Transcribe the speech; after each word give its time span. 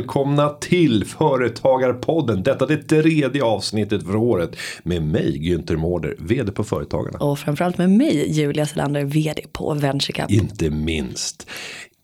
välkomna 0.00 0.48
till 0.48 1.04
Företagarpodden. 1.04 2.42
Detta 2.42 2.64
är 2.64 2.68
det 2.68 2.82
tredje 2.82 3.44
avsnittet 3.44 4.02
för 4.02 4.16
året 4.16 4.56
med 4.82 5.02
mig 5.02 5.38
Günther 5.40 5.76
Mårder, 5.76 6.16
vd 6.18 6.52
på 6.52 6.64
Företagarna. 6.64 7.18
Och 7.18 7.38
framförallt 7.38 7.78
med 7.78 7.90
mig 7.90 8.32
Julia 8.32 8.66
Selander, 8.66 9.04
vd 9.04 9.42
på 9.52 9.74
VentureCap. 9.74 10.30
Inte 10.30 10.70
minst. 10.70 11.46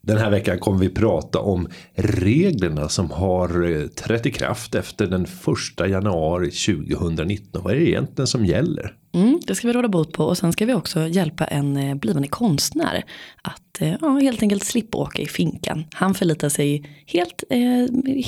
Den 0.07 0.19
här 0.19 0.31
veckan 0.31 0.59
kommer 0.59 0.79
vi 0.79 0.89
prata 0.89 1.39
om 1.39 1.69
reglerna 1.95 2.89
som 2.89 3.11
har 3.11 3.71
eh, 3.71 3.87
trätt 3.87 4.27
i 4.27 4.31
kraft 4.31 4.75
efter 4.75 5.07
den 5.07 5.27
första 5.27 5.89
januari 5.89 6.51
2019. 6.51 7.63
Vad 7.63 7.73
är 7.73 7.77
det 7.77 7.89
egentligen 7.89 8.27
som 8.27 8.47
gäller? 8.47 8.95
Mm, 9.15 9.41
det 9.47 9.55
ska 9.55 9.67
vi 9.67 9.73
råda 9.73 9.89
bot 9.89 10.13
på 10.13 10.25
och 10.25 10.39
sen 10.39 10.53
ska 10.53 10.67
vi 10.67 10.75
också 10.75 11.07
hjälpa 11.07 11.45
en 11.45 11.77
eh, 11.77 11.95
blivande 11.95 12.29
konstnär 12.29 13.05
att 13.43 13.81
eh, 13.81 13.95
ja, 14.01 14.09
helt 14.09 14.43
enkelt 14.43 14.65
slippa 14.65 14.99
åka 14.99 15.23
i 15.23 15.27
finkan. 15.27 15.85
Han 15.93 16.15
förlitar 16.15 16.49
sig 16.49 16.91
helt, 17.07 17.45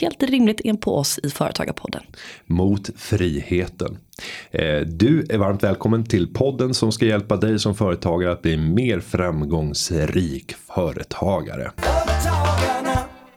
helt 0.00 0.22
rimligt 0.22 0.80
på 0.80 0.97
oss 0.97 1.20
i 1.22 1.30
Företagarpodden. 1.30 2.02
Mot 2.47 2.91
friheten. 2.97 3.98
Du 4.86 5.27
är 5.30 5.38
varmt 5.38 5.62
välkommen 5.62 6.04
till 6.04 6.34
podden 6.34 6.74
som 6.74 6.92
ska 6.92 7.06
hjälpa 7.06 7.36
dig 7.36 7.58
som 7.58 7.74
företagare 7.74 8.32
att 8.32 8.42
bli 8.42 8.56
mer 8.56 9.00
framgångsrik 9.00 10.54
företagare. 10.74 11.70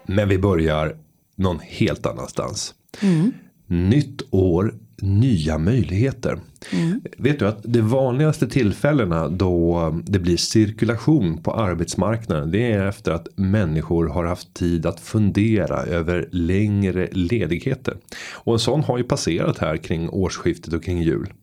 Men 0.07 0.29
vi 0.29 0.37
börjar 0.37 0.95
någon 1.35 1.59
helt 1.59 2.05
annanstans. 2.05 2.73
Mm. 3.01 3.31
Nytt 3.67 4.21
år, 4.31 4.75
nya 5.01 5.57
möjligheter. 5.57 6.39
Mm. 6.71 7.01
Vet 7.17 7.39
du 7.39 7.47
att 7.47 7.63
de 7.63 7.81
vanligaste 7.81 8.47
tillfällena 8.47 9.27
då 9.27 9.99
det 10.05 10.19
blir 10.19 10.37
cirkulation 10.37 11.43
på 11.43 11.53
arbetsmarknaden. 11.53 12.51
Det 12.51 12.71
är 12.71 12.87
efter 12.87 13.11
att 13.11 13.27
människor 13.35 14.07
har 14.07 14.25
haft 14.25 14.53
tid 14.53 14.85
att 14.85 14.99
fundera 14.99 15.83
över 15.83 16.29
längre 16.31 17.09
ledigheter. 17.11 17.97
Och 18.33 18.53
en 18.53 18.59
sån 18.59 18.83
har 18.83 18.97
ju 18.97 19.03
passerat 19.03 19.57
här 19.57 19.77
kring 19.77 20.09
årsskiftet 20.09 20.73
och 20.73 20.83
kring 20.83 21.01
jul. 21.01 21.33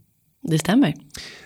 Det 0.43 0.59
stämmer. 0.59 0.95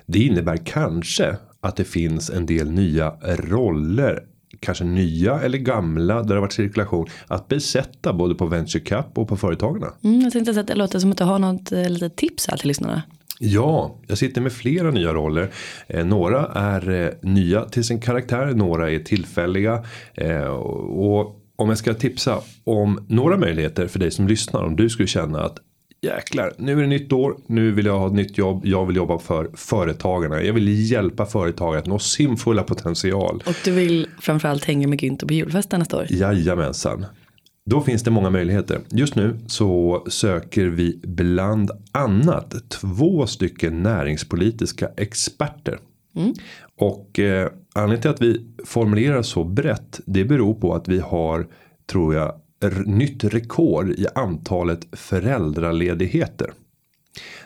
Det 0.07 0.19
innebär 0.19 0.57
kanske 0.57 1.37
att 1.61 1.77
det 1.77 1.85
finns 1.85 2.31
en 2.31 2.47
del 2.47 2.71
nya 2.71 3.11
roller 3.23 4.23
kanske 4.63 4.85
nya 4.85 5.41
eller 5.41 5.59
gamla 5.59 6.15
där 6.15 6.29
det 6.29 6.35
har 6.35 6.41
varit 6.41 6.53
cirkulation 6.53 7.07
att 7.27 7.49
besätta 7.49 8.13
både 8.13 8.35
på 8.35 8.47
Venture 8.47 8.81
Cup 8.81 9.19
och 9.19 9.29
på 9.29 9.37
företagarna. 9.37 9.93
Mm, 10.05 10.21
jag 10.21 10.33
tänkte 10.33 10.61
att 10.61 10.67
det 10.67 10.75
låter 10.75 10.99
som 10.99 11.11
att 11.11 11.19
du 11.19 11.25
har 11.25 11.39
något 11.39 11.73
eh, 11.73 11.89
litet 11.89 12.17
tips 12.17 12.47
här 12.49 12.57
till 12.57 12.69
lyssnarna. 12.69 13.03
Ja, 13.39 13.97
jag 14.07 14.19
sitter 14.19 14.41
med 14.41 14.53
flera 14.53 14.91
nya 14.91 15.15
roller. 15.15 15.51
Eh, 15.87 16.05
några 16.05 16.47
är 16.47 16.91
eh, 16.91 17.11
nya 17.23 17.65
till 17.65 17.85
sin 17.85 18.01
karaktär, 18.01 18.47
några 18.47 18.91
är 18.91 18.99
tillfälliga. 18.99 19.85
Eh, 20.15 20.47
och 20.47 21.39
om 21.57 21.69
jag 21.69 21.79
ska 21.79 21.95
tipsa 21.95 22.41
om 22.65 23.07
några 23.09 23.37
möjligheter 23.37 23.87
för 23.87 23.99
dig 23.99 24.11
som 24.11 24.29
lyssnar. 24.29 24.63
Om 24.63 24.77
du 24.77 24.91
skulle 24.91 25.09
känna 25.09 25.41
att 25.45 25.59
jäklar, 26.03 26.53
nu 26.59 26.73
är 26.73 26.77
det 26.77 26.87
nytt 26.87 27.13
år, 27.13 27.37
nu 27.47 27.73
vill 27.73 27.87
jag 27.87 27.99
ha 27.99 28.07
ett 28.07 28.13
nytt 28.13 28.39
jobb, 28.39 28.67
jag 28.67 28.87
vill 28.87 28.97
jobba 28.97 29.19
för 29.19 29.51
företagarna. 29.55 30.43
Jag 30.43 30.53
vill 30.53 30.91
hjälpa 30.91 31.27
företagare 31.27 31.79
att 31.79 31.87
nå 31.87 31.99
sin 31.99 32.37
fulla 32.37 32.63
potential. 32.63 33.43
Och 33.47 33.57
du 33.65 33.73
vill 33.73 34.09
framförallt 34.21 34.65
hänga 34.65 34.89
med 34.89 34.99
Günther 34.99 35.27
på 35.27 35.35
julfesten 35.35 35.79
nästa 35.79 35.97
år? 35.97 36.07
Jajamensan. 36.11 37.07
Då 37.71 37.81
finns 37.81 38.03
det 38.03 38.11
många 38.11 38.31
möjligheter. 38.31 38.81
Just 38.91 39.15
nu 39.15 39.39
så 39.47 40.05
söker 40.09 40.67
vi 40.67 41.01
bland 41.05 41.71
annat 41.93 42.55
två 42.69 43.27
stycken 43.27 43.83
näringspolitiska 43.83 44.89
experter. 44.97 45.79
Mm. 46.17 46.33
Och 46.79 47.19
eh, 47.19 47.51
anledningen 47.75 48.03
till 48.03 48.11
att 48.11 48.23
vi 48.23 48.47
formulerar 48.65 49.23
så 49.23 49.45
brett 49.45 50.01
det 50.07 50.25
beror 50.25 50.55
på 50.55 50.75
att 50.75 50.89
vi 50.89 50.99
har 50.99 51.47
tror 51.93 52.15
jag 52.15 52.35
nytt 52.71 53.25
rekord 53.25 53.91
i 53.91 54.07
antalet 54.15 54.87
föräldraledigheter. 54.93 56.53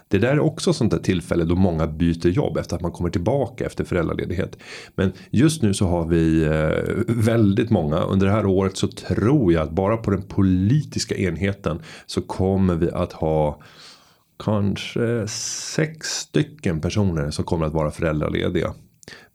Det 0.08 0.18
där 0.18 0.32
är 0.32 0.40
också 0.40 0.72
sånt 0.72 0.90
där 0.90 0.98
tillfälle 0.98 1.44
då 1.44 1.54
många 1.54 1.86
byter 1.86 2.26
jobb 2.26 2.56
efter 2.56 2.76
att 2.76 2.82
man 2.82 2.92
kommer 2.92 3.10
tillbaka 3.10 3.66
efter 3.66 3.84
föräldraledighet. 3.84 4.58
Men 4.94 5.12
just 5.30 5.62
nu 5.62 5.74
så 5.74 5.86
har 5.86 6.06
vi 6.06 6.44
eh, 6.44 7.04
väldigt 7.08 7.70
många. 7.70 8.00
Under 8.00 8.26
det 8.26 8.32
här 8.32 8.46
året 8.46 8.76
så 8.76 8.88
tror 8.88 9.52
jag 9.52 9.62
att 9.62 9.70
bara 9.70 9.96
på 9.96 10.10
den 10.10 10.22
politiska 10.22 11.16
enheten 11.16 11.82
så 12.06 12.22
kommer 12.22 12.74
vi 12.74 12.90
att 12.90 13.12
ha 13.12 13.60
kanske 14.44 15.28
sex 15.28 16.08
stycken 16.08 16.80
personer 16.80 17.30
som 17.30 17.44
kommer 17.44 17.66
att 17.66 17.72
vara 17.72 17.90
föräldralediga. 17.90 18.74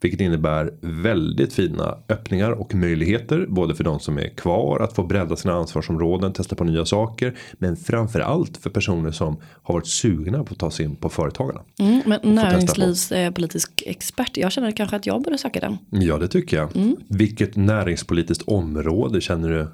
Vilket 0.02 0.22
innebär 0.22 0.74
väldigt 0.82 1.54
fina 1.54 1.98
öppningar 2.10 2.52
och 2.52 2.76
möjligheter. 2.76 3.46
Både 3.50 3.76
för 3.76 3.84
de 3.84 4.00
som 4.00 4.18
är 4.18 4.30
kvar 4.30 4.80
att 4.80 4.96
få 4.96 5.04
bredda 5.04 5.36
sina 5.36 5.54
ansvarsområden, 5.54 6.34
testa 6.34 6.56
på 6.56 6.64
nya 6.64 6.86
saker. 6.86 7.38
Men 7.54 7.78
framförallt 7.78 8.58
för 8.58 8.70
personer 8.70 9.12
som 9.12 9.38
har 9.64 9.74
varit 9.74 9.88
sugna 9.88 10.44
på 10.44 10.54
att 10.54 10.60
ta 10.60 10.72
sig 10.72 10.86
in 10.86 10.96
på 10.96 11.10
företagarna. 11.10 11.62
Mm, 11.80 12.02
men 12.06 12.36
näringslivspolitisk 12.36 13.84
expert, 13.86 14.38
jag 14.38 14.52
känner 14.52 14.72
kanske 14.72 14.96
att 14.96 15.06
jag 15.06 15.22
borde 15.22 15.38
söka 15.38 15.60
den. 15.60 15.78
Ja 15.90 16.18
det 16.18 16.28
tycker 16.28 16.58
jag. 16.58 16.76
Mm. 16.76 16.96
Vilket 17.08 17.56
näringspolitiskt 17.56 18.48
område 18.48 19.22
känner 19.22 19.50
du 19.50 19.68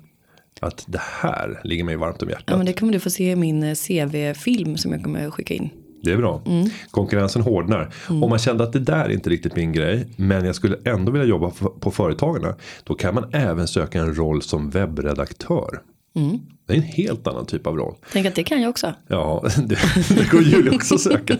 att 0.61 0.85
det 0.87 1.01
här 1.21 1.61
ligger 1.63 1.83
mig 1.83 1.95
varmt 1.95 2.21
om 2.21 2.29
hjärtat? 2.29 2.45
Ja 2.47 2.57
men 2.57 2.65
det 2.65 2.73
kommer 2.73 2.93
du 2.93 2.99
få 2.99 3.09
se 3.09 3.31
i 3.31 3.35
min 3.35 3.63
eh, 3.63 3.75
CV-film 3.75 4.77
som 4.77 4.91
jag 4.91 5.03
kommer 5.03 5.31
skicka 5.31 5.53
in. 5.53 5.69
Det 6.07 6.13
är 6.13 6.17
bra. 6.17 6.41
Mm. 6.45 6.69
Konkurrensen 6.91 7.41
hårdnar. 7.41 7.93
Mm. 8.09 8.23
Om 8.23 8.29
man 8.29 8.39
kände 8.39 8.63
att 8.63 8.73
det 8.73 8.79
där 8.79 9.05
är 9.05 9.09
inte 9.09 9.29
riktigt 9.29 9.55
min 9.55 9.71
grej. 9.71 10.07
Men 10.15 10.45
jag 10.45 10.55
skulle 10.55 10.77
ändå 10.85 11.11
vilja 11.11 11.27
jobba 11.27 11.51
på 11.79 11.91
företagarna. 11.91 12.55
Då 12.83 12.95
kan 12.95 13.15
man 13.15 13.29
även 13.31 13.67
söka 13.67 13.99
en 13.99 14.15
roll 14.15 14.41
som 14.41 14.69
webbredaktör. 14.69 15.81
Mm. 16.17 16.39
Det 16.67 16.73
är 16.73 16.77
en 16.77 16.83
helt 16.83 17.27
annan 17.27 17.45
typ 17.45 17.67
av 17.67 17.77
roll. 17.77 17.95
Tänk 18.11 18.25
att 18.25 18.35
det 18.35 18.43
kan 18.43 18.61
jag 18.61 18.69
också. 18.69 18.93
Ja, 19.07 19.45
det, 19.57 19.77
det 20.15 20.31
går 20.31 20.41
Julia 20.41 20.75
också 20.75 20.97
söka. 20.97 21.37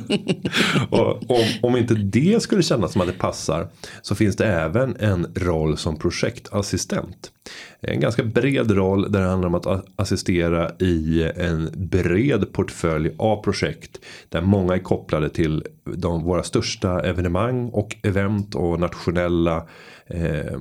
och 0.90 1.32
om, 1.32 1.46
om 1.62 1.78
inte 1.78 1.94
det 1.94 2.44
skulle 2.44 2.64
kännas 2.64 2.92
som 2.92 3.02
att 3.02 3.08
det 3.08 3.14
passar. 3.14 3.68
Så 4.02 4.16
finns 4.16 4.36
det 4.36 4.46
även 4.46 4.96
en 5.00 5.28
roll 5.36 5.78
som 5.78 5.98
projektassistent. 5.98 7.32
En 7.82 8.00
ganska 8.00 8.24
bred 8.24 8.72
roll 8.72 9.12
där 9.12 9.22
det 9.22 9.28
handlar 9.28 9.48
om 9.48 9.56
att 9.56 9.86
assistera 9.96 10.72
i 10.80 11.32
en 11.36 11.70
bred 11.76 12.54
portfölj 12.54 13.12
av 13.18 13.44
projekt. 13.44 14.00
Där 14.30 14.42
många 14.42 14.74
är 14.74 14.80
kopplade 14.80 15.30
till 15.30 15.64
de, 15.96 16.24
våra 16.24 16.44
största 16.44 17.00
evenemang 17.00 17.70
och 17.70 17.96
event 18.04 18.56
och 18.56 18.80
nationella 18.80 19.68
eh, 20.08 20.60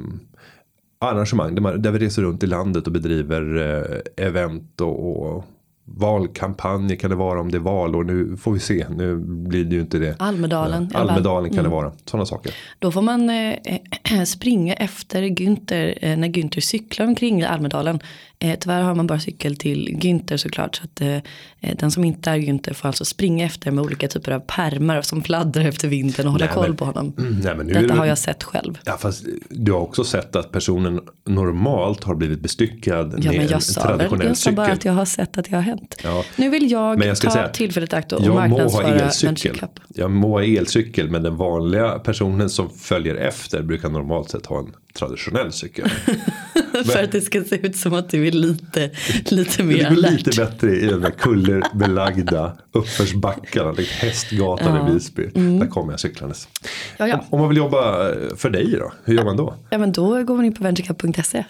arrangemang 0.98 1.54
där, 1.54 1.90
vi 1.90 1.98
reser 1.98 2.22
runt 2.22 2.42
i 2.42 2.46
landet 2.46 2.86
och 2.86 2.92
bedriver 2.92 3.56
eh, 3.56 4.26
event 4.26 4.80
och, 4.80 5.26
och 5.26 5.44
valkampanjer 5.88 6.96
kan 6.96 7.10
det 7.10 7.16
vara 7.16 7.40
om 7.40 7.50
det 7.50 7.58
är 7.58 7.60
valår. 7.60 8.04
Nu 8.04 8.36
får 8.36 8.52
vi 8.52 8.60
se. 8.60 8.86
Nu 8.96 9.16
blir 9.16 9.64
det 9.64 9.74
ju 9.74 9.80
inte 9.80 9.98
det. 9.98 10.16
Almedalen. 10.18 10.90
Almedalen 10.94 11.50
kan 11.50 11.58
mm. 11.58 11.70
det 11.70 11.76
vara. 11.76 11.92
Sådana 12.04 12.26
saker. 12.26 12.52
Då 12.78 12.92
får 12.92 13.02
man 13.02 13.30
eh, 13.30 14.24
springa 14.26 14.74
efter 14.74 15.22
Günther 15.22 15.98
eh, 16.02 16.16
när 16.16 16.28
Günther 16.28 16.60
cyklar 16.60 17.06
omkring 17.06 17.40
i 17.40 17.44
Almedalen. 17.44 18.00
Eh, 18.38 18.58
tyvärr 18.60 18.82
har 18.82 18.94
man 18.94 19.06
bara 19.06 19.20
cykel 19.20 19.56
till 19.56 19.98
Günther 20.00 20.36
såklart. 20.36 20.76
Så 20.76 20.84
att 20.84 21.00
eh, 21.00 21.16
eh, 21.60 21.76
den 21.78 21.90
som 21.90 22.04
inte 22.04 22.30
är 22.30 22.36
Günther 22.36 22.72
får 22.72 22.88
alltså 22.88 23.04
springa 23.04 23.46
efter 23.46 23.70
med 23.70 23.84
olika 23.84 24.08
typer 24.08 24.32
av 24.32 24.40
permar 24.40 25.02
som 25.02 25.22
fladdrar 25.22 25.64
efter 25.64 25.88
vinden 25.88 26.26
och 26.26 26.32
hålla 26.32 26.44
nej, 26.44 26.54
koll 26.54 26.68
men, 26.68 26.76
på 26.76 26.84
honom. 26.84 27.12
Mm, 27.18 27.40
nej, 27.40 27.56
men 27.56 27.66
nu 27.66 27.72
Detta 27.72 27.94
har 27.94 28.06
jag 28.06 28.18
sett 28.18 28.42
själv. 28.42 28.78
Ja, 28.84 28.96
fast 28.96 29.26
du 29.50 29.72
har 29.72 29.80
också 29.80 30.04
sett 30.04 30.36
att 30.36 30.52
personen 30.52 31.00
normalt 31.24 32.04
har 32.04 32.14
blivit 32.14 32.40
bestyckad 32.40 33.14
ja, 33.24 33.32
med 33.32 33.52
en 33.52 33.60
traditionell 33.60 34.18
väl, 34.18 34.26
jag 34.26 34.36
sa 34.36 34.52
bara 34.52 34.72
att 34.72 34.84
jag 34.84 34.92
har 34.92 35.04
sett 35.04 35.38
att 35.38 35.44
det 35.44 35.56
har 35.56 35.62
hänt. 35.62 35.96
Ja. 36.04 36.24
Nu 36.36 36.50
vill 36.50 36.70
jag, 36.70 37.04
jag 37.04 37.20
ta 37.20 37.30
säga, 37.30 37.48
tillfället 37.48 37.92
akt 37.92 38.12
och 38.12 38.22
marknadsföra 38.22 39.10
Venture 39.22 39.68
Jag 39.88 40.10
må 40.10 40.28
ha 40.28 40.42
elcykel 40.42 41.10
men 41.10 41.22
den 41.22 41.36
vanliga 41.36 41.98
personen 41.98 42.50
som 42.50 42.70
följer 42.70 43.14
efter 43.14 43.62
brukar 43.62 43.88
normalt 43.88 44.30
sett 44.30 44.46
ha 44.46 44.58
en 44.58 44.72
traditionell 44.96 45.52
cykel. 45.52 45.88
För 46.84 47.02
att 47.02 47.12
det 47.12 47.20
ska 47.20 47.44
se 47.44 47.66
ut 47.66 47.76
som 47.76 47.94
att 47.94 48.10
du 48.10 48.26
är 48.26 48.32
lite, 48.32 48.90
lite 49.24 49.62
mer 49.62 49.86
alert. 49.86 50.26
Lite 50.26 50.40
bättre 50.40 50.76
i 50.76 50.86
den 50.86 51.00
där 51.00 51.10
kullerbelagda 51.10 52.56
uppförsbackarna. 52.72 53.74
Hästgatan 53.90 54.76
ja. 54.76 54.90
i 54.90 54.92
Visby. 54.92 55.30
Mm. 55.34 55.58
Där 55.58 55.66
kommer 55.66 55.92
jag 55.92 56.00
cyklandes. 56.00 56.48
Ja, 56.96 57.08
ja. 57.08 57.24
Om 57.30 57.40
man 57.40 57.48
vill 57.48 57.58
jobba 57.58 58.12
för 58.36 58.50
dig 58.50 58.76
då? 58.78 58.92
Hur 59.04 59.14
gör 59.14 59.24
man 59.24 59.36
då? 59.36 59.54
Ja 59.70 59.78
men 59.78 59.92
då 59.92 60.22
går 60.22 60.36
man 60.36 60.44
in 60.44 60.54
på 60.54 60.64
venturecup.se. 60.64 61.44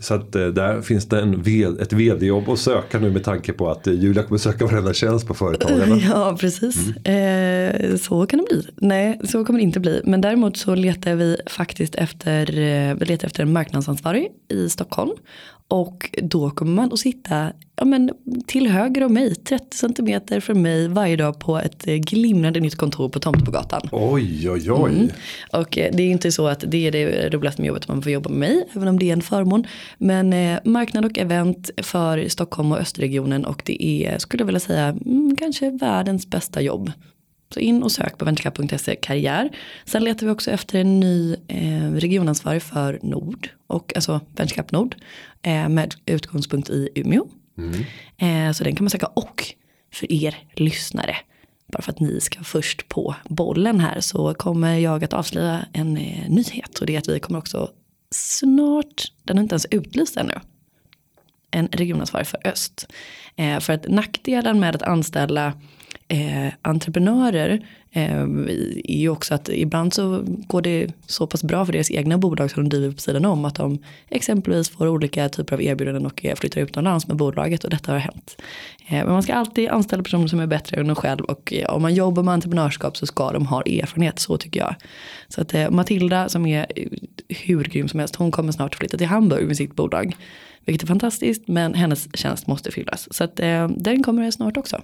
Så 0.00 0.14
att 0.14 0.34
eh, 0.34 0.46
där 0.46 0.80
finns 0.80 1.06
det 1.06 1.20
en, 1.20 1.40
ett 1.80 1.92
vd-jobb 1.92 2.48
att 2.48 2.58
söka 2.58 2.98
nu 2.98 3.10
med 3.10 3.24
tanke 3.24 3.52
på 3.52 3.70
att 3.70 3.86
eh, 3.86 3.94
Julia 3.94 4.22
kommer 4.22 4.38
söka 4.38 4.66
varenda 4.66 4.92
tjänst 4.92 5.26
på 5.26 5.34
företagarna. 5.34 5.96
Ja 6.08 6.36
precis, 6.40 6.76
mm. 7.04 7.90
eh, 7.92 7.96
så 7.96 8.26
kan 8.26 8.38
det 8.38 8.44
bli. 8.50 8.66
Nej 8.76 9.20
så 9.24 9.44
kommer 9.44 9.58
det 9.58 9.64
inte 9.64 9.80
bli. 9.80 10.00
Men 10.04 10.20
däremot 10.20 10.56
så 10.56 10.74
letar 10.74 11.14
vi 11.14 11.36
faktiskt 11.46 11.94
efter, 11.94 12.58
eh, 12.58 12.94
vi 12.94 13.04
letar 13.04 13.26
efter 13.26 13.42
en 13.42 13.52
marknadsansvarig 13.52 14.28
i 14.48 14.68
Stockholm. 14.68 15.12
Och 15.68 16.10
då 16.22 16.50
kommer 16.50 16.72
man 16.72 16.92
att 16.92 16.98
sitta 16.98 17.52
ja, 17.76 17.84
men, 17.84 18.10
till 18.46 18.68
höger 18.68 19.04
om 19.04 19.12
mig, 19.12 19.34
30 19.34 19.76
centimeter 19.76 20.40
från 20.40 20.62
mig 20.62 20.88
varje 20.88 21.16
dag 21.16 21.38
på 21.38 21.58
ett 21.58 21.86
eh, 21.86 21.94
glimrande 21.94 22.60
nytt 22.60 22.76
kontor 22.76 23.08
på 23.08 23.20
Tomtebogatan. 23.20 23.88
Oj, 23.92 24.50
oj, 24.50 24.70
oj. 24.72 24.92
Mm. 24.92 25.08
Och 25.52 25.78
eh, 25.78 25.90
det 25.92 26.02
är 26.02 26.10
inte 26.10 26.32
så 26.32 26.48
att 26.48 26.64
det 26.66 26.86
är 26.86 26.92
det 26.92 27.28
roligaste 27.28 27.62
med 27.62 27.68
jobbet 27.68 27.88
man 27.88 28.02
får 28.02 28.12
jobba 28.12 28.30
med 28.30 28.38
mig, 28.38 28.68
även 28.72 28.88
om 28.88 28.98
det 28.98 29.08
är 29.08 29.12
en 29.12 29.22
förmån. 29.22 29.66
Men 29.98 30.32
eh, 30.32 30.58
marknad 30.64 31.04
och 31.04 31.18
event 31.18 31.70
för 31.76 32.28
Stockholm 32.28 32.72
och 32.72 32.78
Östregionen 32.78 33.44
och 33.44 33.62
det 33.66 33.84
är, 33.84 34.18
skulle 34.18 34.40
jag 34.40 34.46
vilja 34.46 34.60
säga, 34.60 34.86
mm, 34.86 35.36
kanske 35.38 35.70
världens 35.70 36.26
bästa 36.26 36.60
jobb. 36.60 36.92
Så 37.50 37.60
in 37.60 37.82
och 37.82 37.92
sök 37.92 38.18
på 38.18 38.24
venturecap.se 38.24 38.96
karriär. 38.96 39.50
Sen 39.84 40.04
letar 40.04 40.26
vi 40.26 40.32
också 40.32 40.50
efter 40.50 40.80
en 40.80 41.00
ny 41.00 41.36
eh, 41.48 41.92
regionansvarig 41.92 42.62
för 42.62 42.98
Nord. 43.02 43.48
Och 43.66 43.92
alltså 43.96 44.20
Venturecap 44.36 44.72
Nord. 44.72 44.96
Eh, 45.42 45.68
med 45.68 45.94
utgångspunkt 46.06 46.70
i 46.70 46.88
Umeå. 46.94 47.26
Mm. 47.58 47.84
Eh, 48.18 48.52
så 48.52 48.64
den 48.64 48.76
kan 48.76 48.84
man 48.84 48.90
söka. 48.90 49.06
Och 49.06 49.44
för 49.92 50.12
er 50.12 50.36
lyssnare. 50.54 51.16
Bara 51.72 51.82
för 51.82 51.92
att 51.92 52.00
ni 52.00 52.20
ska 52.20 52.44
först 52.44 52.88
på 52.88 53.14
bollen 53.28 53.80
här. 53.80 54.00
Så 54.00 54.34
kommer 54.34 54.74
jag 54.74 55.04
att 55.04 55.12
avslöja 55.12 55.66
en 55.72 55.96
eh, 55.96 56.28
nyhet. 56.28 56.78
Och 56.78 56.86
det 56.86 56.94
är 56.94 56.98
att 56.98 57.08
vi 57.08 57.20
kommer 57.20 57.38
också 57.38 57.70
snart. 58.10 59.12
Den 59.22 59.38
är 59.38 59.42
inte 59.42 59.52
ens 59.52 59.66
utlyst 59.70 60.16
ännu 60.16 60.34
en 61.50 61.68
regionansvarig 61.72 62.26
för 62.26 62.40
öst. 62.44 62.86
Eh, 63.36 63.60
för 63.60 63.72
att 63.72 63.88
nackdelen 63.88 64.60
med 64.60 64.74
att 64.74 64.82
anställa 64.82 65.52
eh, 66.08 66.52
entreprenörer 66.62 67.66
eh, 67.90 68.22
är 68.84 68.98
ju 68.98 69.08
också 69.08 69.34
att 69.34 69.48
ibland 69.48 69.94
så 69.94 70.22
går 70.26 70.62
det 70.62 70.92
så 71.06 71.26
pass 71.26 71.42
bra 71.42 71.66
för 71.66 71.72
deras 71.72 71.90
egna 71.90 72.18
bolag 72.18 72.50
som 72.50 72.62
de 72.62 72.68
driver 72.68 72.94
på 72.94 73.00
sidan 73.00 73.24
om 73.24 73.44
att 73.44 73.54
de 73.54 73.78
exempelvis 74.08 74.70
får 74.70 74.88
olika 74.88 75.28
typer 75.28 75.54
av 75.54 75.62
erbjudanden 75.62 76.06
och 76.06 76.24
eh, 76.24 76.34
flyttar 76.34 76.60
utomlands 76.60 77.08
med 77.08 77.16
bolaget 77.16 77.64
och 77.64 77.70
detta 77.70 77.92
har 77.92 77.98
hänt. 77.98 78.36
Eh, 78.88 79.04
men 79.04 79.08
man 79.08 79.22
ska 79.22 79.34
alltid 79.34 79.68
anställa 79.68 80.02
personer 80.02 80.26
som 80.26 80.40
är 80.40 80.46
bättre 80.46 80.80
än 80.80 80.90
en 80.90 80.96
själv 80.96 81.24
och 81.24 81.52
eh, 81.52 81.74
om 81.74 81.82
man 81.82 81.94
jobbar 81.94 82.22
med 82.22 82.34
entreprenörskap 82.34 82.96
så 82.96 83.06
ska 83.06 83.32
de 83.32 83.46
ha 83.46 83.62
erfarenhet, 83.62 84.18
så 84.18 84.38
tycker 84.38 84.60
jag. 84.60 84.74
Så 85.28 85.40
att 85.40 85.54
eh, 85.54 85.70
Matilda 85.70 86.28
som 86.28 86.46
är 86.46 86.66
eh, 86.76 86.88
hur 87.28 87.64
grym 87.64 87.88
som 87.88 88.00
helst, 88.00 88.16
hon 88.16 88.30
kommer 88.30 88.52
snart 88.52 88.74
flytta 88.74 88.98
till 88.98 89.06
Hamburg 89.06 89.46
med 89.46 89.56
sitt 89.56 89.76
bolag. 89.76 90.16
Vilket 90.64 90.82
är 90.82 90.86
fantastiskt 90.86 91.48
men 91.48 91.74
hennes 91.74 92.08
tjänst 92.14 92.46
måste 92.46 92.70
fyllas. 92.70 93.08
Så 93.10 93.24
att 93.24 93.40
eh, 93.40 93.68
den 93.68 94.02
kommer 94.02 94.30
snart 94.30 94.56
också. 94.56 94.82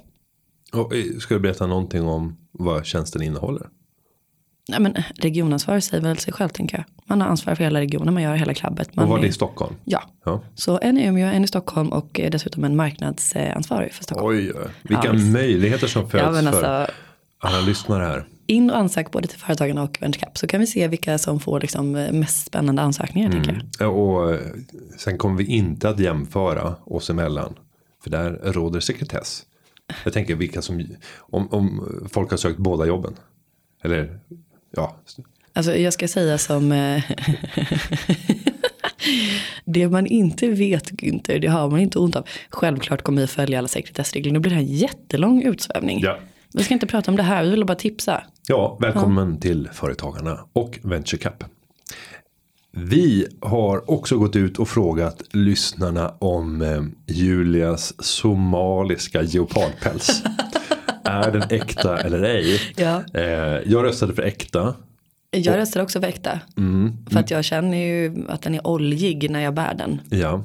Och, 0.73 0.97
eh, 0.97 1.05
ska 1.19 1.35
du 1.35 1.41
berätta 1.41 1.67
någonting 1.67 2.03
om 2.03 2.37
vad 2.53 2.87
tjänsten 2.87 3.23
innehåller? 3.23 3.67
Nej, 4.69 4.81
men 4.81 4.95
regionansvar 5.15 5.81
säger 5.81 6.03
väl 6.03 6.19
sig 6.19 6.33
själv 6.33 6.49
tänker 6.49 6.77
jag. 6.77 6.85
Man 7.07 7.21
har 7.21 7.29
ansvar 7.29 7.55
för 7.55 7.65
hela 7.65 7.81
regionen, 7.81 8.15
man 8.15 8.23
gör 8.23 8.35
hela 8.35 8.55
klabbet. 8.55 8.97
Man 8.97 9.05
och 9.05 9.11
var 9.11 9.19
det 9.19 9.27
är, 9.27 9.29
i 9.29 9.33
Stockholm? 9.33 9.75
Ja. 9.85 10.03
ja. 10.25 10.43
Så 10.55 10.79
en 10.83 10.99
i 10.99 11.07
Umeå, 11.07 11.27
en 11.27 11.45
i 11.45 11.47
Stockholm 11.47 11.89
och 11.89 12.21
eh, 12.21 12.31
dessutom 12.31 12.65
en 12.65 12.77
marknadsansvarig 12.77 13.93
för 13.93 14.05
Stockholm. 14.05 14.37
Oj, 14.37 14.53
vilka 14.83 15.07
ja, 15.07 15.13
möjligheter 15.13 15.87
som 15.87 16.11
föds 16.11 16.23
ja, 16.23 16.29
alltså, 16.29 16.61
för 16.61 16.91
alla 17.39 17.61
lyssnare 17.61 18.05
här. 18.05 18.27
In 18.47 18.71
och 18.71 18.77
ansök 18.77 19.11
både 19.11 19.29
till 19.29 19.39
företagarna 19.39 19.83
och 19.83 19.99
VentureCap 20.01 20.39
så 20.39 20.47
kan 20.47 20.61
vi 20.61 20.67
se 20.67 20.89
vilka 20.89 21.19
som 21.19 21.41
får 21.41 21.61
liksom 21.61 21.97
eh, 21.97 22.13
mest 22.13 22.47
spännande 22.47 22.83
ansökningar. 22.83 23.31
Mm. 23.31 23.45
Tänker 23.45 23.67
jag. 23.79 23.97
Och 23.97 24.39
sen 24.99 25.19
kommer 25.19 25.37
vi 25.37 25.45
inte 25.45 25.89
att 25.89 25.99
jämföra 25.99 26.75
oss 26.85 27.11
emellan. 27.11 27.55
För 28.03 28.11
där 28.11 28.31
råder 28.31 28.81
sekretess. 28.81 29.43
Jag 30.05 30.13
tänker 30.13 30.35
vilka 30.35 30.63
som, 30.63 30.87
om, 31.19 31.49
om 31.53 31.95
folk 32.13 32.31
har 32.31 32.37
sökt 32.37 32.59
båda 32.59 32.87
jobben. 32.87 33.15
Eller 33.83 34.21
ja. 34.71 34.97
Alltså 35.53 35.77
jag 35.77 35.93
ska 35.93 36.09
säga 36.09 36.39
som 36.39 36.73
eh, 36.73 37.03
Det 39.65 39.89
man 39.89 40.07
inte 40.07 40.49
vet 40.49 40.91
Günther, 40.91 41.39
det 41.39 41.47
har 41.47 41.71
man 41.71 41.81
inte 41.81 41.99
ont 41.99 42.17
av. 42.17 42.29
Självklart 42.51 43.03
kommer 43.03 43.21
vi 43.21 43.27
följa 43.27 43.59
alla 43.59 43.69
sekretessregler. 43.69 44.33
Nu 44.33 44.39
blir 44.39 44.51
det 44.51 44.57
här 44.57 44.63
en 44.63 44.75
jättelång 44.75 45.43
utsvävning. 45.43 46.01
Ja. 46.01 46.19
Vi 46.55 46.65
ska 46.65 46.75
inte 46.75 46.87
prata 46.87 47.11
om 47.11 47.17
det 47.17 47.23
här, 47.23 47.45
vi 47.45 47.51
vill 47.51 47.65
bara 47.65 47.75
tipsa. 47.75 48.25
Ja, 48.49 48.79
välkommen 48.81 49.33
ja. 49.35 49.41
till 49.41 49.69
Företagarna 49.73 50.47
och 50.53 50.79
VentureCap. 50.83 51.45
Vi 52.75 53.27
har 53.41 53.91
också 53.91 54.19
gått 54.19 54.37
ut 54.37 54.59
och 54.59 54.69
frågat 54.69 55.23
lyssnarna 55.31 56.15
om 56.19 56.63
eh, 56.63 56.83
Julias 57.15 58.05
somaliska 58.05 59.23
geopardpäls. 59.23 60.23
är 61.05 61.31
den 61.31 61.43
äkta 61.51 61.99
eller 61.99 62.23
ej? 62.23 62.61
Ja. 62.77 63.03
Eh, 63.15 63.23
jag 63.73 63.85
röstade 63.85 64.15
för 64.15 64.23
äkta. 64.23 64.75
Jag 65.31 65.57
röstade 65.57 65.83
också 65.83 66.01
för 66.01 66.09
äkta. 66.09 66.41
Mm, 66.57 66.97
för 67.11 67.21
att 67.21 67.31
jag 67.31 67.45
känner 67.45 67.79
ju 67.79 68.25
att 68.29 68.43
den 68.43 68.55
är 68.55 68.67
oljig 68.67 69.31
när 69.31 69.41
jag 69.41 69.55
bär 69.55 69.75
den. 69.75 70.01
Ja. 70.11 70.45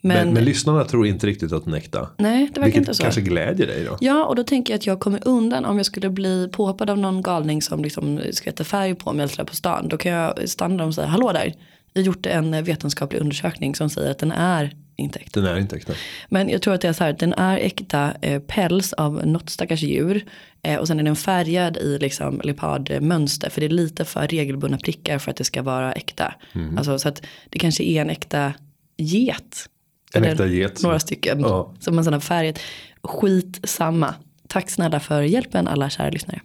Men, 0.00 0.16
men, 0.16 0.34
men, 0.34 0.44
lyssnarna 0.44 0.84
tror 0.84 1.06
inte 1.06 1.26
riktigt 1.26 1.52
att 1.52 1.64
den 1.64 1.74
är 1.74 1.78
äkta. 1.78 2.08
Nej, 2.16 2.38
det 2.38 2.44
verkar 2.44 2.62
Vilket 2.62 2.80
inte 2.80 2.94
så. 2.94 3.02
kanske 3.02 3.20
glädjer 3.20 3.66
dig 3.66 3.84
då. 3.84 3.96
Ja, 4.00 4.24
och 4.24 4.36
då 4.36 4.44
tänker 4.44 4.72
jag 4.72 4.78
att 4.78 4.86
jag 4.86 5.00
kommer 5.00 5.28
undan 5.28 5.64
om 5.64 5.76
jag 5.76 5.86
skulle 5.86 6.10
bli 6.10 6.48
påhoppad 6.52 6.90
av 6.90 6.98
någon 6.98 7.22
galning 7.22 7.62
som 7.62 7.82
liksom 7.82 8.20
skvätter 8.32 8.64
färg 8.64 8.94
på 8.94 9.12
mig 9.12 9.28
eller 9.32 9.44
på 9.44 9.56
stan. 9.56 9.88
Då 9.88 9.96
kan 9.96 10.12
jag 10.12 10.48
stanna 10.48 10.76
där 10.76 10.86
och 10.86 10.94
säga, 10.94 11.06
hallå 11.06 11.32
där. 11.32 11.54
Jag 11.92 12.02
har 12.02 12.06
gjort 12.06 12.26
en 12.26 12.64
vetenskaplig 12.64 13.20
undersökning 13.20 13.74
som 13.74 13.90
säger 13.90 14.10
att 14.10 14.18
den 14.18 14.32
är 14.32 14.74
inte 14.96 15.18
äkta. 15.18 15.40
Den 15.40 15.56
är 15.56 15.60
inte 15.60 15.76
äkta. 15.76 15.92
Men 16.28 16.48
jag 16.48 16.62
tror 16.62 16.74
att 16.74 16.80
det 16.80 16.88
är 16.88 16.92
så 16.92 17.04
här, 17.04 17.12
den 17.12 17.32
är 17.32 17.56
äkta 17.56 18.14
eh, 18.22 18.40
päls 18.40 18.92
av 18.92 19.26
något 19.26 19.50
stackars 19.50 19.82
djur. 19.82 20.24
Eh, 20.62 20.78
och 20.78 20.86
sen 20.86 21.00
är 21.00 21.04
den 21.04 21.16
färgad 21.16 21.76
i 21.76 21.98
liksom 21.98 22.40
leopardmönster. 22.44 23.50
För 23.50 23.60
det 23.60 23.66
är 23.66 23.70
lite 23.70 24.04
för 24.04 24.28
regelbundna 24.28 24.78
prickar 24.78 25.18
för 25.18 25.30
att 25.30 25.36
det 25.36 25.44
ska 25.44 25.62
vara 25.62 25.92
äkta. 25.92 26.34
Mm. 26.52 26.78
Alltså, 26.78 26.98
så 26.98 27.08
att 27.08 27.22
det 27.50 27.58
kanske 27.58 27.84
är 27.84 28.00
en 28.00 28.10
äkta 28.10 28.52
get 28.96 29.68
en 30.14 30.24
äkta 30.24 30.46
get. 30.46 30.82
Några 30.82 30.98
stycken. 30.98 31.40
Ja. 31.40 31.74
Som 31.80 31.94
man 31.94 32.04
sedan 32.04 32.12
har 32.12 32.20
färgat. 32.20 32.58
Skit 33.02 33.60
samma. 33.64 34.14
Tack 34.48 34.70
snälla 34.70 35.00
för 35.00 35.22
hjälpen 35.22 35.68
alla 35.68 35.90
kära 35.90 36.10
lyssnare. 36.10 36.40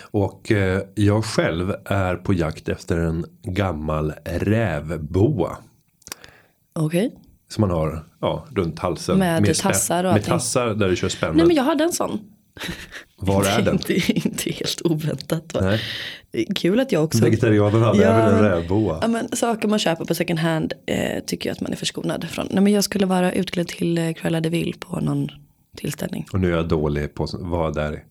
Och 0.00 0.52
eh, 0.52 0.82
jag 0.94 1.24
själv 1.24 1.74
är 1.84 2.16
på 2.16 2.34
jakt 2.34 2.68
efter 2.68 2.96
en 2.96 3.24
gammal 3.42 4.12
rävboa. 4.24 5.56
Okej. 6.72 7.06
Okay. 7.06 7.18
Som 7.48 7.60
man 7.60 7.70
har 7.70 8.04
ja, 8.20 8.46
runt 8.50 8.78
halsen. 8.78 9.18
Med, 9.18 9.42
med 9.42 9.56
tassar 9.56 10.04
och 10.04 10.12
Med 10.12 10.24
tassar 10.24 10.66
där 10.74 10.88
du 10.88 10.96
kör 10.96 11.08
spännen. 11.08 11.36
Nej 11.36 11.46
men 11.46 11.56
jag 11.56 11.64
hade 11.64 11.84
en 11.84 11.92
sån. 11.92 12.20
Var 13.16 13.44
är 13.44 13.62
den? 13.62 13.78
Är 13.88 14.26
inte 14.26 14.50
helt 14.50 14.82
oväntat 14.84 15.54
va? 15.54 15.60
Nej. 15.60 15.80
Kul 16.54 16.80
att 16.80 16.92
jag 16.92 17.04
också. 17.04 17.24
Vegetarianen 17.24 17.82
hade 17.82 18.02
ja, 18.02 18.08
även 18.08 18.34
en 18.34 18.42
rävboa. 18.42 18.98
Ja, 19.02 19.08
men 19.08 19.28
saker 19.36 19.68
man 19.68 19.78
köper 19.78 20.04
på 20.04 20.14
second 20.14 20.38
hand 20.38 20.72
eh, 20.86 21.24
tycker 21.26 21.48
jag 21.48 21.54
att 21.54 21.60
man 21.60 21.72
är 21.72 21.76
förskonad 21.76 22.28
från. 22.30 22.48
Nej, 22.50 22.62
men 22.62 22.72
jag 22.72 22.84
skulle 22.84 23.06
vara 23.06 23.32
utklädd 23.32 23.68
till 23.68 23.98
eh, 23.98 24.12
Cruella 24.12 24.40
de 24.40 24.48
Vil 24.48 24.74
på 24.80 25.00
någon 25.00 25.28
tillställning. 25.78 26.26
Och 26.32 26.40
nu 26.40 26.52
är 26.52 26.56
jag 26.56 26.68
dålig 26.68 27.14
på 27.14 27.26
vad 27.32 27.74
där 27.74 28.04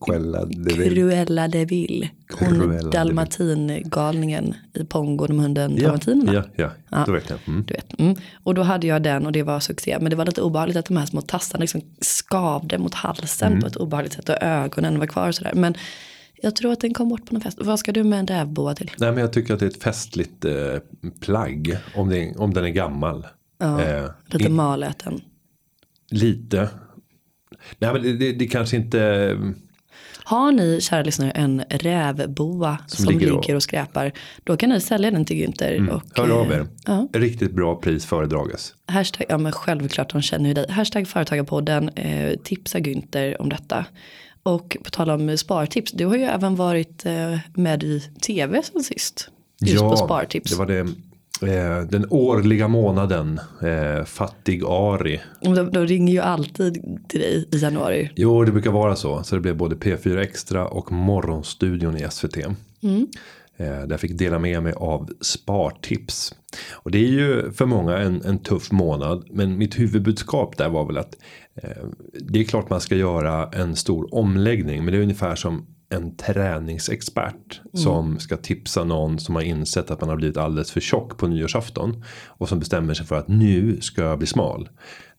Cruella 0.00 0.44
de 0.44 0.74
Vil. 0.74 0.94
Cruella 0.94 1.48
de 1.48 1.64
Vil. 1.64 2.08
Hon 2.38 2.90
dalmatingalningen 2.90 4.54
i 4.74 4.84
Pongo, 4.84 5.26
de 5.26 5.38
hunden 5.38 5.76
ja, 5.76 5.82
dalmatinerna. 5.82 6.34
Ja, 6.34 6.42
ja, 6.56 6.70
ja, 6.90 7.04
då 7.06 7.12
vet 7.12 7.30
jag. 7.30 7.38
Mm. 7.46 7.64
Du 7.66 7.74
vet. 7.74 7.98
Mm. 7.98 8.16
Och 8.42 8.54
då 8.54 8.62
hade 8.62 8.86
jag 8.86 9.02
den 9.02 9.26
och 9.26 9.32
det 9.32 9.42
var 9.42 9.60
succé. 9.60 9.98
Men 10.00 10.10
det 10.10 10.16
var 10.16 10.26
lite 10.26 10.42
obehagligt 10.42 10.76
att 10.76 10.86
de 10.86 10.96
här 10.96 11.06
små 11.06 11.20
tassarna 11.20 11.60
liksom 11.60 11.80
skavde 12.00 12.78
mot 12.78 12.94
halsen 12.94 13.48
mm. 13.48 13.60
på 13.60 13.66
ett 13.66 13.76
obehagligt 13.76 14.12
sätt 14.12 14.28
och 14.28 14.42
ögonen 14.42 14.98
var 14.98 15.06
kvar 15.06 15.28
och 15.28 15.34
sådär. 15.34 15.52
Men 15.54 15.74
jag 16.42 16.56
tror 16.56 16.72
att 16.72 16.80
den 16.80 16.94
kom 16.94 17.08
bort 17.08 17.26
på 17.26 17.34
någon 17.34 17.40
fest. 17.40 17.58
Vad 17.60 17.78
ska 17.78 17.92
du 17.92 18.04
med 18.04 18.18
en 18.18 18.26
rävboa 18.26 18.74
till? 18.74 18.90
Nej 18.98 19.12
men 19.12 19.20
jag 19.20 19.32
tycker 19.32 19.54
att 19.54 19.60
det 19.60 19.66
är 19.66 19.70
ett 19.70 19.82
festligt 19.82 20.44
eh, 20.44 20.54
plagg. 21.20 21.78
Om, 21.94 22.08
det, 22.08 22.36
om 22.36 22.54
den 22.54 22.64
är 22.64 22.68
gammal. 22.68 23.26
Ja, 23.58 23.82
eh, 23.82 24.10
lite 24.26 24.50
maläten. 24.50 25.20
Lite. 26.10 26.68
Nej 27.78 27.92
men 27.92 28.02
det, 28.02 28.12
det, 28.12 28.32
det 28.32 28.46
kanske 28.46 28.76
inte. 28.76 29.38
Har 30.26 30.52
ni 30.52 30.80
kära 30.80 31.02
lyssnare 31.02 31.30
en 31.30 31.64
rävboa 31.70 32.78
som, 32.86 33.04
som 33.04 33.14
ligger, 33.14 33.32
ligger 33.32 33.54
och 33.54 33.62
skräpar. 33.62 34.12
Då 34.44 34.56
kan 34.56 34.70
ni 34.70 34.80
sälja 34.80 35.10
den 35.10 35.24
till 35.24 35.36
Günther. 35.36 35.76
Mm. 35.76 35.88
Och, 35.88 36.02
Hör 36.14 36.30
av 36.30 36.52
er. 36.52 36.66
Ja. 36.86 37.08
Riktigt 37.12 37.52
bra 37.52 37.76
pris 37.76 38.06
föredrages. 38.06 38.74
Hashtag, 38.86 39.26
ja 39.28 39.38
men 39.38 39.52
självklart 39.52 40.12
de 40.12 40.22
känner 40.22 40.48
ju 40.48 40.54
dig. 40.54 40.66
Hashtag 40.70 41.08
företagarpodden. 41.08 41.88
Eh, 41.88 42.38
tipsa 42.44 42.78
Günther 42.78 43.40
om 43.40 43.48
detta. 43.48 43.84
Och 44.42 44.76
på 44.84 44.90
tal 44.90 45.10
om 45.10 45.38
spartips, 45.38 45.92
du 45.92 46.06
har 46.06 46.16
ju 46.16 46.22
även 46.22 46.56
varit 46.56 47.06
eh, 47.06 47.38
med 47.54 47.82
i 47.82 48.00
tv 48.00 48.62
sen 48.62 48.82
sist. 48.82 49.30
Just 49.60 49.82
ja, 49.82 49.90
på 49.90 49.96
spartips. 49.96 50.50
det 50.50 50.58
var 50.58 50.66
det. 50.66 50.86
Eh, 51.46 51.80
den 51.80 52.06
årliga 52.10 52.68
månaden, 52.68 53.40
eh, 53.62 54.04
fattig 54.04 54.62
Ari. 54.64 55.20
De, 55.40 55.70
de, 55.70 55.86
ringer 55.86 56.12
ju 56.12 56.20
alltid 56.20 56.74
till 57.08 57.20
dig 57.20 57.48
i 57.52 57.58
januari. 57.58 58.10
Jo, 58.16 58.44
det 58.44 58.52
brukar 58.52 58.70
vara 58.70 58.96
så. 58.96 59.22
Så 59.22 59.34
det 59.34 59.40
blev 59.40 59.56
både 59.56 59.76
P4 59.76 60.18
Extra 60.18 60.66
och 60.66 60.92
Morgonstudion 60.92 61.96
i 61.96 62.06
SVT. 62.10 62.36
Mm. 62.82 63.06
Eh, 63.56 63.66
där 63.66 63.90
jag 63.90 64.00
fick 64.00 64.18
dela 64.18 64.38
med 64.38 64.62
mig 64.62 64.72
av 64.72 65.10
spartips. 65.20 66.34
Och 66.72 66.90
det 66.90 66.98
är 66.98 67.10
ju 67.10 67.52
för 67.52 67.66
många 67.66 67.98
en, 67.98 68.22
en 68.24 68.38
tuff 68.38 68.72
månad. 68.72 69.24
Men 69.30 69.58
mitt 69.58 69.78
huvudbudskap 69.78 70.56
där 70.56 70.68
var 70.68 70.86
väl 70.86 70.98
att 70.98 71.16
Eh, 71.62 71.84
det 72.12 72.40
är 72.40 72.44
klart 72.44 72.70
man 72.70 72.80
ska 72.80 72.96
göra 72.96 73.48
en 73.52 73.76
stor 73.76 74.14
omläggning 74.14 74.84
men 74.84 74.92
det 74.92 74.98
är 74.98 75.02
ungefär 75.02 75.34
som 75.34 75.66
en 75.94 76.16
träningsexpert 76.16 77.60
som 77.72 78.18
ska 78.18 78.36
tipsa 78.36 78.84
någon 78.84 79.18
som 79.18 79.34
har 79.34 79.42
insett 79.42 79.90
att 79.90 80.00
man 80.00 80.10
har 80.10 80.16
blivit 80.16 80.36
alldeles 80.36 80.70
för 80.70 80.80
tjock 80.80 81.18
på 81.18 81.26
nyårsafton 81.26 82.04
och 82.26 82.48
som 82.48 82.58
bestämmer 82.58 82.94
sig 82.94 83.06
för 83.06 83.16
att 83.16 83.28
nu 83.28 83.80
ska 83.80 84.02
jag 84.02 84.18
bli 84.18 84.26
smal. 84.26 84.68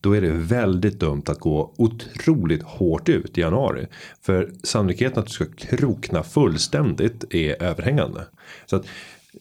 Då 0.01 0.15
är 0.15 0.21
det 0.21 0.31
väldigt 0.31 0.99
dumt 0.99 1.23
att 1.25 1.39
gå 1.39 1.73
otroligt 1.77 2.63
hårt 2.63 3.09
ut 3.09 3.37
i 3.37 3.41
januari. 3.41 3.87
För 4.21 4.51
sannolikheten 4.63 5.19
att 5.19 5.25
du 5.25 5.31
ska 5.31 5.45
krokna 5.57 6.23
fullständigt 6.23 7.33
är 7.33 7.63
överhängande. 7.63 8.21
Så 8.65 8.75
att 8.75 8.85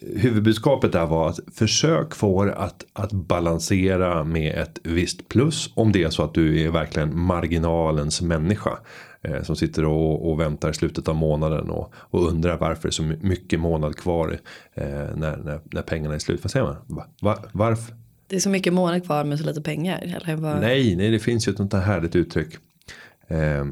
huvudbudskapet 0.01 0.93
där 0.93 1.07
var 1.07 1.29
att 1.29 1.41
försök 1.55 2.15
få 2.15 2.43
att, 2.43 2.85
att 2.93 3.13
balansera 3.13 4.25
med 4.25 4.59
ett 4.59 4.79
visst 4.83 5.29
plus. 5.29 5.71
Om 5.75 5.93
det 5.93 6.03
är 6.03 6.11
så 6.11 6.23
att 6.23 6.35
du 6.35 6.61
är 6.61 6.71
verkligen 6.71 7.19
marginalens 7.19 8.23
människa. 8.23 8.79
Eh, 9.29 9.43
som 9.43 9.57
sitter 9.57 9.85
och, 9.85 10.31
och 10.31 10.41
väntar 10.41 10.71
i 10.71 10.75
slutet 10.75 11.09
av 11.09 11.15
månaden 11.15 11.71
och, 11.71 11.93
och 11.97 12.29
undrar 12.29 12.59
varför 12.59 12.83
det 12.83 12.89
är 12.89 12.91
så 12.91 13.03
mycket 13.03 13.61
månad 13.61 13.97
kvar. 13.97 14.39
Eh, 14.75 14.85
när, 15.17 15.37
när, 15.37 15.61
när 15.65 15.83
pengarna 15.83 16.15
är 16.15 16.19
slut. 16.19 16.41
Vad 16.45 16.51
säger 16.51 16.67
man? 16.67 16.77
Va, 16.87 17.07
va, 17.21 17.39
varför? 17.53 17.95
Det 18.27 18.37
är 18.37 18.41
så 18.41 18.49
mycket 18.51 18.73
månad 18.73 19.05
kvar 19.05 19.25
med 19.25 19.39
så 19.39 19.47
lite 19.47 19.63
pengar. 19.63 19.99
Eller 20.03 20.37
bara... 20.37 20.61
Nej, 20.61 20.97
nej, 20.97 21.11
det 21.11 21.19
finns 21.19 21.49
ju 21.49 21.51
ett 21.51 21.57
sånt 21.57 21.73
här 21.73 21.81
härligt 21.81 22.17
uttryck. 22.17 22.55
Eh, 23.29 23.65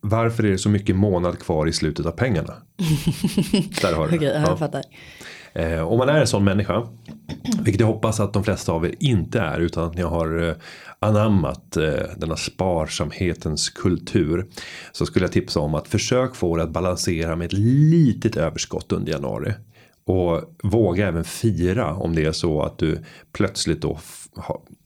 varför 0.00 0.44
är 0.44 0.50
det 0.50 0.58
så 0.58 0.68
mycket 0.68 0.96
månad 0.96 1.38
kvar 1.38 1.66
i 1.66 1.72
slutet 1.72 2.06
av 2.06 2.10
pengarna? 2.12 2.54
Där 3.82 3.94
har 3.94 4.08
du 4.08 4.16
jag 4.16 4.42
Ja. 4.42 4.56
fattar. 4.56 4.82
Eh, 5.54 5.80
om 5.88 5.98
man 5.98 6.08
är 6.08 6.20
en 6.20 6.26
sån 6.26 6.44
människa. 6.44 6.86
Vilket 7.62 7.80
jag 7.80 7.86
hoppas 7.86 8.20
att 8.20 8.32
de 8.32 8.44
flesta 8.44 8.72
av 8.72 8.86
er 8.86 8.94
inte 9.00 9.40
är. 9.40 9.60
Utan 9.60 9.84
att 9.84 9.94
ni 9.94 10.02
har 10.02 10.48
eh, 10.48 10.54
anammat 11.02 11.76
eh, 11.76 11.92
denna 12.16 12.36
sparsamhetens 12.36 13.70
kultur. 13.70 14.46
Så 14.92 15.06
skulle 15.06 15.24
jag 15.24 15.32
tipsa 15.32 15.60
om 15.60 15.74
att 15.74 15.88
försök 15.88 16.34
få 16.34 16.56
det 16.56 16.62
att 16.62 16.70
balansera 16.70 17.36
med 17.36 17.44
ett 17.44 17.52
litet 17.52 18.36
överskott 18.36 18.92
under 18.92 19.12
januari. 19.12 19.52
Och 20.04 20.56
våga 20.62 21.08
även 21.08 21.24
fira 21.24 21.94
om 21.94 22.14
det 22.14 22.24
är 22.24 22.32
så 22.32 22.62
att 22.62 22.78
du 22.78 22.98
plötsligt 23.32 23.82
då 23.82 23.98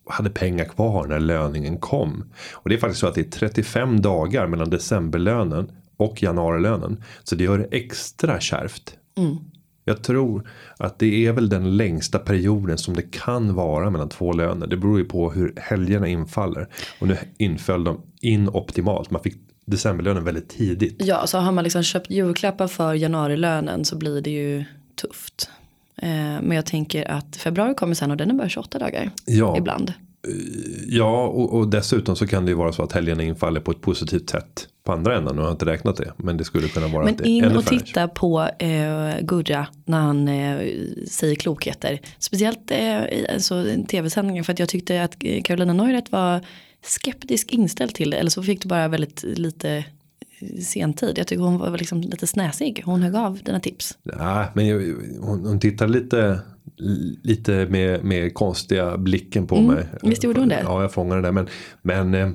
hade 0.09 0.31
pengar 0.31 0.65
kvar 0.65 1.07
när 1.07 1.21
löningen 1.21 1.79
kom. 1.79 2.25
Och 2.53 2.69
det 2.69 2.75
är 2.75 2.79
faktiskt 2.79 3.01
så 3.01 3.07
att 3.07 3.15
det 3.15 3.21
är 3.21 3.31
35 3.31 4.01
dagar 4.01 4.47
mellan 4.47 4.71
decemberlönen 4.71 5.71
och 5.97 6.23
januarilönen. 6.23 7.03
Så 7.25 7.35
det 7.35 7.45
gör 7.45 7.59
det 7.59 7.77
extra 7.77 8.41
kärvt. 8.41 8.97
Mm. 9.19 9.37
Jag 9.89 10.03
tror 10.03 10.49
att 10.77 10.99
det 10.99 11.27
är 11.27 11.33
väl 11.33 11.49
den 11.49 11.77
längsta 11.77 12.19
perioden 12.19 12.79
som 12.79 12.95
det 12.95 13.03
kan 13.03 13.55
vara 13.55 13.91
mellan 13.91 14.09
två 14.09 14.33
löner. 14.33 14.67
Det 14.67 14.77
beror 14.77 14.99
ju 14.99 15.05
på 15.05 15.31
hur 15.31 15.53
helgerna 15.57 16.09
infaller. 16.09 16.69
Och 17.01 17.09
nu 17.09 17.17
inföll 17.39 17.85
de 17.85 18.03
inoptimalt. 18.21 19.11
Man 19.11 19.23
fick 19.23 19.37
decemberlönen 19.67 20.25
väldigt 20.25 20.49
tidigt. 20.49 20.97
Ja, 20.99 21.27
så 21.27 21.39
har 21.39 21.53
man 21.53 21.65
liksom 21.65 21.83
köpt 21.83 22.11
julklappar 22.11 22.69
för 22.69 22.95
januarilönen 22.95 23.85
så 23.85 23.97
blir 23.97 24.21
det 24.21 24.31
ju 24.31 24.65
tufft. 25.01 25.51
Eh, 25.97 26.09
men 26.43 26.53
jag 26.53 26.67
tänker 26.67 27.11
att 27.11 27.37
februari 27.37 27.75
kommer 27.75 27.95
sen 27.95 28.11
och 28.11 28.17
den 28.17 28.31
är 28.31 28.35
bara 28.35 28.49
28 28.49 28.79
dagar. 28.79 29.11
Ja. 29.27 29.57
Ibland. 29.59 29.93
Ja, 30.87 31.27
och, 31.27 31.55
och 31.55 31.69
dessutom 31.69 32.17
så 32.17 32.27
kan 32.27 32.45
det 32.45 32.51
ju 32.51 32.57
vara 32.57 32.73
så 32.73 32.83
att 32.83 32.93
helgerna 32.93 33.23
infaller 33.23 33.61
på 33.61 33.71
ett 33.71 33.81
positivt 33.81 34.31
sätt. 34.31 34.69
På 34.87 34.93
andra 34.93 35.17
änden, 35.17 35.37
jag 35.37 35.45
har 35.45 35.51
inte 35.51 35.67
räknat 35.67 35.97
det. 35.97 36.13
Men 36.17 36.37
det 36.37 36.45
skulle 36.45 36.69
kunna 36.69 36.89
vara 36.89 37.05
Men 37.05 37.25
in 37.25 37.45
och 37.45 37.65
färre. 37.65 37.79
titta 37.79 38.09
på 38.09 38.49
eh, 38.59 39.21
Gurra 39.21 39.67
när 39.85 40.01
han 40.01 40.29
eh, 40.29 40.59
säger 41.09 41.35
klokheter. 41.35 42.01
Speciellt 42.19 42.71
eh, 42.71 42.79
i 42.79 43.27
alltså, 43.35 43.65
tv-sändningen 43.89 44.45
för 44.45 44.53
att 44.53 44.59
jag 44.59 44.69
tyckte 44.69 45.03
att 45.03 45.17
Carolina 45.45 45.73
Neurath 45.73 46.13
var 46.13 46.41
skeptisk 46.85 47.53
inställd 47.53 47.95
till 47.95 48.11
det. 48.11 48.17
Eller 48.17 48.31
så 48.31 48.43
fick 48.43 48.63
du 48.63 48.69
bara 48.69 48.89
väldigt 48.89 49.23
lite 49.23 49.85
eh, 50.41 50.61
sentid. 50.61 51.19
Jag 51.19 51.27
tycker 51.27 51.43
hon 51.43 51.59
var 51.59 51.79
liksom 51.79 52.01
lite 52.01 52.27
snäsig. 52.27 52.83
Hon 52.85 53.03
högg 53.03 53.17
av 53.17 53.39
dina 53.45 53.61
tips. 53.61 53.99
Ja, 54.03 54.47
men 54.55 54.67
jag, 54.67 54.79
hon, 55.21 55.47
hon 55.47 55.61
tittar 55.61 55.89
lite, 55.89 56.41
lite 57.23 57.67
med, 57.71 58.05
med 58.05 58.35
konstiga 58.35 58.97
blicken 58.99 59.47
på 59.47 59.61
mig. 59.61 59.77
Mm, 59.77 59.89
visst 60.03 60.25
gjorde 60.25 60.41
hon 60.41 60.49
det? 60.49 60.61
Ja, 60.65 60.83
jag 60.83 60.93
fångade 60.93 61.23
det. 61.23 61.33
Men, 61.33 61.49
men 61.83 62.15
eh, 62.15 62.31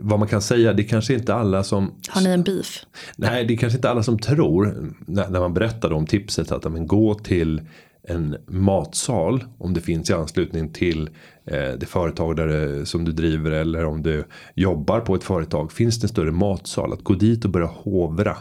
vad 0.00 0.18
man 0.18 0.28
kan 0.28 0.42
säga, 0.42 0.72
det 0.72 0.84
kanske 0.84 1.14
inte 1.14 1.34
alla 1.34 1.64
som 1.64 1.94
Har 2.08 2.20
ni 2.22 2.28
en 2.30 2.42
beef? 2.42 2.86
Nej, 3.16 3.44
det 3.44 3.54
är 3.54 3.58
kanske 3.58 3.76
inte 3.78 3.90
alla 3.90 4.02
som 4.02 4.18
tror 4.18 4.92
när, 5.06 5.28
när 5.28 5.40
man 5.40 5.54
berättar 5.54 5.92
om 5.92 6.06
tipset 6.06 6.52
att 6.52 6.72
men, 6.72 6.86
gå 6.86 7.14
till 7.14 7.62
en 8.08 8.36
matsal 8.46 9.44
om 9.58 9.74
det 9.74 9.80
finns 9.80 10.10
i 10.10 10.12
anslutning 10.12 10.72
till 10.72 11.10
eh, 11.46 11.72
det 11.78 11.86
företag 11.88 12.36
där, 12.36 12.46
det- 12.46 12.86
som 12.86 13.04
du 13.04 13.12
driver 13.12 13.50
eller 13.50 13.84
om 13.84 14.02
du 14.02 14.24
jobbar 14.54 15.00
på 15.00 15.14
ett 15.14 15.24
företag. 15.24 15.72
Finns 15.72 16.00
det 16.00 16.04
en 16.04 16.08
större 16.08 16.32
matsal 16.32 16.92
att 16.92 17.04
gå 17.04 17.14
dit 17.14 17.44
och 17.44 17.50
börja 17.50 17.66
hovra 17.66 18.36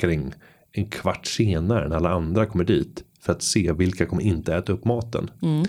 kring 0.00 0.32
en 0.72 0.86
kvart 0.86 1.26
senare 1.26 1.88
när 1.88 1.96
alla 1.96 2.10
andra 2.10 2.46
kommer 2.46 2.64
dit 2.64 3.04
för 3.20 3.32
att 3.32 3.42
se 3.42 3.72
vilka 3.72 4.06
kommer 4.06 4.22
inte 4.22 4.54
äta 4.54 4.72
upp 4.72 4.84
maten. 4.84 5.30
Eh, 5.42 5.62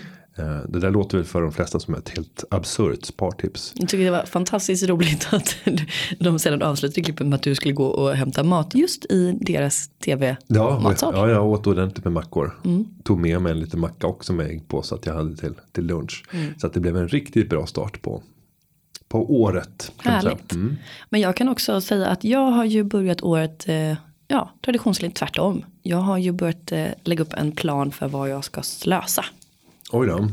det 0.68 0.80
där 0.80 0.90
låter 0.90 1.18
väl 1.18 1.26
för 1.26 1.42
de 1.42 1.52
flesta 1.52 1.80
som 1.80 1.94
ett 1.94 2.08
helt 2.08 2.44
absurt 2.50 3.04
spartips. 3.04 3.72
Jag 3.76 3.88
tycker 3.88 4.04
det 4.04 4.10
var 4.10 4.24
fantastiskt 4.24 4.88
roligt 4.88 5.28
att 5.30 5.56
de 6.18 6.38
sedan 6.38 6.62
avslutade 6.62 7.04
klippet 7.04 7.26
med 7.26 7.36
att 7.36 7.42
du 7.42 7.54
skulle 7.54 7.74
gå 7.74 7.86
och 7.86 8.16
hämta 8.16 8.42
mat 8.42 8.74
just 8.74 9.04
i 9.04 9.38
deras 9.40 9.88
tv 9.88 10.36
Ja, 10.46 11.28
jag 11.28 11.46
åt 11.46 11.66
ordentligt 11.66 12.04
med 12.04 12.12
mackor. 12.12 12.60
Tog 13.02 13.18
med 13.18 13.42
mig 13.42 13.52
en 13.52 13.60
liten 13.60 13.80
macka 13.80 14.06
också 14.06 14.32
med 14.32 14.46
ägg 14.46 14.68
på 14.68 14.82
så 14.82 14.94
att 14.94 15.06
jag 15.06 15.14
hade 15.14 15.36
till, 15.36 15.54
till 15.72 15.84
lunch. 15.84 16.24
Så 16.58 16.66
att 16.66 16.72
det 16.72 16.80
blev 16.80 16.96
en 16.96 17.08
riktigt 17.08 17.48
bra 17.48 17.66
start 17.66 18.02
på, 18.02 18.22
på 19.08 19.40
året. 19.40 19.92
Härligt. 19.96 20.52
Mm. 20.52 20.76
Men 21.08 21.20
jag 21.20 21.36
kan 21.36 21.48
också 21.48 21.80
säga 21.80 22.06
att 22.06 22.24
jag 22.24 22.50
har 22.50 22.64
ju 22.64 22.84
börjat 22.84 23.22
året, 23.22 23.68
eh, 23.68 23.94
ja 24.28 24.50
traditionsenligt 24.64 25.16
tvärtom. 25.16 25.64
Jag 25.82 25.98
har 25.98 26.18
ju 26.18 26.32
börjat 26.32 26.72
eh, 26.72 26.86
lägga 27.04 27.22
upp 27.22 27.32
en 27.32 27.52
plan 27.52 27.92
för 27.92 28.08
vad 28.08 28.28
jag 28.28 28.44
ska 28.44 28.62
slösa. 28.62 29.24
Oj 29.92 30.06
då. 30.06 30.28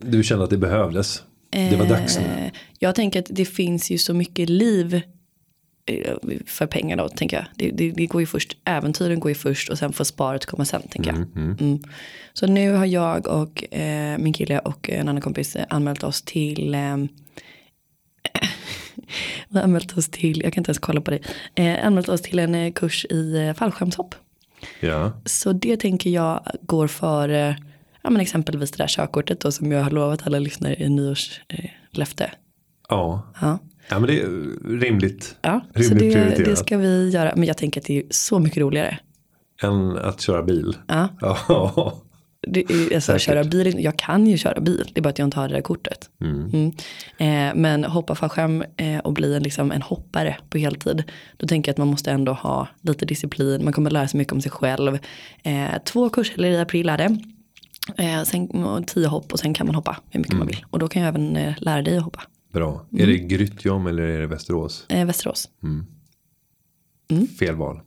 Du 0.00 0.22
kände 0.22 0.44
att 0.44 0.50
det 0.50 0.56
behövdes. 0.58 1.22
Det 1.50 1.76
var 1.76 1.86
dags 1.86 2.18
nu. 2.18 2.24
Eh, 2.24 2.52
Jag 2.78 2.94
tänker 2.94 3.18
att 3.18 3.26
det 3.30 3.44
finns 3.44 3.90
ju 3.90 3.98
så 3.98 4.14
mycket 4.14 4.48
liv 4.48 5.00
eh, 5.86 6.14
för 6.46 6.66
pengar 6.66 6.96
då 6.96 7.08
tänker 7.08 7.36
jag. 7.36 7.46
Det, 7.56 7.70
det, 7.70 7.90
det 7.90 8.06
går 8.06 8.20
ju 8.22 8.26
först, 8.26 8.56
äventyren 8.64 9.20
går 9.20 9.30
ju 9.30 9.34
först 9.34 9.68
och 9.70 9.78
sen 9.78 9.92
får 9.92 10.04
sparet 10.04 10.46
komma 10.46 10.64
sen 10.64 10.82
tänker 10.82 11.10
jag. 11.10 11.26
Mm. 11.60 11.78
Så 12.32 12.46
nu 12.46 12.72
har 12.72 12.86
jag 12.86 13.26
och 13.26 13.74
eh, 13.74 14.18
min 14.18 14.32
kille 14.32 14.58
och 14.58 14.90
en 14.90 15.08
annan 15.08 15.20
kompis 15.22 15.56
anmält 15.68 16.02
oss 16.04 16.22
till 16.22 16.74
eh, 16.74 16.96
vi 19.48 19.58
har 19.58 19.62
anmält 19.62 19.98
oss 19.98 20.08
till, 20.08 20.42
jag 20.42 20.52
kan 20.52 20.60
inte 20.60 20.68
ens 20.70 20.78
kolla 20.78 21.00
på 21.00 21.10
dig, 21.10 21.22
eh, 21.54 21.86
anmält 21.86 22.08
oss 22.08 22.22
till 22.22 22.38
en 22.38 22.54
eh, 22.54 22.72
kurs 22.72 23.04
i 23.10 23.36
eh, 23.36 23.54
fallskärmshopp. 23.54 24.14
Ja. 24.80 25.12
Så 25.24 25.52
det 25.52 25.76
tänker 25.76 26.10
jag 26.10 26.46
går 26.62 26.86
för 26.86 27.28
eh, 27.28 27.54
ja, 28.04 28.10
men 28.10 28.20
exempelvis 28.20 28.70
det 28.70 28.82
där 28.82 28.88
körkortet 28.88 29.40
då, 29.40 29.52
som 29.52 29.72
jag 29.72 29.82
har 29.82 29.90
lovat 29.90 30.26
alla 30.26 30.38
lyssnare 30.38 30.76
i 30.78 30.88
nyårslöfte. 30.88 32.24
Eh. 32.24 32.30
Ja. 32.88 33.32
ja. 33.40 33.58
ja, 33.88 33.98
men 33.98 34.06
det 34.06 34.20
är 34.20 34.28
rimligt. 34.80 35.36
Ja, 35.42 35.60
så 35.74 35.80
Rimligt 35.80 35.98
det, 35.98 36.12
prioriterat. 36.12 36.44
det 36.44 36.56
ska 36.56 36.78
vi 36.78 37.10
göra. 37.10 37.32
Men 37.36 37.44
jag 37.44 37.56
tänker 37.56 37.80
att 37.80 37.86
det 37.86 37.98
är 37.98 38.04
så 38.10 38.38
mycket 38.38 38.58
roligare. 38.58 38.98
Än 39.62 39.98
att 39.98 40.20
köra 40.20 40.42
bil. 40.42 40.76
Ja, 40.86 41.08
Ja. 41.20 42.00
det 42.46 42.70
är, 42.70 42.94
alltså, 42.94 43.18
köra 43.18 43.44
bil, 43.44 43.84
jag 43.84 43.98
kan 43.98 44.26
ju 44.26 44.36
köra 44.38 44.60
bil, 44.60 44.90
det 44.94 45.00
är 45.00 45.02
bara 45.02 45.08
att 45.08 45.18
jag 45.18 45.26
inte 45.26 45.38
har 45.40 45.48
det 45.48 45.54
där 45.54 45.62
kortet. 45.62 46.10
Mm. 46.20 46.72
Eh, 47.18 47.54
men 47.54 47.84
hoppa 47.84 48.14
fallskärm 48.14 48.64
eh, 48.76 48.98
och 48.98 49.12
bli 49.12 49.34
en, 49.34 49.42
liksom, 49.42 49.72
en 49.72 49.82
hoppare 49.82 50.36
på 50.50 50.58
heltid, 50.58 51.04
då 51.36 51.46
tänker 51.46 51.68
jag 51.68 51.72
att 51.74 51.78
man 51.78 51.88
måste 51.88 52.10
ändå 52.10 52.32
ha 52.32 52.68
lite 52.80 53.06
disciplin, 53.06 53.64
man 53.64 53.72
kommer 53.72 53.90
lära 53.90 54.08
sig 54.08 54.18
mycket 54.18 54.32
om 54.32 54.40
sig 54.40 54.50
själv. 54.50 54.98
Eh, 55.42 55.82
två 55.84 56.08
kurser 56.08 56.44
i 56.44 56.60
april 56.60 56.88
är 56.88 56.98
det. 56.98 57.18
Eh, 57.98 58.22
sen, 58.22 58.84
tio 58.86 59.06
hopp 59.06 59.32
och 59.32 59.38
sen 59.38 59.54
kan 59.54 59.66
man 59.66 59.74
hoppa 59.74 60.00
hur 60.10 60.20
mycket 60.20 60.36
man 60.36 60.46
vill. 60.46 60.64
Och 60.70 60.78
då 60.78 60.88
kan 60.88 61.02
jag 61.02 61.08
även 61.08 61.36
eh, 61.36 61.54
lära 61.58 61.82
dig 61.82 61.96
att 61.96 62.04
hoppa. 62.04 62.22
Bra. 62.52 62.86
Mm. 62.92 63.02
Är 63.02 63.06
det 63.06 63.18
Grytjom 63.18 63.86
eller 63.86 64.02
är 64.02 64.20
det 64.20 64.26
Västerås? 64.26 64.86
Eh, 64.88 65.06
Västerås, 65.06 65.48
Fel 67.38 67.54
val. 67.54 67.80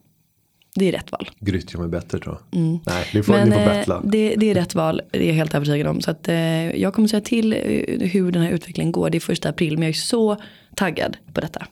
det 0.76 0.86
är 0.88 0.92
rätt 0.92 1.12
val. 1.12 1.30
Grytjom 1.40 1.84
är 1.84 1.88
bättre 1.88 2.20
tror 2.20 2.38
jag. 2.52 2.60
Nej, 2.86 3.06
ni 3.14 3.24
får, 3.24 3.34
Men 3.34 3.50
ni 3.50 3.56
får 3.56 3.62
eh, 3.62 3.68
battla. 3.68 4.02
det, 4.04 4.36
det 4.36 4.50
är 4.52 4.56
rätt 4.56 4.76
val, 4.76 5.02
det 5.12 5.24
är 5.24 5.28
jag 5.28 5.34
helt 5.34 5.56
övertygad 5.56 5.88
om. 5.88 6.02
Så 6.02 6.12
att, 6.12 6.28
eh, 6.28 6.36
jag 6.82 6.94
kommer 6.94 7.08
säga 7.08 7.22
till 7.22 7.54
eh, 7.54 8.08
hur 8.10 8.32
den 8.32 8.42
här 8.42 8.52
utvecklingen 8.52 8.92
går. 8.92 9.10
Det 9.10 9.18
är 9.18 9.20
första 9.20 9.50
april, 9.50 9.74
men 9.74 9.84
jag 9.84 9.90
är 9.90 9.94
så 9.94 10.42
taggad 10.76 11.18
på 11.34 11.42
detta. 11.42 11.68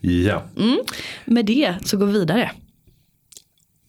Ja. 0.00 0.42
Med 1.24 1.46
det 1.46 1.74
så 1.84 1.96
går 1.96 2.06
vi 2.06 2.12
vidare. 2.12 2.50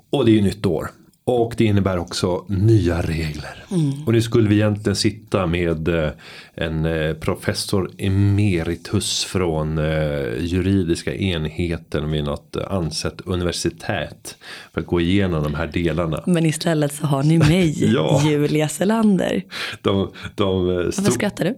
Och 0.09 0.25
det 0.25 0.31
är 0.31 0.35
ju 0.35 0.41
nytt 0.41 0.65
år. 0.65 0.91
Och 1.27 1.53
det 1.57 1.65
innebär 1.65 1.97
också 1.97 2.45
nya 2.47 3.01
regler. 3.01 3.63
Och 4.05 4.13
nu 4.13 4.21
skulle 4.21 4.49
vi 4.49 4.55
egentligen 4.55 4.95
sitta 4.95 5.47
med 5.47 5.87
eh, 5.87 6.09
en 6.53 6.85
eh, 6.85 7.13
professor 7.13 7.91
emeritus 7.97 9.23
från 9.23 9.77
eh, 9.77 10.37
juridiska 10.39 11.15
enheten 11.15 12.11
vid 12.11 12.23
något 12.23 12.55
ansett 12.55 13.21
universitet. 13.21 14.37
För 14.73 14.81
att 14.81 14.87
gå 14.87 15.01
igenom 15.01 15.43
de 15.43 15.53
här 15.53 15.67
delarna. 15.67 16.23
Men 16.25 16.45
istället 16.45 16.93
så 16.93 17.05
har 17.05 17.23
ni 17.23 17.37
mig, 17.37 17.93
Ja. 17.93 18.21
Julia 18.25 18.67
Selander. 18.67 19.43
De, 19.81 20.11
de 20.35 20.65
Varför 20.67 21.11
skrattar 21.11 21.45
du? 21.45 21.55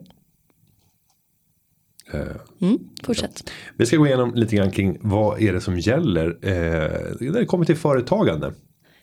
Mm, 2.62 2.80
fortsätt. 3.04 3.52
Vi 3.78 3.86
ska 3.86 3.98
gå 3.98 4.08
igenom 4.08 4.36
lite 4.36 4.56
grann 4.56 4.72
kring 4.72 4.98
vad 5.02 5.42
är 5.42 5.54
det 5.54 5.62
som 5.62 5.80
gäller 5.80 6.38
eh, 6.42 6.52
när 7.20 7.40
det 7.40 7.46
kommer 7.46 7.66
till 7.66 7.78
företagande. 7.78 8.54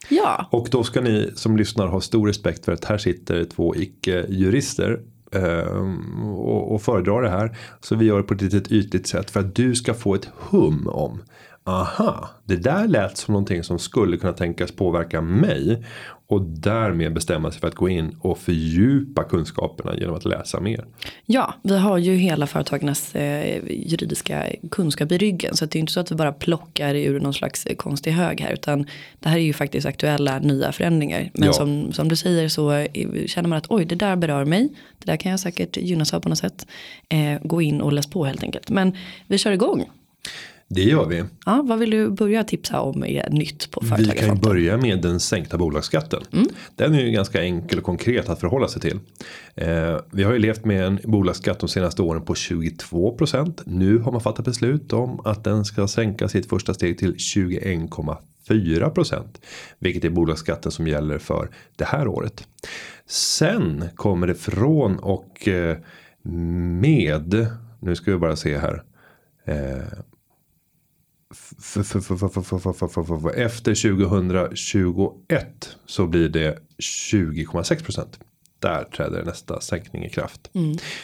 Ja, 0.08 0.49
Och 0.50 0.68
då 0.70 0.84
ska 0.84 1.00
ni 1.00 1.32
som 1.34 1.56
lyssnar 1.56 1.87
ha 1.87 2.00
stor 2.00 2.26
respekt 2.26 2.64
för 2.64 2.73
att 2.73 2.84
här 2.84 2.99
sitter 2.99 3.44
två 3.44 3.76
icke-jurister. 3.76 5.00
Eh, 5.32 5.82
och, 6.25 6.75
och 6.75 6.82
föredrar 6.82 7.23
det 7.23 7.30
här. 7.30 7.56
Så 7.80 7.96
vi 7.96 8.04
gör 8.04 8.16
det 8.16 8.23
på 8.23 8.34
ett 8.34 8.42
litet 8.42 8.73
ytligt 8.73 9.06
sätt 9.06 9.30
för 9.30 9.40
att 9.40 9.54
du 9.54 9.75
ska 9.75 9.94
få 9.94 10.14
ett 10.14 10.28
hum 10.50 10.88
om. 10.88 11.23
Aha, 11.66 12.30
det 12.44 12.56
där 12.56 12.88
lät 12.88 13.16
som 13.16 13.33
någonting 13.33 13.64
som 13.64 13.78
skulle 13.78 14.16
kunna 14.16 14.33
tänkas 14.33 14.73
påverka 14.73 15.21
mig. 15.21 15.85
Och 16.26 16.42
därmed 16.42 17.14
bestämma 17.14 17.50
sig 17.50 17.61
för 17.61 17.68
att 17.68 17.75
gå 17.75 17.88
in 17.88 18.16
och 18.21 18.38
fördjupa 18.38 19.25
kunskaperna 19.25 19.97
genom 19.97 20.14
att 20.16 20.25
läsa 20.25 20.61
mer. 20.61 20.85
ja, 21.26 21.54
vi 21.62 21.78
har 21.78 21.99
ju 21.99 22.14
hela 22.16 22.47
företagarnas 22.47 23.14
eh, 23.14 23.61
juridiska 23.71 24.47
kunskap 24.71 25.12
i 25.12 25.18
ryggen. 25.18 25.56
Så 25.56 25.66
det 25.66 25.78
är 25.78 25.80
inte 25.80 25.92
så 25.92 26.00
att 26.00 26.11
vi 26.12 26.14
bara 26.16 26.33
plockar 26.33 26.94
ur 26.94 27.21
någon 27.21 27.35
slags 27.35 27.66
konstig 27.76 28.11
hög 28.12 28.40
här. 28.40 28.52
Utan 28.52 28.87
det 29.21 29.28
här 29.28 29.37
är 29.37 29.42
ju 29.42 29.52
faktiskt 29.52 29.87
aktuella 29.87 30.38
nya 30.38 30.73
förändringar. 30.73 31.30
Men 31.35 31.47
Ja. 31.47 31.52
som, 31.52 31.92
som 31.92 32.09
du 32.09 32.16
säger 32.16 32.49
så 32.49 32.73
eh, 32.73 33.26
känner 33.26 33.49
man 33.49 33.59
att 33.59 33.66
oj, 33.71 33.85
det 33.85 33.94
där 33.94 34.16
berör 34.16 34.44
mig. 34.44 34.68
Det 34.99 35.11
där 35.12 35.16
kan 35.16 35.30
jag 35.30 35.40
säkert 35.40 35.76
gynnas 35.76 36.14
av 36.14 36.21
på 36.21 36.28
något 36.28 36.38
sätt. 36.38 36.66
Eh, 37.09 37.38
gå 37.42 37.62
in 37.62 37.80
och 37.80 37.92
läs 37.92 38.06
på 38.11 38.25
helt 38.25 38.42
enkelt. 38.42 38.71
Men 38.71 38.97
vi 39.26 39.38
kör 39.38 39.52
igång. 39.52 39.85
Det 40.68 40.83
gör 40.83 41.06
vi. 41.06 41.25
Ja, 41.47 41.62
vad 41.64 41.78
vill 41.78 41.90
du 41.90 42.11
börja 42.11 42.44
tipsa 42.44 42.80
om 42.80 43.04
är 43.04 43.30
nytt 43.30 43.71
på 43.71 43.83
Vi 43.99 44.06
kan 44.06 44.38
börja 44.38 44.76
med 44.76 45.02
den 45.02 45.21
sänkta 45.21 45.59
bolagsskatten. 45.59 46.23
Den 46.76 46.94
är 46.94 47.00
ju 47.00 47.11
ganska 47.11 47.42
enkel 47.42 47.78
och 47.78 47.85
konkret 47.85 48.28
att 48.28 48.40
förhålla 48.40 48.68
sig 48.68 48.83
till. 48.83 49.00
Eh, 49.54 49.97
vi 50.12 50.23
har 50.23 50.33
ju 50.33 50.38
levt 50.38 50.64
med 50.64 50.87
en 50.87 50.99
bolagsskatt 51.04 51.59
de 51.59 51.68
senaste 51.68 52.02
åren 52.02 52.23
på 52.23 52.35
22%. 52.35 53.62
Nu 53.66 53.99
har 53.99 54.12
man 54.12 54.21
fattat 54.21 54.44
beslut 54.44 54.92
om 54.92 55.21
att 55.25 55.44
den 55.44 55.64
ska 55.64 55.88
sänkas 55.88 56.35
i 56.35 56.38
ett 56.38 56.49
första 56.49 56.75
steg 56.75 56.99
till 56.99 57.14
21,4%. 57.14 59.23
Vilket 59.78 60.04
är 60.04 60.11
bolagsskatten 60.11 60.73
som 60.73 60.88
gäller 60.88 61.18
för 61.18 61.50
det 61.76 61.85
här 61.85 62.09
året. 62.09 62.47
Sen 63.06 63.85
kommer 63.94 64.26
det 64.26 64.35
från 64.35 64.99
och 64.99 65.49
eh, 65.49 65.76
med, 66.80 67.47
nu 67.80 67.97
ska 67.97 68.11
vi 68.11 68.18
bara 68.18 68.37
se 68.37 68.59
här. 68.59 68.83
Eh, 69.47 69.83
efter 73.37 73.75
2021 73.75 75.76
så 75.87 76.06
blir 76.06 76.28
det 76.28 76.58
20,6 76.78 77.84
procent. 77.84 78.18
Där 78.58 78.84
träder 78.84 79.25
nästa 79.25 79.61
sänkning 79.61 80.04
i 80.04 80.11
kraft. 80.11 80.50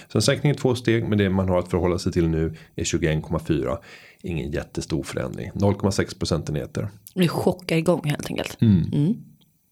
Så 0.08 0.18
en 0.18 0.22
sänkning 0.22 0.52
i 0.52 0.54
två 0.54 0.74
steg 0.74 1.08
men 1.08 1.18
det 1.18 1.30
man 1.30 1.48
har 1.48 1.58
att 1.58 1.68
förhålla 1.68 1.98
sig 1.98 2.12
till 2.12 2.28
nu 2.28 2.56
är 2.76 2.84
21,4. 2.84 3.78
Ingen 4.22 4.50
jättestor 4.50 5.02
förändring. 5.02 5.50
0,6 5.54 6.18
procentenheter. 6.18 6.88
Vi 7.14 7.28
chockar 7.28 7.76
igång 7.76 8.02
helt 8.04 8.30
enkelt. 8.30 8.58
Mm. 8.60 9.16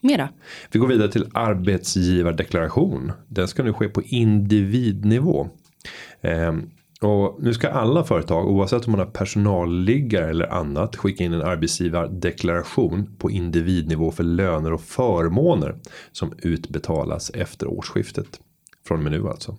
Mera. 0.00 0.28
Vi 0.73 0.78
går 0.78 0.87
vidare 0.87 1.12
till 1.12 1.30
arbetsgivardeklaration. 1.35 3.12
Den 3.28 3.49
ska 3.49 3.62
nu 3.62 3.73
ske 3.73 3.88
på 3.88 4.02
individnivå. 4.02 5.49
Och 7.02 7.43
nu 7.43 7.55
ska 7.55 7.69
alla 7.69 8.05
företag 8.05 8.49
oavsett 8.49 8.87
om 8.87 8.90
man 8.93 8.99
har 9.00 9.07
personalliggare 9.07 10.31
eller 10.31 10.52
annat 10.52 10.97
skicka 10.97 11.25
in 11.25 11.33
en 11.33 11.43
arbetsgivardeklaration 11.43 13.17
på 13.19 13.31
individnivå 13.31 14.11
för 14.11 14.25
löner 14.25 14.73
och 14.73 14.81
förmåner 14.81 15.78
som 16.12 16.33
utbetalas 16.43 17.31
efter 17.31 17.67
årsskiftet. 17.67 18.40
Från 18.87 18.99
och 18.99 19.02
med 19.05 19.12
nu 19.12 19.28
alltså. 19.28 19.57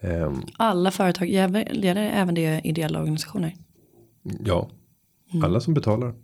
Ehm, 0.00 0.42
Alla 0.56 0.90
företag, 0.90 1.28
gäller 1.28 1.96
även 1.96 2.34
det 2.34 2.60
ideella 2.64 2.98
organisationer? 3.00 3.54
ja, 4.44 4.70
alla 5.42 5.60
som 5.60 5.74
betalar 5.74 6.14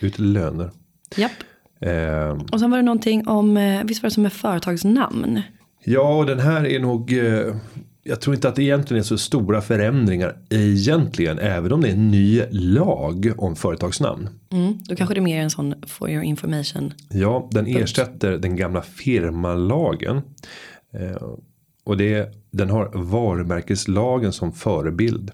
ut 0.00 0.18
löner. 0.18 0.70
Japp. 1.16 1.30
Ehm, 1.80 2.38
Och 2.52 2.60
sen 2.60 2.70
var 2.70 2.78
det 2.78 2.82
någonting 2.84 3.28
om, 3.28 3.56
eh, 3.56 3.84
visst 3.84 4.02
var 4.02 4.10
det 4.10 4.14
som 4.14 4.22
med 4.22 4.32
företagsnamn? 4.32 5.42
Ja, 5.84 6.16
och 6.18 6.26
den 6.26 6.38
här 6.38 6.66
är 6.66 6.80
nog. 6.80 7.12
Eh, 7.12 7.54
jag 8.04 8.20
tror 8.20 8.34
inte 8.34 8.48
att 8.48 8.56
det 8.56 8.62
egentligen 8.62 9.00
är 9.00 9.04
så 9.04 9.18
stora 9.18 9.60
förändringar 9.60 10.36
egentligen. 10.50 11.38
Även 11.38 11.72
om 11.72 11.80
det 11.80 11.88
är 11.88 11.92
en 11.92 12.10
ny 12.10 12.42
lag 12.50 13.32
om 13.38 13.56
företagsnamn. 13.56 14.28
Mm, 14.52 14.78
då 14.84 14.96
kanske 14.96 15.14
det 15.14 15.20
är 15.20 15.22
mer 15.22 15.40
en 15.42 15.50
sån 15.50 15.74
for 15.86 16.10
your 16.10 16.22
information. 16.22 16.92
Ja, 17.10 17.48
den 17.50 17.66
ersätter 17.66 18.38
den 18.38 18.56
gamla 18.56 18.82
firmalagen. 18.82 20.22
Och 21.84 21.96
det, 21.96 22.34
den 22.50 22.70
har 22.70 22.90
varumärkeslagen 22.94 24.32
som 24.32 24.52
förebild. 24.52 25.30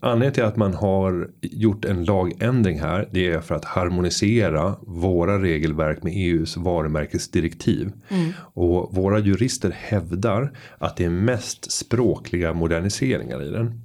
Anledningen 0.00 0.32
till 0.34 0.44
att 0.44 0.56
man 0.56 0.74
har 0.74 1.30
gjort 1.40 1.84
en 1.84 2.04
lagändring 2.04 2.80
här. 2.80 3.08
Det 3.10 3.30
är 3.30 3.40
för 3.40 3.54
att 3.54 3.64
harmonisera 3.64 4.76
våra 4.80 5.42
regelverk 5.42 6.02
med 6.02 6.12
EUs 6.16 6.56
varumärkesdirektiv. 6.56 7.92
Och 8.54 8.94
våra 8.94 9.18
jurister 9.18 9.70
hävdar 9.70 10.52
att 10.78 10.96
det 10.96 11.04
är 11.04 11.10
mest 11.10 11.72
språkliga 11.72 12.52
moderniseringar 12.52 13.42
i 13.42 13.50
den. 13.50 13.80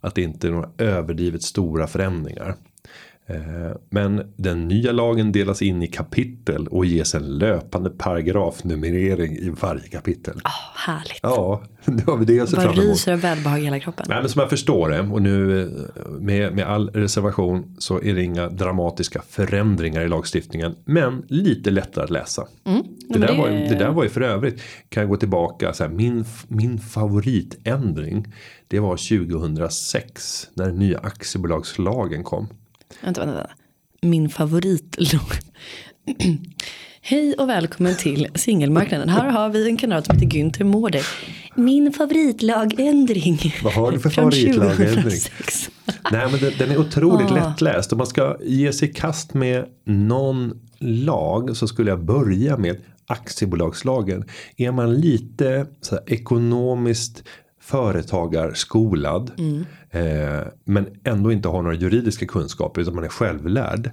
Att 0.00 0.14
det 0.14 0.22
inte 0.22 0.48
är 0.48 0.50
några 0.50 0.70
överdrivet 0.78 1.42
stora 1.42 1.86
förändringar. 1.86 2.56
Eh, 3.32 3.76
Men 3.90 4.32
den 4.36 4.68
nya 4.68 4.92
lagen 4.92 5.32
delas 5.32 5.62
in 5.62 5.82
i 5.82 5.86
kapitel 5.86 6.66
och 6.68 6.84
ges 6.86 7.14
en 7.14 7.38
löpande 7.38 7.90
paragrafnumrering 7.90 9.32
i 9.36 9.52
varje 9.60 9.88
kapitel. 9.88 10.40
Ah, 10.44 10.50
härligt. 10.86 11.18
Ja, 11.22 11.62
nu 11.84 12.02
har 12.06 12.16
vi 12.16 12.24
det 12.24 12.40
att 12.40 12.48
se 12.48 12.56
fram 12.56 12.64
Bara 12.64 12.72
emot. 12.74 12.86
ryser 12.86 13.12
av 13.12 13.20
välbehag 13.20 13.60
i 13.60 13.64
hela 13.64 13.80
kroppen. 13.80 14.06
Nej, 14.08 14.20
men 14.20 14.28
som 14.28 14.40
jag 14.40 14.50
förstår 14.50 14.88
det 14.88 15.00
och 15.00 15.22
nu 15.22 15.62
eh, 15.62 15.68
med, 16.20 16.54
med 16.54 16.66
all 16.66 16.88
reservation 16.90 17.74
så 17.78 18.02
är 18.02 18.14
det 18.14 18.22
inga 18.22 18.48
dramatiska 18.48 19.22
förändringar 19.28 20.00
i 20.00 20.08
lagstiftningen. 20.08 20.74
Men 20.84 21.22
lite 21.28 21.70
lättare 21.70 22.04
att 22.04 22.10
läsa. 22.10 22.46
det, 22.64 22.70
Mm. 22.70 22.82
men 23.08 23.20
där 23.20 23.28
det- 23.28 23.34
Var, 23.38 23.48
ju- 23.50 23.66
det 23.66 23.74
där 23.74 23.90
var 23.90 24.02
ju 24.04 24.08
för 24.08 24.20
övrigt 24.20 24.60
kan 24.88 25.00
jag 25.00 25.10
gå 25.10 25.16
tillbaka 25.16 25.72
så 25.72 25.84
här, 25.84 25.90
min, 25.90 26.24
min 26.48 26.78
favoritändring. 26.78 28.26
Det 28.68 28.80
var 28.80 28.96
2006 28.96 30.48
när 30.54 30.66
den 30.66 30.76
nya 30.76 30.98
aktiebolagslagen 30.98 32.24
kom. 32.24 32.46
Vänta, 33.00 33.20
vänta, 33.20 33.34
vänta. 33.36 33.50
Min 34.02 34.28
favoritlåt. 34.28 35.38
Hej 37.04 37.34
och 37.34 37.48
välkommen 37.48 37.96
till 37.96 38.28
singelmarknaden. 38.34 39.08
Här 39.08 39.30
har 39.30 39.48
vi 39.48 39.68
en 39.68 39.76
kandidat 39.76 40.06
som 40.06 40.14
heter 40.18 40.26
Günther 40.38 40.64
Mårder. 40.64 41.06
Min 41.54 41.92
favoritlagändring. 41.92 43.38
Vad 43.64 43.72
har 43.72 43.92
du 43.92 43.98
för 44.00 44.10
favoritlagändring? 44.20 44.94
2006. 44.94 45.70
Nej 46.12 46.28
men 46.30 46.40
den, 46.40 46.52
den 46.58 46.70
är 46.70 46.76
otroligt 46.78 47.30
Ah. 47.30 47.34
lättläst. 47.34 47.92
Om 47.92 47.98
man 47.98 48.06
ska 48.06 48.36
ge 48.42 48.72
sig 48.72 48.92
kast 48.92 49.34
med 49.34 49.64
någon 49.84 50.60
lag 50.78 51.56
så 51.56 51.68
skulle 51.68 51.90
jag 51.90 52.04
börja 52.04 52.56
med 52.56 52.76
aktiebolagslagen. 53.06 54.24
Är 54.56 54.72
man 54.72 54.94
lite 54.94 55.66
så 55.80 55.94
här, 55.94 56.04
ekonomiskt 56.12 57.22
företagarskolad. 57.60 59.30
Eh, 59.94 60.40
men 60.64 60.86
ändå 61.04 61.32
inte 61.32 61.48
har 61.48 61.62
några 61.62 61.76
juridiska 61.76 62.26
kunskaper 62.26 62.80
utan 62.80 62.94
man 62.94 63.04
är 63.04 63.08
självlärd. 63.08 63.90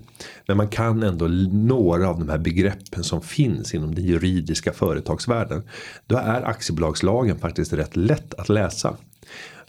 Men 0.47 0.57
man 0.57 0.67
kan 0.67 1.03
ändå 1.03 1.27
några 1.51 2.09
av 2.09 2.19
de 2.19 2.29
här 2.29 2.37
begreppen 2.37 3.03
som 3.03 3.21
finns 3.21 3.73
inom 3.73 3.95
den 3.95 4.05
juridiska 4.05 4.73
företagsvärlden. 4.73 5.63
Då 6.07 6.17
är 6.17 6.41
aktiebolagslagen 6.43 7.37
faktiskt 7.39 7.73
rätt 7.73 7.95
lätt 7.95 8.33
att 8.33 8.49
läsa. 8.49 8.97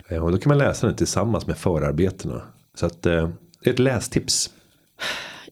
Eh, 0.09 0.25
Och 0.25 0.33
då 0.33 0.39
kan 0.39 0.49
man 0.51 0.59
läsa 0.59 0.87
den 0.87 0.97
tillsammans 0.97 1.47
med 1.47 1.57
förarbetena. 1.59 2.43
Så 2.75 2.87
att 2.87 3.07
eh, 3.07 3.29
det 3.65 3.71
är 3.71 3.75
ett 3.75 3.79
lästips. 3.79 4.51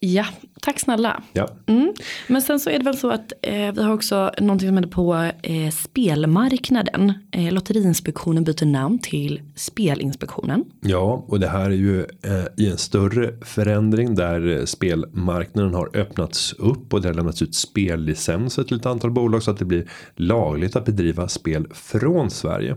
Ja, 0.00 0.24
tack 0.62 0.81
snälla. 0.81 1.23
Ja. 1.33 1.49
Mm. 1.66 1.92
Men 2.27 2.42
sen 2.42 2.61
så 2.61 2.71
är 2.71 2.79
det 2.79 2.85
väl 2.85 2.97
så 2.97 3.11
att 3.11 3.33
eh, 3.42 3.73
vi 3.73 3.83
har 3.83 3.94
också 3.94 4.31
någonting 4.40 4.68
som 4.68 4.75
händer 4.77 4.90
på 4.90 5.31
eh, 5.42 5.71
spelmarknaden. 5.71 7.12
Eh, 7.33 7.53
Lotteriinspektionen 7.53 8.44
byter 8.44 8.64
namn 8.66 8.99
till 8.99 9.40
Spelinspektionen. 9.55 10.64
ja, 10.81 11.25
och 11.29 11.40
det 11.40 11.49
här 11.49 11.64
är 11.64 11.71
ju 11.71 12.01
eh, 12.01 12.44
i 12.57 12.71
en 12.71 12.79
större 12.79 13.33
förändring 13.42 14.14
där 14.14 14.59
eh, 14.59 14.64
spelmarknaden 14.64 15.75
har 15.75 15.97
öppnats 15.97 16.53
upp 16.53 16.94
och 16.94 17.03
det 17.03 17.09
har 17.09 17.14
lämnats 17.14 17.42
ut 17.42 17.55
spellicenser 17.55 18.64
till 18.64 18.77
ett 18.77 18.87
antal 18.87 19.11
bolag 19.11 19.42
så 19.42 19.51
att 19.51 19.59
det 19.59 19.64
blir 19.64 19.90
lagligt 20.16 20.77
att 20.77 20.85
bedriva 20.85 21.29
spel 21.29 21.66
från 21.75 22.31
Sverige. 22.31 22.77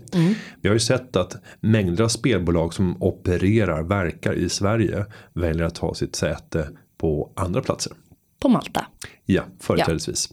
Vi 0.62 0.70
har 0.70 0.74
ju 0.74 0.80
sett 0.80 1.16
att 1.16 1.36
mängder 1.60 2.04
av 2.04 2.08
spelbolag 2.08 2.74
som 2.74 3.04
opererar, 3.04 3.84
verkar 3.84 4.34
i 4.34 4.50
Sverige 4.50 5.06
väljer 5.34 5.66
att 5.66 5.78
ha 5.78 5.94
sitt 5.94 6.16
säte 6.16 6.68
på 7.02 7.32
andra 7.36 7.62
platser. 7.62 7.94
På 8.40 8.50
Malta. 8.50 8.86
Ja, 9.26 9.44
företrädesvis. 9.60 10.30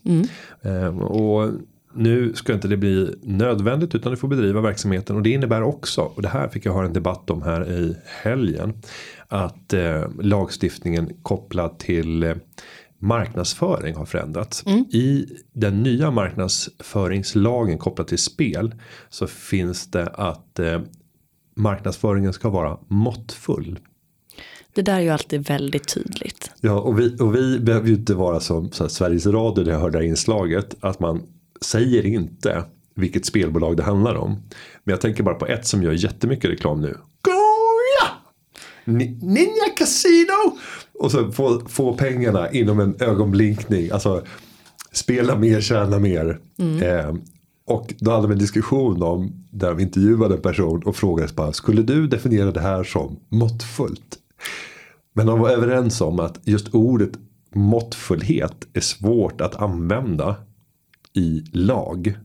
Ehm, 0.62 0.98
och 0.98 1.50
nu 1.94 2.34
ska 2.34 2.52
inte 2.52 2.68
det 2.68 2.76
bli 2.76 3.14
nödvändigt 3.22 3.94
utan 3.94 4.12
du 4.12 4.16
får 4.16 4.28
bedriva 4.28 4.60
verksamheten 4.60 5.16
och 5.16 5.22
det 5.22 5.30
innebär 5.30 5.62
också 5.62 6.00
och 6.00 6.22
det 6.22 6.28
här 6.28 6.48
fick 6.48 6.66
jag 6.66 6.74
höra 6.74 6.86
en 6.86 6.92
debatt 6.92 7.30
om 7.30 7.42
här 7.42 7.70
i 7.70 7.96
helgen. 8.22 8.82
Att 9.28 9.72
eh, 9.72 10.04
lagstiftningen 10.20 11.12
kopplad 11.22 11.78
till 11.78 12.22
eh, 12.22 12.36
marknadsföring 12.98 13.94
har 13.94 14.06
förändrats. 14.06 14.66
I 14.90 15.26
den 15.52 15.82
nya 15.82 16.10
marknadsföringslagen 16.10 17.78
kopplat 17.78 18.08
till 18.08 18.18
spel 18.18 18.74
så 19.08 19.26
finns 19.26 19.90
det 19.90 20.06
att 20.06 20.58
eh, 20.58 20.80
marknadsföringen 21.56 22.32
ska 22.32 22.50
vara 22.50 22.78
måttfull. 22.88 23.78
Det 24.78 24.82
där 24.82 24.94
är 24.96 25.00
ju 25.00 25.08
alltid 25.08 25.48
väldigt 25.48 25.94
tydligt. 25.94 26.50
Ja, 26.60 26.80
och 26.80 26.98
vi, 27.00 27.16
och 27.20 27.34
vi 27.34 27.58
behöver 27.58 27.88
ju 27.88 27.94
inte 27.94 28.14
vara 28.14 28.40
som 28.40 28.70
Sveriges 28.72 29.26
Radio 29.26 29.64
där 29.64 29.72
jag 29.72 29.78
hörde 29.78 29.98
det 29.98 30.02
här 30.04 30.08
inslaget. 30.10 30.74
Att 30.80 31.00
man 31.00 31.22
säger 31.60 32.06
inte 32.06 32.64
vilket 32.94 33.26
spelbolag 33.26 33.76
det 33.76 33.82
handlar 33.82 34.14
om. 34.14 34.30
Men 34.84 34.92
jag 34.92 35.00
tänker 35.00 35.22
bara 35.22 35.34
på 35.34 35.46
ett 35.46 35.66
som 35.66 35.82
gör 35.82 35.92
jättemycket 35.92 36.50
reklam 36.50 36.80
nu. 36.80 36.96
Goya! 37.22 38.10
Ni- 38.84 39.18
Ninja 39.22 39.68
Casino! 39.76 40.58
Och 40.94 41.10
så 41.10 41.32
få, 41.32 41.60
få 41.68 41.94
pengarna 41.94 42.50
inom 42.50 42.80
en 42.80 42.94
ögonblinkning. 43.00 43.90
Alltså 43.90 44.22
spela 44.92 45.36
mer, 45.36 45.60
tjäna 45.60 45.98
mer. 45.98 46.38
Eh, 46.82 47.14
och 47.66 47.94
då 47.98 48.10
hade 48.10 48.26
vi 48.28 48.32
en 48.32 48.38
diskussion 48.38 49.02
om 49.02 49.46
där 49.50 49.74
vi 49.74 49.82
intervjuade 49.82 50.34
en 50.34 50.42
person 50.42 50.82
och 50.82 50.96
frågades 50.96 51.34
bara 51.34 51.52
skulle 51.52 51.82
du 51.82 52.06
definiera 52.06 52.50
det 52.50 52.60
här 52.60 52.84
som 52.84 53.20
måttfullt? 53.28 54.18
Men 55.12 55.26
de 55.26 55.40
var 55.40 55.50
överens 55.50 56.00
om 56.00 56.20
att 56.20 56.40
just 56.44 56.74
ordet 56.74 57.10
måttfullhet 57.52 58.66
är 58.72 58.80
svårt 58.80 59.40
att 59.40 59.56
använda 59.56 60.36
i 61.12 61.44
lag. 61.52 62.18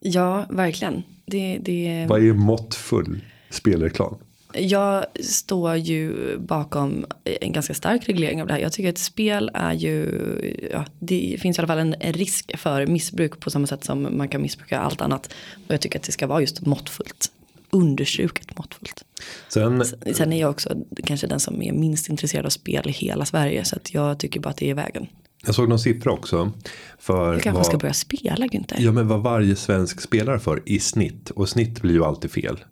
Ja, 0.00 0.46
verkligen. 0.50 1.02
Det, 1.26 1.58
det, 1.62 2.06
Vad 2.08 2.26
är 2.26 2.32
måttfull 2.32 3.24
spelreklam? 3.50 4.16
jag 4.54 5.04
står 5.20 5.76
ju 5.76 6.36
bakom 6.38 7.06
en 7.40 7.52
ganska 7.52 7.74
stark 7.74 8.08
reglering 8.08 8.42
av 8.42 8.48
det 8.48 8.54
här. 8.54 8.60
Jag 8.60 8.72
tycker 8.72 8.88
att 8.88 8.98
spel 8.98 9.50
är 9.54 9.72
ju, 9.72 10.68
ja, 10.72 10.84
det 10.98 11.36
finns 11.40 11.58
i 11.58 11.60
alla 11.60 11.68
fall 11.68 11.78
en 11.78 11.94
risk 12.12 12.58
för 12.58 12.86
missbruk 12.86 13.40
på 13.40 13.50
samma 13.50 13.66
sätt 13.66 13.84
som 13.84 14.16
man 14.16 14.28
kan 14.28 14.42
missbruka 14.42 14.78
allt 14.78 15.00
annat. 15.00 15.26
Och 15.66 15.74
jag 15.74 15.80
tycker 15.80 15.98
att 15.98 16.04
det 16.04 16.12
ska 16.12 16.26
vara 16.26 16.40
just 16.40 16.66
måttfullt. 16.66 17.30
Understruket 17.74 18.58
måttfullt. 18.58 19.04
Sen, 19.48 19.84
Sen 20.14 20.32
är 20.32 20.40
jag 20.40 20.50
också 20.50 20.76
kanske 21.04 21.26
den 21.26 21.40
som 21.40 21.62
är 21.62 21.72
minst 21.72 22.08
intresserad 22.08 22.46
av 22.46 22.50
spel 22.50 22.88
i 22.88 22.92
hela 22.92 23.24
Sverige. 23.24 23.64
Så 23.64 23.76
att 23.76 23.94
jag 23.94 24.18
tycker 24.18 24.40
bara 24.40 24.50
att 24.50 24.56
det 24.56 24.70
är 24.70 24.74
vägen. 24.74 25.06
jag 25.46 25.54
såg 25.54 25.68
någon 25.68 25.78
siffra 25.78 26.12
också. 26.12 26.52
För 26.98 27.32
Jag 27.32 27.42
kanske 27.42 27.56
vad, 27.58 27.66
ska 27.66 27.78
börja 27.78 27.94
spela 27.94 28.46
Günther. 28.46 28.76
ja, 28.78 28.92
men 28.92 29.08
vad 29.08 29.22
varje 29.22 29.56
svensk 29.56 30.00
spelar 30.00 30.38
för 30.38 30.62
i 30.66 30.78
snitt. 30.80 31.30
Och 31.30 31.48
snitt 31.48 31.82
blir 31.82 31.94
ju 31.94 32.04
alltid 32.04 32.30
fel. 32.30 32.64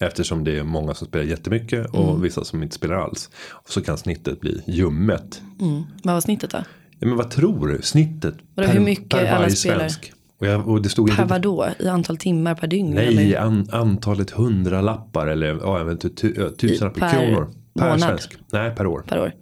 Eftersom 0.00 0.44
det 0.44 0.58
är 0.58 0.62
många 0.62 0.94
som 0.94 1.06
spelar 1.06 1.24
jättemycket 1.24 1.86
och 1.90 2.08
Mm. 2.10 2.20
vissa 2.22 2.44
som 2.44 2.62
inte 2.62 2.74
spelar 2.74 2.94
alls. 2.94 3.30
Och 3.50 3.70
så 3.72 3.82
kan 3.82 3.98
snittet 3.98 4.40
bli 4.40 4.62
ljummet. 4.66 5.42
Mm. 5.60 5.82
Vad 6.02 6.14
var 6.14 6.20
snittet 6.20 6.50
då? 6.50 6.58
Ja, 6.98 7.06
men 7.06 7.16
vad 7.16 7.30
tror 7.30 7.68
du? 7.68 7.82
Snittet 7.82 8.34
Vadå, 8.54 8.68
hur 8.68 8.80
mycket 8.80 9.32
alla 9.32 9.50
spelar? 9.50 9.90
Och, 10.38 10.46
jag, 10.46 10.68
och 10.68 10.82
det 10.82 10.88
stod 10.88 11.06
Per 11.06 11.22
inte 11.22 11.34
vadå? 11.34 11.68
I 11.78 11.88
antal 11.88 12.16
timmar 12.16 12.54
per 12.54 12.66
dygn? 12.66 12.90
Nej, 12.90 13.06
eller? 13.06 13.38
an, 13.38 13.68
antalet 13.72 14.30
hundralappar 14.30 15.26
eller 15.26 15.46
ja, 15.46 15.90
inte, 15.90 16.10
tu, 16.10 16.34
ja, 16.36 16.50
tusenlappar 16.50 17.00
Per 17.00 17.10
kronor. 17.10 17.48
Per 17.78 17.84
månad? 17.84 18.00
svensk. 18.00 18.36
Nej, 18.52 18.76
per 18.76 18.86
år. 18.86 19.04
Per 19.08 19.20
år. 19.20 19.32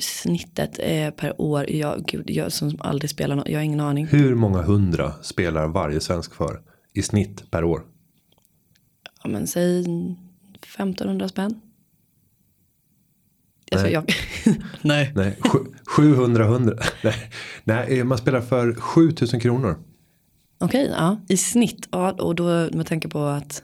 Snittet 0.00 0.78
är 0.78 1.10
per 1.10 1.40
år. 1.40 1.70
Jag, 1.70 2.04
gud, 2.04 2.30
jag 2.30 2.52
som 2.52 2.76
aldrig 2.78 3.10
spelar 3.10 3.36
något. 3.36 3.48
Jag 3.48 3.58
har 3.58 3.64
ingen 3.64 3.80
aning. 3.80 4.06
Hur 4.06 4.34
många 4.34 4.62
hundra 4.62 5.12
spelar 5.22 5.68
varje 5.68 6.00
svensk 6.00 6.34
för 6.34 6.60
i 6.94 7.02
snitt 7.02 7.50
per 7.50 7.64
år? 7.64 7.82
Ja, 9.22 9.28
men 9.28 9.46
säg 9.46 9.80
1500 10.62 11.28
spänn. 11.28 11.60
Alltså, 13.72 13.86
Nej. 13.86 13.92
jag, 13.92 14.14
nej. 14.82 15.12
Nej, 15.14 15.36
sju- 15.40 15.72
700 15.86 16.44
hundra. 16.44 16.76
Nej, 17.04 17.14
nej, 17.64 18.04
man 18.04 18.18
spelar 18.18 18.40
för 18.40 18.74
7000 18.74 19.40
kronor. 19.40 19.76
Okej, 20.60 20.90
ja. 20.96 21.16
I 21.28 21.36
snitt. 21.36 21.88
Ja, 21.90 22.12
och 22.12 22.34
då 22.34 22.44
med 22.72 22.86
tanke 22.86 23.08
på 23.08 23.24
att 23.24 23.62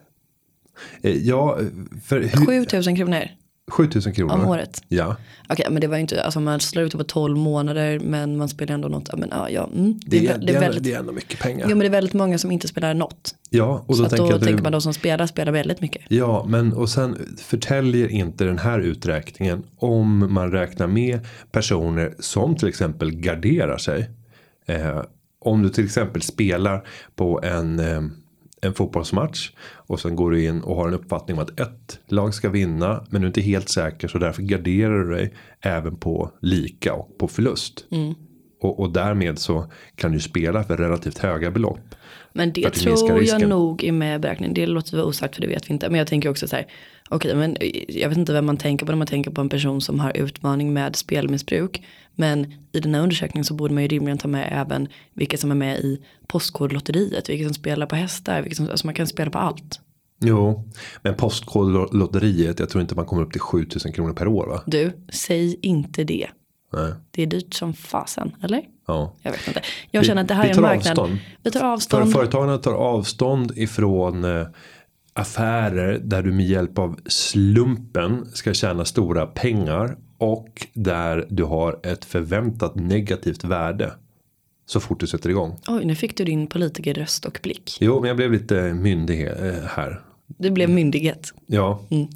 Eh, 1.03 1.17
Ja, 1.17 1.59
för 2.05 2.21
hur, 2.21 2.47
7000 2.47 2.97
kronor 2.97 3.29
7000 3.73 4.13
kronor. 4.13 4.35
om 4.35 4.49
året. 4.49 4.83
Ja, 4.89 5.17
Okej, 5.49 5.67
men 5.71 5.81
det 5.81 5.87
var 5.87 5.97
ju 5.97 6.01
inte, 6.01 6.23
alltså 6.23 6.41
man 6.41 6.61
slår 6.61 6.85
ut 6.85 6.93
det 6.93 6.99
på 6.99 7.05
12 7.05 7.37
månader 7.37 7.99
men 7.99 8.37
man 8.37 8.49
spelar 8.49 8.75
ändå 8.75 8.89
något. 8.89 9.19
Men 9.19 9.29
ja, 9.33 9.51
ja 9.51 9.69
mm. 9.75 10.01
det, 10.07 10.19
det, 10.19 10.27
är, 10.27 10.39
det, 10.39 10.55
är 10.55 10.61
väldigt, 10.61 10.83
det 10.83 10.93
är 10.93 10.99
ändå 10.99 11.13
mycket 11.13 11.41
pengar. 11.41 11.67
jo, 11.69 11.69
men 11.69 11.79
det 11.79 11.87
är 11.87 11.91
väldigt 11.91 12.15
många 12.15 12.39
som 12.39 12.51
inte 12.51 12.69
spelar 12.69 12.95
något. 12.95 13.35
ja, 13.51 13.85
och 13.87 13.97
då 13.97 14.05
att 14.05 14.11
tänker 14.11 14.33
då 14.33 14.39
tänker 14.39 14.57
det, 14.57 14.63
man 14.63 14.73
de 14.73 14.81
som 14.81 14.95
spelar, 14.95 15.27
spelar 15.27 15.53
väldigt 15.53 15.81
mycket. 15.81 16.03
Ja, 16.09 16.45
men 16.49 16.73
och 16.73 16.89
sen 16.89 17.37
förtäljer 17.39 18.09
inte 18.09 18.45
den 18.45 18.59
här 18.59 18.79
uträkningen 18.79 19.63
om 19.77 20.33
man 20.35 20.53
räknar 20.53 20.87
med 20.87 21.27
personer 21.51 22.15
som 22.19 22.57
till 22.57 22.69
exempel 22.69 23.11
garderar 23.11 23.79
sig. 23.79 24.11
Eh, 24.67 25.03
om 25.39 25.63
du 25.63 25.69
till 25.69 25.85
exempel 25.85 26.23
spelar 26.23 26.87
på 27.17 27.41
en, 27.43 27.79
eh, 27.79 28.03
en 28.63 28.75
fotbollsmatch 28.75 29.51
och 29.63 30.01
sen 30.01 30.17
går 30.17 30.31
du 30.31 30.45
in 30.45 30.61
och 30.61 30.77
har 30.77 30.89
en 30.89 30.95
uppfattning 30.95 31.37
om 31.37 31.43
att 31.43 31.61
ett 31.61 32.01
lag 32.07 32.35
ska 32.35 32.49
vinna 32.49 33.05
men 33.11 33.21
du 33.21 33.27
är 33.27 33.29
inte 33.29 33.41
helt 33.41 33.69
säker 33.69 34.09
så 34.09 34.19
därför 34.19 34.43
garderar 34.43 35.05
du 35.05 35.15
dig 35.15 35.35
även 35.61 35.97
på 35.97 36.31
lika 36.41 36.95
och 36.95 37.19
på 37.19 37.29
förlust. 37.29 37.85
Och, 38.61 38.81
och 38.81 38.93
därmed 38.93 39.39
så 39.39 39.67
kan 39.95 40.13
du 40.13 40.21
spela 40.21 40.65
för 40.65 40.77
relativt 40.77 41.19
höga 41.19 41.51
belopp. 41.51 41.95
Men 42.33 42.53
det 42.53 42.71
tror 42.71 43.25
jag 43.25 43.49
nog 43.49 43.85
är 43.85 43.93
med 43.93 44.17
i 44.17 44.19
beräkningen. 44.19 44.55
Det 44.55 44.67
låter 44.67 44.97
vara 44.97 45.07
osagt 45.07 45.35
för 45.35 45.43
det 45.43 45.49
vet 45.49 45.71
vi 45.71 45.73
inte. 45.73 45.89
Men 45.89 45.99
jag 45.99 46.07
tänker 46.07 46.29
också 46.29 46.49
så 46.49 46.57
här. 46.57 46.67
Okej 47.13 47.35
men 47.35 47.57
jag 47.89 48.09
vet 48.09 48.19
inte 48.19 48.33
vem 48.33 48.47
man 48.47 48.57
tänker 48.57 48.87
på 48.87 48.93
när 48.93 48.97
man 48.99 49.07
tänker 49.07 49.31
på 49.31 49.41
en 49.41 49.49
person 49.49 49.81
som 49.81 50.01
har 50.01 50.17
utmaning 50.17 50.73
med 50.73 50.97
spelmissbruk. 50.97 51.83
Men 52.15 52.53
i 52.73 52.81
den 52.81 52.95
här 52.95 53.03
undersökningen 53.03 53.45
så 53.45 53.55
borde 53.55 53.75
man 53.75 53.83
ju 53.83 53.89
rimligen 53.89 54.19
ta 54.19 54.29
med 54.29 54.49
även 54.53 54.89
vilka 55.15 55.37
som 55.37 55.51
är 55.51 55.55
med 55.55 55.79
i 55.79 56.03
Postkodlotteriet. 56.27 57.29
Vilka 57.29 57.45
som 57.45 57.55
spelar 57.55 57.87
på 57.87 57.97
hästar. 57.97 58.43
Vilka 58.43 58.57
som, 58.57 58.69
alltså 58.71 58.87
man 58.87 58.95
kan 58.95 59.07
spela 59.07 59.31
på 59.31 59.39
allt. 59.39 59.81
Jo, 60.25 60.69
men 61.03 61.15
Postkodlotteriet, 61.15 62.59
jag 62.61 62.69
tror 62.69 62.83
inte 62.83 62.95
man 62.95 63.05
kommer 63.07 63.23
upp 63.23 63.33
till 63.33 63.41
7000 63.41 63.93
kronor 63.93 64.13
per 64.13 64.29
år 64.29 64.47
va? 64.47 64.63
Du, 64.67 64.93
säg 65.13 65.59
inte 65.63 66.05
det. 66.05 66.27
Nej. 66.73 66.93
Det 67.11 67.23
är 67.23 67.27
dyrt 67.27 67.55
som 67.55 67.75
fasen, 67.75 68.33
eller? 68.43 68.63
Ja. 68.87 69.13
Jag 69.23 69.31
vet 69.33 69.49
inte. 69.49 69.63
Jag 69.91 70.01
Vi- 70.01 70.07
känner 70.07 70.23
att 70.23 70.29
det 70.29 70.35
här 70.35 70.45
är 70.49 70.55
en 70.55 70.63
marknad. 70.63 70.99
avstånd. 70.99 71.19
Vi 71.43 71.51
tar 71.51 71.61
För 71.61 71.67
avstånd. 71.67 72.13
företagarna 72.13 72.59
tar 72.59 72.73
avstånd 72.75 73.53
ifrån 73.59 74.25
eh, 74.25 74.47
affärer 75.13 75.99
där 76.05 76.23
du 76.23 76.33
med 76.33 76.47
hjälp 76.47 76.79
av 76.79 77.01
slumpen 77.07 78.27
ska 78.33 78.55
tjäna 78.55 78.85
stora 78.85 79.27
pengar 79.27 79.97
och 80.19 80.67
där 80.75 81.27
du 81.31 81.45
har 81.45 81.81
ett 81.83 82.05
förväntat 82.05 82.75
negativt 82.75 83.45
värde 83.45 83.93
så 84.67 84.81
fort 84.81 85.01
du 85.01 85.07
sätter 85.07 85.31
igång. 85.31 85.59
Oj, 85.69 85.85
nu 85.85 85.95
fick 85.95 86.17
du 86.17 86.25
din 86.25 86.47
politikerröst 86.47 87.25
och 87.25 87.41
blick. 87.43 87.77
Jo, 87.81 88.01
men 88.01 88.09
jag 88.09 88.17
blev 88.17 88.33
lite 88.33 88.75
myndig 88.75 89.27
eh, 89.27 89.35
här. 89.69 90.01
Det 90.39 90.51
blev 90.51 90.71
myndighet. 90.71 91.33
Ja, 91.47 91.83
Mm. 91.91 92.07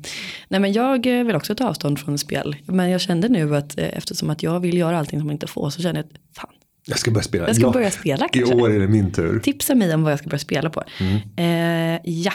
Nej 0.49 0.61
men 0.61 0.73
jag 0.73 1.07
eh, 1.19 1.25
vill 1.25 1.37
också 1.37 1.55
ta 1.55 1.69
avstånd 1.69 1.99
från 1.99 2.19
spel. 2.19 2.57
Men 2.67 2.91
jag 2.91 3.01
kände 3.01 3.29
nu 3.29 3.57
att 3.57 3.79
eh, 3.79 3.85
eftersom 3.99 4.31
att 4.31 4.43
jag 4.43 4.61
vill 4.61 4.79
göra 4.79 4.99
allting 4.99 5.21
som 5.21 5.27
man 5.27 5.33
inte 5.35 5.47
får 5.47 5.71
så 5.71 5.83
känner 5.83 5.95
jag 6.01 6.05
att 6.05 6.37
fan, 6.37 6.51
jag 6.87 6.99
ska 6.99 7.11
börja 7.11 7.23
spela. 7.23 7.47
jag 7.47 7.57
ska 7.57 7.67
ja, 7.67 7.73
börja 7.73 7.91
spela 7.91 8.27
I 8.27 8.29
kanske. 8.39 8.55
år 8.55 8.71
är 8.71 8.81
det 8.81 8.89
min 8.89 9.13
tur. 9.13 9.41
Tipsa 9.41 9.75
mig 9.75 9.95
om 9.95 10.03
vad 10.03 10.13
jag 10.13 10.19
ska 10.19 10.29
börja 10.29 10.39
spela 10.39 10.71
på. 10.71 10.83
Mm. 11.01 11.95
Eh, 11.95 12.01
ja, 12.05 12.33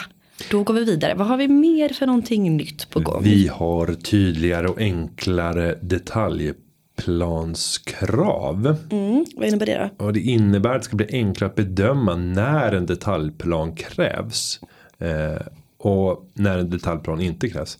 då 0.50 0.62
går 0.62 0.74
vi 0.74 0.84
vidare. 0.84 1.14
Vad 1.14 1.26
har 1.26 1.36
vi 1.36 1.48
mer 1.48 1.88
för 1.88 2.06
någonting 2.06 2.56
nytt 2.56 2.90
på 2.90 3.00
gång? 3.00 3.22
Vi 3.22 3.48
har 3.48 3.94
tydligare 3.94 4.68
och 4.68 4.78
enklare 4.78 5.78
detaljplanskrav. 5.82 8.76
Mm, 8.90 9.24
vad 9.36 9.48
innebär 9.48 9.66
det 9.66 9.90
då? 9.98 10.06
Och 10.06 10.12
det 10.12 10.20
innebär 10.20 10.70
att 10.70 10.82
det 10.82 10.84
ska 10.84 10.96
bli 10.96 11.08
enklare 11.12 11.50
att 11.50 11.56
bedöma 11.56 12.16
när 12.16 12.72
en 12.72 12.86
detaljplan 12.86 13.76
krävs. 13.76 14.60
Eh, 14.98 15.42
och 15.78 16.30
när 16.34 16.58
en 16.58 16.70
detaljplan 16.70 17.20
inte 17.20 17.48
krävs. 17.48 17.78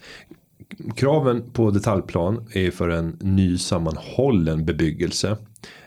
Kraven 0.96 1.50
på 1.52 1.70
detaljplan 1.70 2.48
är 2.52 2.70
för 2.70 2.88
en 2.88 3.16
ny 3.20 3.58
sammanhållen 3.58 4.64
bebyggelse. 4.64 5.36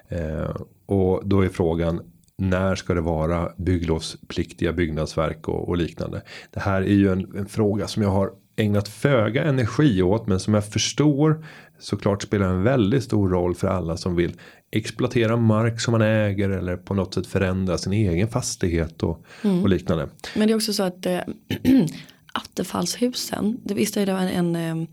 Eh, 0.10 0.56
och 0.86 1.28
då 1.28 1.42
är 1.42 1.50
frågan 1.50 2.02
när 2.38 2.76
ska 2.76 2.94
det 2.94 3.02
vara 3.02 3.52
bygglovspliktiga 3.58 4.74
byggnadsverk 4.74 5.48
och, 5.48 5.70
och 5.70 5.78
liknande. 5.78 6.22
Det 6.52 6.60
här 6.60 6.82
är 6.82 6.94
ju 6.94 7.12
en, 7.12 7.38
en 7.38 7.46
fråga 7.46 7.88
som 7.88 8.04
jag 8.04 8.10
har 8.10 8.32
ägnat 8.56 8.88
föga 8.88 9.44
energi 9.44 10.02
åt 10.02 10.28
men 10.28 10.40
som 10.40 10.54
jag 10.54 10.66
förstår 10.68 11.46
såklart 11.80 12.24
spelar 12.24 12.50
en 12.50 12.64
väldigt 12.64 13.04
stor 13.04 13.30
roll 13.30 13.56
för 13.56 13.68
alla 13.68 13.98
som 13.98 14.16
vill 14.16 14.34
exploatera 14.72 15.38
mark 15.38 15.82
som 15.82 15.92
man 15.92 16.02
äger 16.02 16.50
eller 16.50 16.78
på 16.78 16.94
något 16.94 17.14
sätt 17.14 17.28
förändra 17.28 17.78
sin 17.78 17.94
egen 17.94 18.28
fastighet 18.28 19.04
och, 19.04 19.26
och 19.64 19.70
liknande. 19.70 20.10
Men 20.36 20.48
det 20.48 20.54
är 20.54 20.56
också 20.56 20.74
så 20.74 20.84
att 20.84 21.06
eh, 21.06 21.20
attefallshusen, 22.34 23.58
det 23.64 23.74
visst 23.74 23.98
är 23.98 24.06
det 24.06 24.12
en, 24.12 24.56
en, 24.56 24.82
eh, 24.82 24.88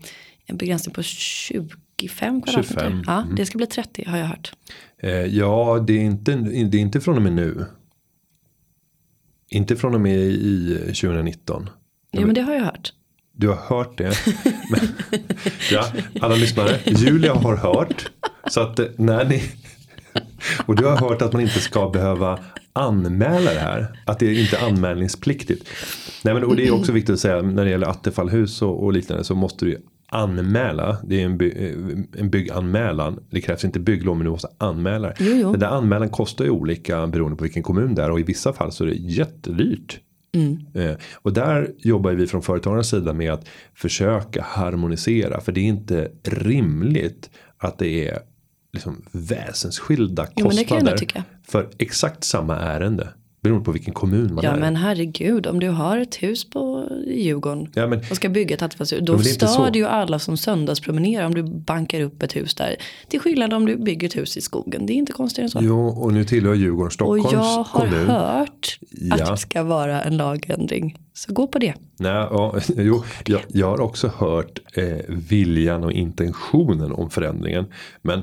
en 0.45 0.57
begränsning 0.57 0.93
på 0.95 1.03
25 1.03 2.41
kvadratmeter? 2.41 2.89
25, 2.89 3.03
Ja, 3.07 3.25
det 3.37 3.45
ska 3.45 3.57
bli 3.57 3.67
30 3.67 4.03
har 4.07 4.17
jag 4.17 4.25
hört. 4.25 4.53
Eh, 5.03 5.25
ja, 5.25 5.83
det 5.87 5.93
är, 5.93 6.01
inte, 6.01 6.35
det 6.35 6.77
är 6.77 6.81
inte 6.81 7.01
från 7.01 7.15
och 7.15 7.21
med 7.21 7.33
nu. 7.33 7.65
Inte 9.49 9.75
från 9.75 9.95
och 9.95 10.01
med 10.01 10.19
i 10.19 10.77
2019. 10.85 11.69
Ja 12.11 12.25
men 12.25 12.35
det 12.35 12.41
har 12.41 12.53
jag 12.53 12.63
hört. 12.63 12.93
Du 13.31 13.47
har 13.47 13.55
hört 13.55 13.97
det. 13.97 14.13
Men, 14.69 14.79
ja, 15.71 15.85
alla 16.21 16.35
lyssnare. 16.35 16.79
Julia 16.85 17.33
har 17.33 17.55
hört. 17.55 18.11
Så 18.49 18.61
att 18.61 18.79
eh, 18.79 18.85
när 18.97 19.25
ni. 19.25 19.43
Och 20.65 20.75
du 20.75 20.85
har 20.85 20.97
hört 20.97 21.21
att 21.21 21.33
man 21.33 21.41
inte 21.41 21.59
ska 21.59 21.89
behöva 21.89 22.39
anmäla 22.73 23.53
det 23.53 23.59
här. 23.59 23.99
Att 24.05 24.19
det 24.19 24.25
är 24.25 24.41
inte 24.41 24.59
anmälningspliktigt. 24.59 25.69
Nej, 26.23 26.33
men, 26.33 26.43
och 26.43 26.55
det 26.55 26.67
är 26.67 26.71
också 26.71 26.91
viktigt 26.91 27.13
att 27.13 27.19
säga 27.19 27.41
när 27.41 27.65
det 27.65 27.71
gäller 27.71 27.87
attefallhus 27.87 28.61
och, 28.61 28.83
och 28.83 28.93
liknande 28.93 29.23
så 29.23 29.35
måste 29.35 29.65
du 29.65 29.71
ju 29.71 29.77
anmäla. 30.13 30.97
Det 31.03 31.21
är 31.21 31.25
en, 31.25 31.37
by, 31.37 31.49
eh, 31.51 32.21
en 32.21 32.29
bygganmälan. 32.29 33.19
Det 33.29 33.41
krävs 33.41 33.65
inte 33.65 33.79
bygglov 33.79 34.17
men 34.17 34.25
du 34.25 34.31
måste 34.31 34.47
anmäla 34.57 35.07
det. 35.07 35.15
Jo, 35.19 35.35
jo. 35.35 35.51
Den 35.51 35.59
där 35.59 35.67
anmälan 35.67 36.09
kostar 36.09 36.45
ju 36.45 36.51
olika 36.51 37.07
beroende 37.07 37.37
på 37.37 37.43
vilken 37.43 37.63
kommun 37.63 37.95
det 37.95 38.03
är 38.03 38.11
och 38.11 38.19
i 38.19 38.23
vissa 38.23 38.53
fall 38.53 38.71
så 38.71 38.83
är 38.83 38.87
det 38.87 38.95
jättedyrt. 38.95 39.99
Eh, 40.73 40.91
och 41.15 41.33
där 41.33 41.71
jobbar 41.77 42.11
vi 42.11 42.27
från 42.27 42.41
företagarnas 42.41 42.89
sida 42.89 43.13
med 43.13 43.33
att 43.33 43.47
försöka 43.75 44.41
harmonisera. 44.43 45.41
För 45.41 45.51
det 45.51 45.59
är 45.59 45.65
inte 45.65 46.11
rimligt 46.23 47.29
att 47.57 47.77
det 47.79 48.07
är 48.09 48.19
liksom 48.73 49.01
väsensskilda 49.11 50.27
Jo, 50.35 50.45
kostnader 50.45 50.97
tycka. 50.97 51.23
för 51.47 51.69
exakt 51.77 52.23
samma 52.23 52.55
ärende. 52.59 53.07
Beroende 53.43 53.65
på 53.65 53.71
vilken 53.71 53.93
kommun 53.93 54.33
man 54.35 54.43
Ja 54.43 54.51
är. 54.51 54.59
men 54.59 54.75
herregud 54.75 55.47
om 55.47 55.59
du 55.59 55.69
har 55.69 55.97
ett 55.97 56.15
hus 56.15 56.49
på 56.49 56.87
Djurgården 57.07 57.71
Ja, 57.75 57.87
men- 57.87 57.99
och 57.99 58.15
ska 58.15 58.29
bygga 58.29 58.55
ett 58.55 58.61
attefallshus. 58.61 58.99
Ja, 58.99 59.05
Då 59.05 59.19
stör 59.19 59.71
det 59.71 59.79
ju 59.79 59.85
alla 59.85 60.19
som 60.19 60.37
söndagspromenerar 60.37 61.25
om 61.25 61.33
du 61.35 61.43
bankar 61.43 62.01
upp 62.01 62.23
ett 62.23 62.35
hus 62.35 62.55
där. 62.55 62.75
Till 63.07 63.19
skillnad 63.19 63.53
om 63.53 63.65
du 63.65 63.77
bygger 63.77 64.07
ett 64.07 64.15
hus 64.17 64.37
i 64.37 64.41
skogen. 64.41 64.85
Det 64.85 64.93
är 64.93 64.95
inte 64.95 65.11
konstigare 65.11 65.45
än 65.45 65.49
så. 65.49 65.59
Jo, 65.61 65.87
och 65.87 66.13
nu 66.13 66.25
tillhör 66.25 66.53
Djurgården 66.53 66.85
och 66.85 66.93
Stockholms 66.93 67.31
jag 67.31 67.39
har 67.39 67.63
kommun. 67.63 68.07
hört 68.07 68.77
att 69.11 69.19
Ja. 69.19 69.31
det 69.31 69.37
ska 69.37 69.63
vara 69.63 70.01
en 70.01 70.17
lagändring. 70.17 70.97
Så 71.13 71.33
gå 71.33 71.47
på 71.47 71.59
det. 71.59 71.73
Nej, 71.99 72.11
ja, 72.11 72.55
jo, 72.77 73.03
jag, 73.25 73.41
jag 73.47 73.67
har 73.69 73.81
också 73.81 74.07
hört 74.17 74.59
eh, 74.73 74.85
viljan 75.07 75.83
och 75.83 75.91
intentionen 75.91 76.91
om 76.91 77.09
förändringen. 77.09 77.65
Men 78.01 78.21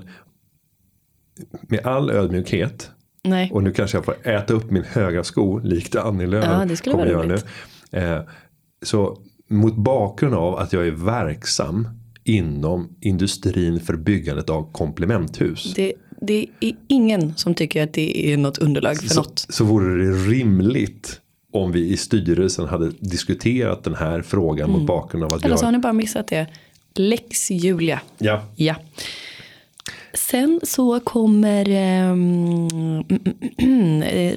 med 1.68 1.87
all 1.87 2.11
ödmjukhet. 2.11 2.90
Nej. 3.22 3.50
Och 3.52 3.62
nu 3.62 3.72
kanske 3.72 3.96
jag 3.96 4.04
får 4.04 4.28
äta 4.28 4.54
upp 4.54 4.70
min 4.70 4.85
högra 4.85 5.24
sko 5.24 5.59
likt 5.59 5.96
Annie 5.96 6.26
Lööf 6.26 6.44
Ja, 6.44 6.64
det 6.64 6.76
skulle 6.76 6.96
vara 6.96 7.09
göra 7.09 7.22
nu. 7.22 7.28
roligt. 7.35 7.44
Eh, 7.92 8.18
så 8.83 9.18
mot 9.48 9.76
bakgrund 9.76 10.35
av 10.35 10.56
att 10.59 10.72
jag 10.72 10.87
är 10.87 10.90
verksam 10.90 11.88
inom 12.24 12.96
industrin 13.00 13.80
för 13.80 13.96
byggandet 13.96 14.50
av 14.50 14.72
komplementhus. 14.72 15.74
Det, 15.74 15.92
det 16.20 16.46
är 16.61 16.72
ingen 16.88 17.35
som 17.37 17.54
tycker 17.54 17.83
att 17.83 17.92
det 17.92 18.33
är 18.33 18.37
något 18.37 18.59
underlag 18.59 18.96
för 18.96 19.09
så, 19.09 19.20
något. 19.20 19.46
så 19.48 19.64
vore 19.64 20.04
det 20.04 20.11
rimligt 20.12 21.20
om 21.52 21.72
vi 21.72 21.88
i 21.88 21.96
styrelsen 21.96 22.68
hade 22.68 22.90
diskuterat 23.00 23.85
den 23.85 23.94
här 23.94 24.22
frågan 24.22 24.70
mot 24.70 24.87
bakgrund 24.87 25.24
av 25.24 25.35
att 25.35 25.44
Eller 25.44 25.56
så 25.56 25.64
har 25.64 25.72
ni 25.72 25.78
bara 25.78 25.92
missat 25.92 26.26
det. 26.28 26.46
Lex 26.94 27.50
Julia. 27.50 28.00
Ja, 28.18 28.42
Ja. 28.56 28.74
Sen 30.14 30.61
så 30.62 31.01
kommer 31.01 31.68
eh, 31.68 32.14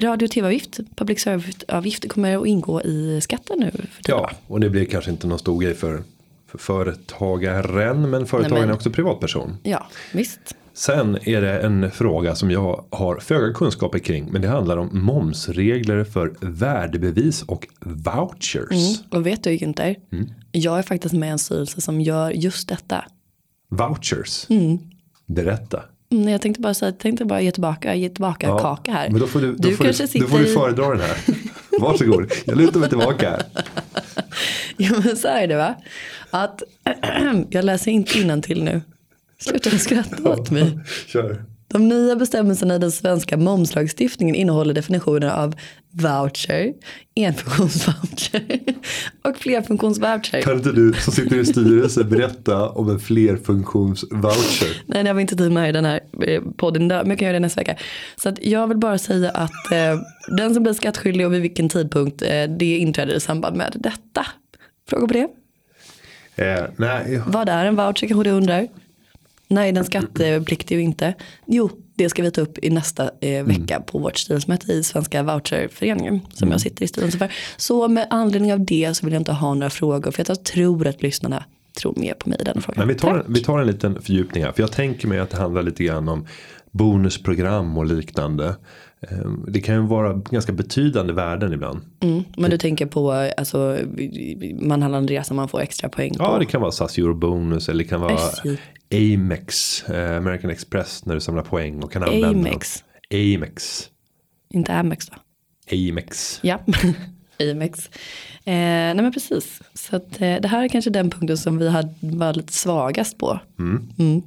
radio 0.00 0.26
och 0.26 0.30
tv-avgift, 0.30 0.80
public 0.96 1.20
service-avgift 1.20 2.08
kommer 2.08 2.36
att 2.40 2.46
ingå 2.46 2.82
i 2.82 3.20
skatten 3.22 3.58
nu. 3.60 3.70
Ja, 4.06 4.30
och 4.46 4.60
det 4.60 4.70
blir 4.70 4.84
kanske 4.84 5.10
inte 5.10 5.26
någon 5.26 5.38
stor 5.38 5.60
grej 5.62 5.74
för, 5.74 6.02
för 6.46 6.58
företagaren 6.58 8.10
men 8.10 8.26
företagaren 8.26 8.60
men- 8.60 8.70
är 8.70 8.74
också 8.74 8.90
privatperson. 8.90 9.56
ja, 9.62 9.86
visst. 10.12 10.40
Sen 10.76 11.18
är 11.28 11.40
det 11.40 11.58
en 11.60 11.90
fråga 11.90 12.34
som 12.34 12.50
jag 12.50 12.84
har 12.90 13.16
föga 13.20 13.52
kunskaper 13.54 13.98
kring. 13.98 14.28
Men 14.32 14.42
det 14.42 14.48
handlar 14.48 14.76
om 14.76 14.88
momsregler 14.92 16.04
för 16.04 16.34
värdebevis 16.40 17.42
och 17.42 17.66
vouchers. 17.80 18.70
Mm. 18.70 18.94
Och 19.20 19.26
vet 19.26 19.44
du 19.44 19.50
Günther, 19.50 19.96
Mm. 20.12 20.30
jag 20.52 20.78
är 20.78 20.82
faktiskt 20.82 21.14
med 21.14 21.26
i 21.28 21.30
en 21.32 21.38
styrelse 21.38 21.80
som 21.80 22.00
gör 22.00 22.30
just 22.30 22.68
detta. 22.68 23.04
Vouchers. 23.68 24.46
Berätta. 25.26 25.82
Mm, 26.12 26.28
jag 26.28 26.40
tänkte 26.40 26.60
bara, 26.60 26.74
säga, 26.74 26.92
tänkte 26.92 27.24
bara 27.24 27.40
ge 27.40 27.50
tillbaka, 27.52 27.94
ge 27.94 28.08
tillbaka 28.08 28.46
Ja, 28.46 28.58
kaka 28.58 28.92
här. 28.92 29.10
Men 29.10 29.20
då 29.20 29.26
får 29.26 29.40
du, 29.40 29.54
då 29.54 29.70
får 29.70 29.84
kanske 29.84 30.02
du, 30.02 30.06
sitter 30.08 30.26
då 30.26 30.30
får 30.30 30.38
du 30.38 30.46
föredra 30.46 30.88
den 30.88 31.00
här. 31.00 31.16
Varsågod. 31.80 32.32
Jag 32.44 32.58
lutar 32.58 32.80
mig 32.80 32.88
tillbaka. 32.88 33.30
här. 33.30 33.42
Ja 34.76 34.90
men 35.04 35.16
så 35.16 35.28
är 35.28 35.46
det 35.46 35.56
va. 35.56 35.74
Att 36.30 36.62
jag 37.50 37.64
läser 37.64 37.90
inte 37.90 38.40
till 38.42 38.64
nu. 38.64 38.80
Sluta 39.38 39.70
skratta 39.70 40.30
åt 40.30 40.50
mig. 40.50 40.78
Kör. 41.06 41.44
De 41.74 41.88
nya 41.88 42.16
bestämmelserna 42.16 42.74
i 42.74 42.78
den 42.78 42.92
svenska 42.92 43.36
momslagstiftningen 43.36 44.34
innehåller 44.34 44.74
definitioner 44.74 45.28
av 45.28 45.54
voucher, 45.90 46.72
enfunktionsvoucher 47.14 48.58
och 49.22 49.36
flerfunktionsvoucher. 49.36 50.42
Kan 50.42 50.56
inte 50.56 50.72
du 50.72 50.92
som 50.92 51.12
sitter 51.12 51.36
i 51.36 51.44
styrelsen 51.44 52.08
berätta 52.08 52.68
om 52.68 52.90
en 52.90 53.00
flerfunktionsvoucher? 53.00 54.82
Nej, 54.86 55.06
jag 55.06 55.14
var 55.14 55.20
inte 55.20 55.36
tid 55.36 55.52
med 55.52 55.68
i 55.68 55.72
den 55.72 55.84
här 55.84 56.00
eh, 56.26 56.42
podden 56.56 56.82
idag, 56.82 56.98
men 57.02 57.10
jag 57.10 57.18
kan 57.18 57.26
göra 57.26 57.32
det 57.36 57.40
nästa 57.40 57.60
vecka. 57.60 57.76
Så 58.16 58.28
att 58.28 58.44
jag 58.44 58.66
vill 58.68 58.78
bara 58.78 58.98
säga 58.98 59.30
att 59.30 59.72
eh, 59.72 60.00
den 60.36 60.54
som 60.54 60.62
blir 60.62 60.72
skattskyldig 60.72 61.26
och 61.26 61.32
vid 61.32 61.42
vilken 61.42 61.68
tidpunkt 61.68 62.22
eh, 62.22 62.44
det 62.58 62.76
inträder 62.78 63.14
i 63.14 63.20
samband 63.20 63.56
med 63.56 63.76
detta. 63.76 64.26
Fråga 64.88 65.06
på 65.06 65.12
det. 65.12 65.28
Eh, 66.36 66.64
nej, 66.76 67.22
Vad 67.26 67.48
är 67.48 67.66
en 67.66 67.76
voucher 67.76 68.06
kanske 68.06 68.24
du 68.24 68.30
undrar? 68.30 68.68
Nej, 69.48 69.72
den 69.72 69.84
skattepliktig 69.84 70.78
och 70.78 70.82
inte. 70.82 71.14
Jo, 71.46 71.70
det 71.94 72.08
ska 72.08 72.22
vi 72.22 72.30
ta 72.30 72.40
upp 72.40 72.58
i 72.62 72.70
nästa 72.70 73.10
eh, 73.20 73.44
vecka 73.44 73.80
på 73.80 73.98
vårt 73.98 74.18
styrelsemöte 74.18 74.72
i 74.72 74.82
Svenska 74.82 75.22
voucherföreningen 75.22 76.20
som 76.34 76.50
jag 76.50 76.60
sitter 76.60 76.84
i 76.84 76.88
styrelsen 76.88 77.18
för. 77.18 77.32
Så 77.56 77.88
med 77.88 78.06
anledning 78.10 78.52
av 78.52 78.64
det 78.64 78.94
så 78.94 79.06
vill 79.06 79.12
jag 79.12 79.20
inte 79.20 79.32
ha 79.32 79.54
några 79.54 79.70
frågor 79.70 80.10
för 80.10 80.24
jag 80.28 80.44
tror 80.44 80.86
att 80.86 81.02
lyssnarna 81.02 81.44
tror 81.74 81.94
mer 81.96 82.14
på 82.14 82.28
mig 82.28 82.38
i 82.40 82.44
den 82.44 82.62
frågan. 82.62 82.78
Men 82.78 82.88
vi 82.88 82.94
tar, 82.94 83.16
Tack. 83.16 83.26
vi 83.28 83.40
tar 83.40 83.58
en 83.60 83.66
liten 83.66 84.02
fördjupning 84.02 84.44
här. 84.44 84.52
För 84.52 84.62
jag 84.62 84.72
tänker 84.72 85.08
mig 85.08 85.18
att 85.18 85.30
det 85.30 85.36
handlar 85.36 85.62
lite 85.62 85.84
grann 85.84 86.08
om 86.08 86.26
bonusprogram 86.70 87.78
och 87.78 87.86
liknande. 87.86 88.56
Eh, 89.10 89.30
Det 89.48 89.60
kan 89.60 89.74
ju 89.74 89.80
vara 89.80 90.12
ganska 90.30 90.52
betydande 90.52 91.12
värden 91.12 91.52
ibland. 91.52 91.80
Mm, 92.00 92.24
men 92.36 92.50
du 92.50 92.58
tänker 92.58 92.86
på 92.86 93.12
alltså, 93.12 93.78
man 94.60 94.82
handlar 94.82 94.98
en 94.98 95.08
resa 95.08 95.34
man 95.34 95.48
får 95.48 95.60
extra 95.60 95.88
poäng 95.88 96.10
på. 96.14 96.22
Ja, 96.24 96.38
det 96.38 96.46
kan 96.46 96.60
vara 96.60 96.72
SAS 96.72 96.98
Eurobonus 96.98 97.68
eller 97.68 97.84
det 97.84 97.88
kan 97.88 98.00
vara 98.00 98.14
SJ. 98.14 98.56
Amex, 99.14 99.82
eh, 99.88 100.16
American 100.16 100.50
Express 100.50 101.06
när 101.06 101.14
du 101.14 101.20
samlar 101.20 101.42
poäng 101.42 101.82
och 101.82 101.92
kan 101.92 102.02
använda 102.02 102.26
dem. 102.28 102.40
Amex. 102.40 102.84
Amex. 103.10 103.90
Inte 104.50 104.72
Amex 104.74 105.06
då? 105.06 105.14
Amex. 105.72 106.38
Ja, 106.42 106.60
Amex. 107.40 107.88
Eh, 108.46 108.52
nej 108.54 108.94
men 108.94 109.12
precis. 109.12 109.60
Så 109.74 109.96
att, 109.96 110.20
eh, 110.20 110.36
det 110.40 110.48
här 110.48 110.64
är 110.64 110.68
kanske 110.68 110.90
den 110.90 111.10
punkten 111.10 111.38
som 111.38 111.58
vi 111.58 111.68
hade, 111.68 111.94
var 112.00 112.34
lite 112.34 112.52
svagast 112.52 113.18
på. 113.18 113.40
Mm. 113.58 114.22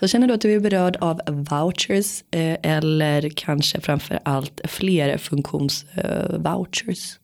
Så 0.00 0.08
känner 0.08 0.28
du 0.28 0.34
att 0.34 0.40
du 0.40 0.52
är 0.52 0.60
berörd 0.60 0.96
av 0.96 1.20
vouchers 1.26 2.24
eh, 2.30 2.56
eller 2.62 3.30
kanske 3.36 3.80
framför 3.80 4.18
allt 4.22 4.60
fler 4.64 5.18
funktions 5.18 5.84
eh, 5.94 6.38
vouchers. 6.38 7.18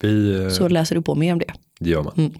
Vi, 0.00 0.42
eh, 0.44 0.48
Så 0.48 0.68
läser 0.68 0.94
du 0.94 1.02
på 1.02 1.14
mer 1.14 1.32
om 1.32 1.38
det. 1.38 1.52
det 1.80 1.90
gör 1.90 2.02
man. 2.02 2.34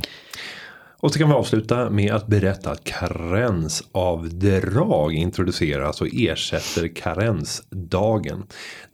Och 1.01 1.13
så 1.13 1.19
kan 1.19 1.29
vi 1.29 1.35
avsluta 1.35 1.91
med 1.91 2.13
att 2.13 2.27
berätta 2.27 2.71
att 2.71 2.85
karensavdrag 2.85 5.13
introduceras 5.13 6.01
och 6.01 6.09
ersätter 6.13 6.89
karensdagen. 6.89 8.43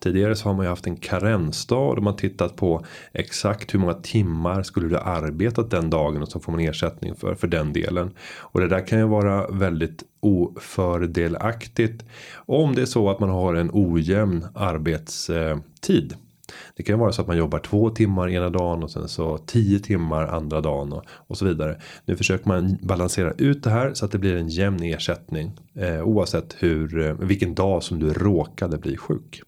Tidigare 0.01 0.37
så 0.37 0.49
har 0.49 0.55
man 0.55 0.65
ju 0.65 0.71
haft 0.71 0.87
en 0.87 0.97
karensdag 0.97 1.97
då 1.97 2.03
man 2.03 2.17
tittat 2.17 2.57
på 2.57 2.85
exakt 3.13 3.75
hur 3.75 3.79
många 3.79 3.95
timmar 3.95 4.63
skulle 4.63 4.89
du 4.89 4.95
ha 4.95 5.03
arbetat 5.03 5.71
den 5.71 5.91
dagen 5.91 6.23
och 6.23 6.29
så 6.29 6.41
får 6.41 6.53
man 6.53 6.61
ersättning 6.61 7.15
för, 7.15 7.35
för 7.35 7.47
den 7.47 7.73
delen. 7.73 8.11
Och 8.39 8.61
det 8.61 8.69
där 8.69 8.87
kan 8.87 8.99
ju 8.99 9.07
vara 9.07 9.51
väldigt 9.51 10.03
ofördelaktigt 10.21 12.05
om 12.37 12.75
det 12.75 12.83
är 12.83 12.87
så 12.87 13.11
att 13.11 13.21
man 13.21 13.31
har 13.31 13.55
en 13.55 13.71
ojämn 13.73 14.47
arbetstid. 14.55 16.15
Det 16.77 16.83
kan 16.83 16.99
vara 16.99 17.13
så 17.13 17.23
att 17.23 17.29
man 17.29 17.37
jobbar 17.37 17.59
två 17.59 17.91
timmar 17.91 18.29
ena 18.31 18.51
dagen 18.51 18.83
och 18.83 18.91
sen 18.91 19.09
så 19.09 19.39
tio 19.39 19.79
timmar 19.79 20.27
andra 20.27 20.61
dagen 20.61 20.93
och, 20.93 21.05
och 21.09 21.39
så 21.39 21.45
vidare. 21.45 21.81
Nu 22.05 22.17
försöker 22.17 22.49
man 22.49 22.79
balansera 22.83 23.33
ut 23.33 23.63
det 23.63 23.71
här 23.71 23.95
så 23.95 24.05
att 24.05 24.13
det 24.13 24.19
blir 24.19 24.37
en 24.37 24.49
jämn 24.49 24.83
ersättning 24.83 25.53
eh, 25.75 26.03
oavsett 26.03 26.57
hur 26.59 27.07
eh, 27.07 27.13
vilken 27.13 27.55
dag 27.55 27.83
som 27.83 27.99
du 27.99 28.13
råkade 28.13 28.79
bli 28.79 28.97
sjuk. 28.97 29.43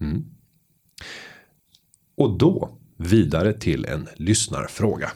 Mm. 0.00 0.24
Och 2.16 2.38
då 2.38 2.78
vidare 2.96 3.52
till 3.52 3.84
en 3.84 4.08
lyssnarfråga. 4.16 5.10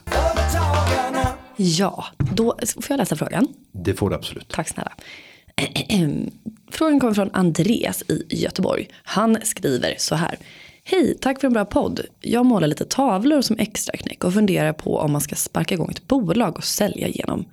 Ja, 1.57 2.05
då 2.19 2.59
får 2.63 2.87
jag 2.89 2.99
läsa 2.99 3.17
frågan. 3.17 3.49
Det 3.73 3.95
får 3.95 4.11
du 4.11 4.17
absolut. 4.17 4.49
Tack 4.49 4.69
snälla. 4.69 4.93
Frågan 6.71 7.01
kommer 7.01 7.15
från 7.15 7.31
Andreas 7.33 8.03
i 8.09 8.25
Göteborg. 8.29 8.89
Han 9.03 9.39
skriver 9.43 9.95
så 9.99 10.15
här. 10.15 10.39
Hej, 10.85 11.17
tack 11.21 11.41
för 11.41 11.47
en 11.47 11.53
bra 11.53 11.65
podd. 11.65 12.01
Jag 12.21 12.47
målar 12.47 12.69
lite 12.69 12.85
tavlor 12.85 13.43
som 13.43 13.59
extra 13.59 13.97
knäck 13.97 14.25
och 14.25 14.35
funderar 14.35 14.73
på 14.73 14.99
om 14.99 15.13
man 15.13 15.21
ska 15.21 15.35
sparka 15.35 15.75
igång 15.75 15.91
ett 15.91 16.09
bolag 16.09 16.57
och 16.57 16.65
sälja 16.65 17.09
genom. 17.09 17.45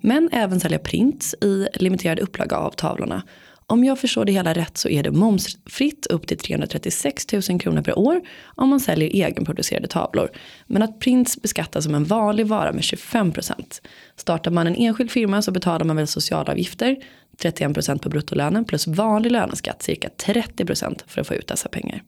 Men 0.00 0.28
även 0.32 0.60
sälja 0.60 0.78
prints 0.78 1.34
i 1.34 1.66
limiterad 1.74 2.18
upplaga 2.18 2.56
av 2.56 2.70
tavlorna. 2.70 3.22
Om 3.70 3.84
jag 3.84 3.98
förstår 3.98 4.24
det 4.24 4.32
hela 4.32 4.54
rätt 4.54 4.78
så 4.78 4.88
är 4.88 5.02
det 5.02 5.10
momsfritt 5.10 6.06
upp 6.06 6.26
till 6.26 6.38
336 6.38 7.32
000 7.32 7.60
kronor 7.60 7.82
per 7.82 7.98
år 7.98 8.20
om 8.44 8.68
man 8.68 8.80
säljer 8.80 9.08
egenproducerade 9.08 9.88
tavlor. 9.88 10.30
Men 10.66 10.82
att 10.82 11.00
prints 11.00 11.42
beskattas 11.42 11.84
som 11.84 11.94
en 11.94 12.04
vanlig 12.04 12.46
vara 12.46 12.72
med 12.72 12.84
25 12.84 13.32
procent. 13.32 13.82
Startar 14.16 14.50
man 14.50 14.66
en 14.66 14.74
enskild 14.74 15.10
firma 15.10 15.42
så 15.42 15.52
betalar 15.52 15.84
man 15.84 15.96
väl 15.96 16.06
socialavgifter 16.06 16.96
31 17.38 17.74
procent 17.74 18.02
på 18.02 18.08
bruttolönen 18.08 18.64
plus 18.64 18.86
vanlig 18.86 19.32
löneskatt 19.32 19.82
cirka 19.82 20.08
30 20.08 20.64
procent 20.64 21.04
för 21.06 21.20
att 21.20 21.26
få 21.26 21.34
ut 21.34 21.46
dessa 21.46 21.68
pengar. 21.68 22.02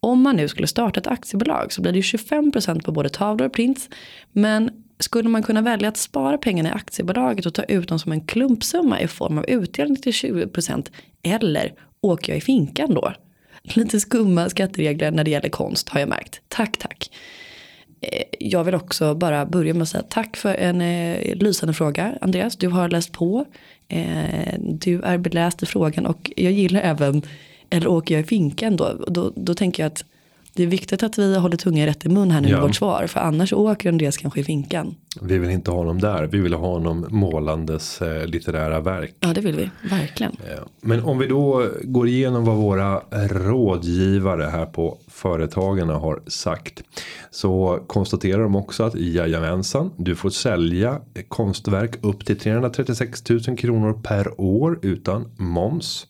Om 0.00 0.22
man 0.22 0.36
nu 0.36 0.48
skulle 0.48 0.66
starta 0.66 1.00
ett 1.00 1.06
aktiebolag 1.06 1.72
så 1.72 1.82
blir 1.82 1.92
det 1.92 2.02
25 2.02 2.52
procent 2.52 2.84
på 2.84 2.92
både 2.92 3.08
tavlor 3.08 3.46
och 3.46 3.52
prints. 3.52 3.88
Men 4.32 4.70
skulle 5.00 5.28
man 5.28 5.42
kunna 5.42 5.62
välja 5.62 5.88
att 5.88 5.96
spara 5.96 6.38
pengarna 6.38 6.68
i 6.68 6.72
aktiebolaget 6.72 7.46
och 7.46 7.54
ta 7.54 7.62
ut 7.62 7.88
dem 7.88 7.98
som 7.98 8.12
en 8.12 8.20
klumpsumma 8.20 9.00
i 9.00 9.08
form 9.08 9.38
av 9.38 9.50
utdelning 9.50 9.96
till 9.96 10.12
20% 10.12 10.90
Eller 11.22 11.74
åker 12.00 12.32
jag 12.32 12.38
i 12.38 12.40
finkan 12.40 12.94
då? 12.94 13.12
Lite 13.62 14.00
skumma 14.00 14.48
skatteregler 14.48 15.10
när 15.10 15.24
det 15.24 15.30
gäller 15.30 15.48
konst 15.48 15.88
har 15.88 16.00
jag 16.00 16.08
märkt. 16.08 16.40
Tack, 16.48 16.76
tack. 16.78 17.10
Eh, 18.00 18.22
jag 18.40 18.64
vill 18.64 18.74
också 18.74 19.14
bara 19.14 19.46
börja 19.46 19.74
med 19.74 19.82
att 19.82 19.88
säga 19.88 20.04
tack 20.08 20.36
för 20.36 20.54
en 20.54 20.80
eh, 20.80 21.34
lysande 21.34 21.74
fråga 21.74 22.18
Andreas. 22.20 22.56
Du 22.56 22.68
har 22.68 22.88
läst 22.88 23.12
på. 23.12 23.44
Eh, 23.88 24.54
du 24.58 25.02
är 25.02 25.18
beläst 25.18 25.62
i 25.62 25.66
frågan 25.66 26.06
och 26.06 26.32
jag 26.36 26.52
gillar 26.52 26.80
även, 26.80 27.22
eller 27.70 27.86
åker 27.86 28.14
jag 28.14 28.24
i 28.24 28.26
finkan 28.26 28.76
då? 28.76 29.04
Då, 29.08 29.32
då 29.36 29.54
tänker 29.54 29.82
jag 29.82 29.92
att 29.92 30.04
det 30.54 30.62
är 30.62 30.66
viktigt 30.66 31.02
att 31.02 31.18
vi 31.18 31.38
håller 31.38 31.56
tungan 31.56 31.86
rätt 31.86 32.06
i 32.06 32.08
mun 32.08 32.30
här 32.30 32.40
nu 32.40 32.48
ja. 32.48 32.56
med 32.56 32.62
vårt 32.62 32.76
svar. 32.76 33.06
För 33.06 33.20
annars 33.20 33.52
åker 33.52 33.88
Andreas 33.88 34.16
kanske 34.16 34.40
i 34.40 34.44
finkan. 34.44 34.94
Vi 35.20 35.38
vill 35.38 35.50
inte 35.50 35.70
ha 35.70 35.78
honom 35.78 36.00
där. 36.00 36.26
Vi 36.26 36.40
vill 36.40 36.54
ha 36.54 36.68
honom 36.68 37.06
målandes 37.10 38.02
eh, 38.02 38.26
litterära 38.26 38.80
verk. 38.80 39.14
Ja 39.20 39.28
det 39.28 39.40
vill 39.40 39.56
vi. 39.56 39.70
Verkligen. 39.90 40.36
Men 40.80 41.04
om 41.04 41.18
vi 41.18 41.26
då 41.26 41.66
går 41.82 42.08
igenom 42.08 42.44
vad 42.44 42.56
våra 42.56 43.00
rådgivare 43.28 44.44
här 44.44 44.66
på 44.66 44.98
Företagarna 45.08 45.94
har 45.94 46.22
sagt. 46.26 46.82
Så 47.30 47.84
konstaterar 47.86 48.42
de 48.42 48.56
också 48.56 48.82
att 48.82 48.94
jajamensan. 48.94 49.90
Du 49.96 50.16
får 50.16 50.30
sälja 50.30 51.00
konstverk 51.28 52.04
upp 52.04 52.26
till 52.26 52.38
336 52.38 53.30
000 53.30 53.56
kronor 53.56 54.00
per 54.02 54.40
år 54.40 54.78
utan 54.82 55.28
moms. 55.36 56.06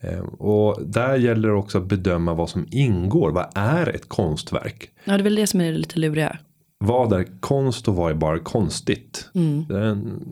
Eh, 0.00 0.20
och 0.20 0.86
där 0.86 1.16
gäller 1.16 1.48
det 1.48 1.54
också 1.54 1.78
att 1.78 1.86
bedöma 1.86 2.34
vad 2.34 2.50
som 2.50 2.66
ingår. 2.70 3.30
Vad 3.30 3.46
är 3.54 3.86
ett 3.88 4.08
konstverk? 4.08 4.90
Ja 5.04 5.12
det 5.12 5.18
är 5.18 5.24
väl 5.24 5.34
det 5.34 5.46
som 5.46 5.60
är 5.60 5.72
lite 5.72 5.98
luriga. 5.98 6.38
Vad 6.78 7.12
är 7.12 7.40
konst 7.40 7.88
och 7.88 7.94
vad 7.94 8.10
är 8.10 8.14
bara 8.14 8.38
konstigt? 8.38 9.30
Mm. 9.34 9.64
Det 9.68 9.78
är 9.78 9.84
en 9.84 10.22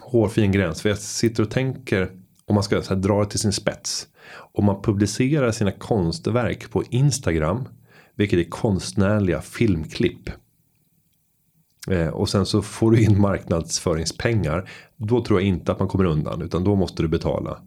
hårfin 0.00 0.52
gräns. 0.52 0.82
För 0.82 0.88
jag 0.88 0.98
sitter 0.98 1.42
och 1.42 1.50
tänker 1.50 2.10
om 2.46 2.54
man 2.54 2.64
ska 2.64 2.80
här, 2.80 2.96
dra 2.96 3.20
det 3.20 3.30
till 3.30 3.38
sin 3.38 3.52
spets. 3.52 4.08
Om 4.52 4.64
man 4.64 4.82
publicerar 4.82 5.50
sina 5.50 5.72
konstverk 5.72 6.70
på 6.70 6.84
Instagram. 6.90 7.68
Vilket 8.16 8.38
är 8.38 8.50
konstnärliga 8.50 9.40
filmklipp. 9.40 10.30
Eh, 11.90 12.08
och 12.08 12.28
sen 12.28 12.46
så 12.46 12.62
får 12.62 12.90
du 12.90 13.02
in 13.02 13.20
marknadsföringspengar. 13.20 14.70
Då 14.96 15.24
tror 15.24 15.40
jag 15.40 15.48
inte 15.48 15.72
att 15.72 15.78
man 15.78 15.88
kommer 15.88 16.04
undan. 16.04 16.42
Utan 16.42 16.64
då 16.64 16.74
måste 16.74 17.02
du 17.02 17.08
betala. 17.08 17.58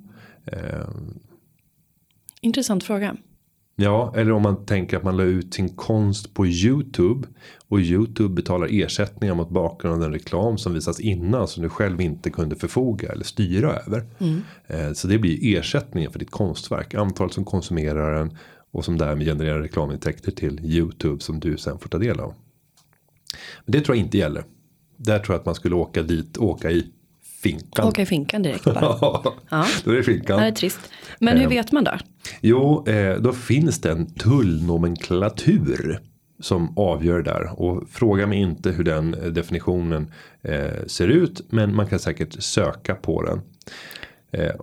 Intressant 2.48 2.84
fråga. 2.84 3.16
Ja, 3.76 4.14
eller 4.16 4.32
om 4.32 4.42
man 4.42 4.66
tänker 4.66 4.98
att 4.98 5.04
man 5.04 5.18
la 5.18 5.24
ut 5.24 5.54
sin 5.54 5.70
konst 5.70 6.34
på 6.34 6.48
YouTube. 6.48 7.28
Och 7.68 7.80
YouTube 7.80 8.34
betalar 8.34 8.68
ersättningar 8.72 9.36
mot 9.36 9.50
bakgrund 9.50 9.94
av 9.94 10.00
den 10.00 10.12
reklam 10.12 10.58
som 10.58 10.74
visas 10.74 11.00
innan. 11.00 11.48
Som 11.48 11.64
du 11.64 11.70
själv 11.70 12.02
inte 12.02 12.30
kunde 12.30 12.56
förfoga 12.56 13.12
eller 13.12 13.24
styra 13.24 13.74
över. 13.74 14.06
Mm. 14.20 14.42
Eh, 14.68 14.94
så 14.94 15.08
det 15.08 15.18
blir 15.18 15.58
ersättningen 15.58 16.12
för 16.12 16.20
ditt 16.20 16.32
konstverk. 16.32 16.94
Antalet 16.94 17.34
som 17.34 17.46
konsumerar 17.46 18.20
den. 18.20 18.38
Och 18.72 18.86
som 18.86 18.98
därmed 18.98 19.28
genererar 19.28 19.62
reklamintäkter 19.62 20.32
till 20.32 20.60
YouTube 20.66 21.20
som 21.20 21.40
du 21.40 21.58
sen 21.58 21.80
får 21.80 21.90
ta 21.90 21.98
del 21.98 22.20
av. 22.20 22.34
Men 23.66 23.72
det 23.72 23.82
tror 23.82 23.98
jag 23.98 24.06
inte 24.06 24.18
gäller. 24.18 24.44
Där 24.98 25.20
tror 25.20 25.34
jag 25.34 25.40
att 25.40 25.46
man 25.46 25.56
skulle 25.56 25.76
åka 25.76 26.04
dit, 26.04 26.38
åka 26.38 26.72
i 26.72 26.92
finkan. 27.52 27.88
Åka 27.88 28.02
i 28.02 28.06
finkan 28.06 28.44
direkt 28.44 28.64
bara. 28.64 28.82
ja, 29.50 29.66
då 29.84 29.92
är 29.92 29.96
det 29.96 30.04
finkan. 30.04 30.40
Det 30.40 30.48
är 30.48 30.52
trist. 30.52 30.80
Men 31.20 31.38
hur 31.38 31.44
eh, 31.44 31.50
vet 31.50 31.72
man 31.72 31.84
då? 31.84 31.92
Jo, 32.42 32.88
eh, 32.88 33.18
då 33.18 33.34
finns 33.34 33.82
det 33.82 33.92
en 33.92 34.06
tullnomenklatur 34.06 36.00
som 36.40 36.78
avgör 36.78 37.22
där. 37.22 37.62
Och 37.62 37.90
fråga 37.90 38.28
mig 38.28 38.40
inte 38.40 38.72
hur 38.72 38.84
den 38.84 39.16
definitionen 39.34 40.12
eh, 40.42 40.86
ser 40.88 41.08
ut. 41.08 41.42
Men 41.50 41.76
man 41.76 41.88
kan 41.88 42.00
säkert 42.00 42.44
söka 42.44 42.96
på 42.96 43.24
den. 43.24 43.42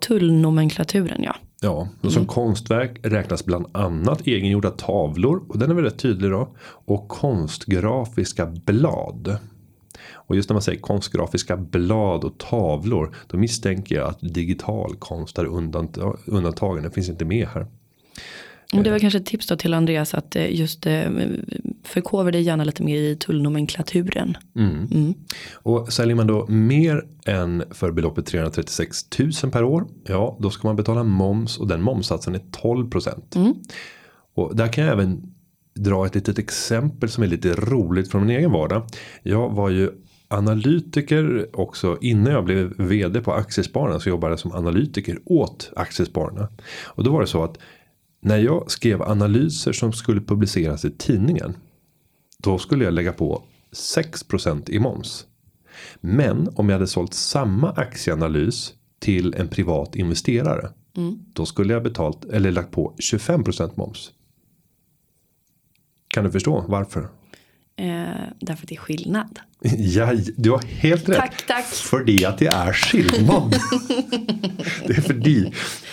Tullnomenklaturen 0.00 1.22
ja. 1.22 1.36
Ja, 1.64 1.88
och 2.00 2.12
som 2.12 2.20
mm. 2.20 2.26
konstverk 2.26 2.98
räknas 3.02 3.44
bland 3.44 3.66
annat 3.72 4.26
egengjorda 4.26 4.70
tavlor. 4.70 5.42
Och 5.48 5.58
den 5.58 5.70
är 5.70 5.74
väl 5.74 5.84
rätt 5.84 5.98
tydlig 5.98 6.30
då. 6.30 6.48
Och 6.64 7.08
konstgrafiska 7.08 8.46
blad. 8.46 9.38
Och 10.26 10.36
just 10.36 10.48
när 10.48 10.54
man 10.54 10.62
säger 10.62 10.80
konstgrafiska 10.80 11.56
blad 11.56 12.24
och 12.24 12.38
tavlor. 12.38 13.16
Då 13.26 13.36
misstänker 13.36 13.96
jag 13.96 14.08
att 14.08 14.20
digital 14.20 14.96
konst 14.98 15.38
är 15.38 15.44
undantagen. 16.26 16.82
Den 16.82 16.92
finns 16.92 17.08
inte 17.08 17.24
med 17.24 17.48
här. 17.48 17.66
det 18.84 18.90
var 18.90 18.98
kanske 18.98 19.18
ett 19.18 19.26
tips 19.26 19.46
då 19.46 19.56
till 19.56 19.74
Andreas 19.74 20.14
att 20.14 20.36
eh, 20.36 20.54
just 20.54 20.86
eh, 20.86 21.10
förkovra 21.82 22.30
dig 22.30 22.42
gärna 22.42 22.64
lite 22.64 22.82
mer 22.82 22.96
i 22.96 23.16
tullnomenklaturen. 23.16 24.36
Mm. 24.56 24.88
Mm. 24.92 25.14
Och 25.52 25.92
säljer 25.92 26.16
man 26.16 26.26
då 26.26 26.46
mer 26.46 27.04
än 27.26 27.64
för 27.70 27.90
beloppet 27.90 28.26
336 28.26 29.06
000 29.42 29.52
per 29.52 29.64
år. 29.64 29.86
Ja, 30.06 30.38
då 30.40 30.50
ska 30.50 30.68
man 30.68 30.76
betala 30.76 31.02
moms 31.02 31.58
och 31.58 31.68
den 31.68 31.82
momsatsen 31.82 32.34
är 32.34 32.42
12 32.50 32.90
procent. 32.90 33.36
Mm. 33.36 33.54
Och 34.34 34.56
där 34.56 34.68
kan 34.68 34.84
jag 34.84 34.92
även 34.92 35.34
dra 35.74 36.06
ett 36.06 36.14
litet 36.14 36.38
exempel 36.38 37.08
som 37.08 37.22
är 37.22 37.26
lite 37.26 37.54
roligt 37.54 38.10
från 38.10 38.26
min 38.26 38.36
egen 38.36 38.52
vardag. 38.52 38.86
Jag 39.22 39.50
var 39.50 39.70
ju 39.70 39.90
analytiker 40.34 41.48
också 41.52 41.98
innan 42.00 42.32
jag 42.32 42.44
blev 42.44 42.74
vd 42.78 43.20
på 43.20 43.32
Aktiespararna 43.32 44.00
så 44.00 44.08
jobbade 44.08 44.32
jag 44.32 44.40
som 44.40 44.52
analytiker 44.52 45.18
åt 45.24 45.72
Aktiespararna. 45.76 46.48
Och 46.84 47.04
då 47.04 47.12
var 47.12 47.20
det 47.20 47.26
så 47.26 47.44
att 47.44 47.58
när 48.20 48.38
jag 48.38 48.70
skrev 48.70 49.02
analyser 49.02 49.72
som 49.72 49.92
skulle 49.92 50.20
publiceras 50.20 50.84
i 50.84 50.90
tidningen. 50.90 51.56
Då 52.38 52.58
skulle 52.58 52.84
jag 52.84 52.94
lägga 52.94 53.12
på 53.12 53.42
6% 53.72 54.70
i 54.70 54.78
moms. 54.78 55.26
Men 56.00 56.48
om 56.54 56.68
jag 56.68 56.74
hade 56.74 56.86
sålt 56.86 57.14
samma 57.14 57.70
aktieanalys 57.70 58.74
till 58.98 59.34
en 59.34 59.48
privat 59.48 59.96
investerare. 59.96 60.70
Mm. 60.96 61.18
Då 61.32 61.46
skulle 61.46 61.72
jag 61.72 61.82
betalt 61.82 62.24
eller 62.24 62.52
lagt 62.52 62.70
på 62.70 62.94
25% 63.12 63.70
moms. 63.74 64.12
Kan 66.08 66.24
du 66.24 66.30
förstå 66.30 66.64
varför? 66.68 67.08
Eh, 67.76 67.86
därför 68.40 68.62
att 68.62 68.68
det 68.68 68.74
är 68.74 68.80
skillnad. 68.80 69.40
Ja, 69.78 70.12
du 70.36 70.50
har 70.50 70.62
helt 70.62 71.08
rätt. 71.08 71.16
Tack, 71.16 71.46
tack. 71.46 71.64
För 71.64 71.98
det 72.04 72.24
att 72.24 72.38
det 72.38 72.46
är 72.46 72.72
skillnad. 72.72 73.56
det 74.86 74.96
är 74.96 75.00
för 75.00 75.14
det. 75.14 75.46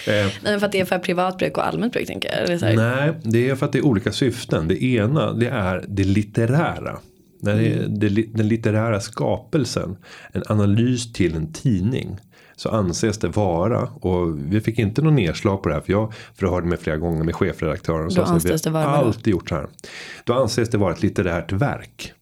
Eh, 0.08 0.32
Nej, 0.44 0.60
för 0.60 0.66
att 0.66 0.72
det 0.72 0.80
är 0.80 0.86
för 0.86 1.00
privat 1.00 1.38
bruk 1.38 1.58
och 1.58 1.68
allmänt 1.68 1.94
bruk 1.94 2.08
tänker 2.08 2.48
jag. 2.62 2.76
Nej, 2.76 3.14
det 3.24 3.50
är 3.50 3.56
för 3.56 3.66
att 3.66 3.72
det 3.72 3.78
är 3.78 3.86
olika 3.86 4.12
syften. 4.12 4.68
Det 4.68 4.84
ena 4.84 5.34
det 5.34 5.48
är 5.48 5.86
det 5.88 6.04
litterära. 6.04 6.98
När 7.42 7.56
det 7.56 7.68
är 7.68 7.88
det, 7.88 8.10
den 8.10 8.48
litterära 8.48 9.00
skapelsen. 9.00 9.98
En 10.32 10.44
analys 10.48 11.14
till 11.14 11.36
en 11.36 11.54
tidning 11.54 12.18
så 12.56 12.70
anses 12.70 13.18
det 13.18 13.28
vara 13.28 13.82
och 13.82 14.40
vi 14.54 14.62
fick 14.62 14.80
inte 14.80 15.02
någon 15.02 15.16
nedslag 15.16 15.64
på 15.64 15.70
det 15.70 15.76
här 15.76 15.82
för 15.82 15.92
jag 15.92 16.14
förhörde 16.36 16.68
mig 16.68 16.78
flera 16.78 16.98
gånger 16.98 17.24
med 17.24 17.36
chefredaktören. 17.36 18.10
Då 18.16 18.24
anses 18.24 18.62
det 18.62 18.70
vara 18.70 18.86
alltid 18.86 19.32
gjort 19.32 19.50
så 19.50 19.56
här. 19.56 19.68
Då 20.24 20.34
anses 20.34 20.70
det 20.70 20.78
vara 20.78 20.94
ett 20.94 21.02
litterärt 21.04 21.52
verk. 21.52 22.14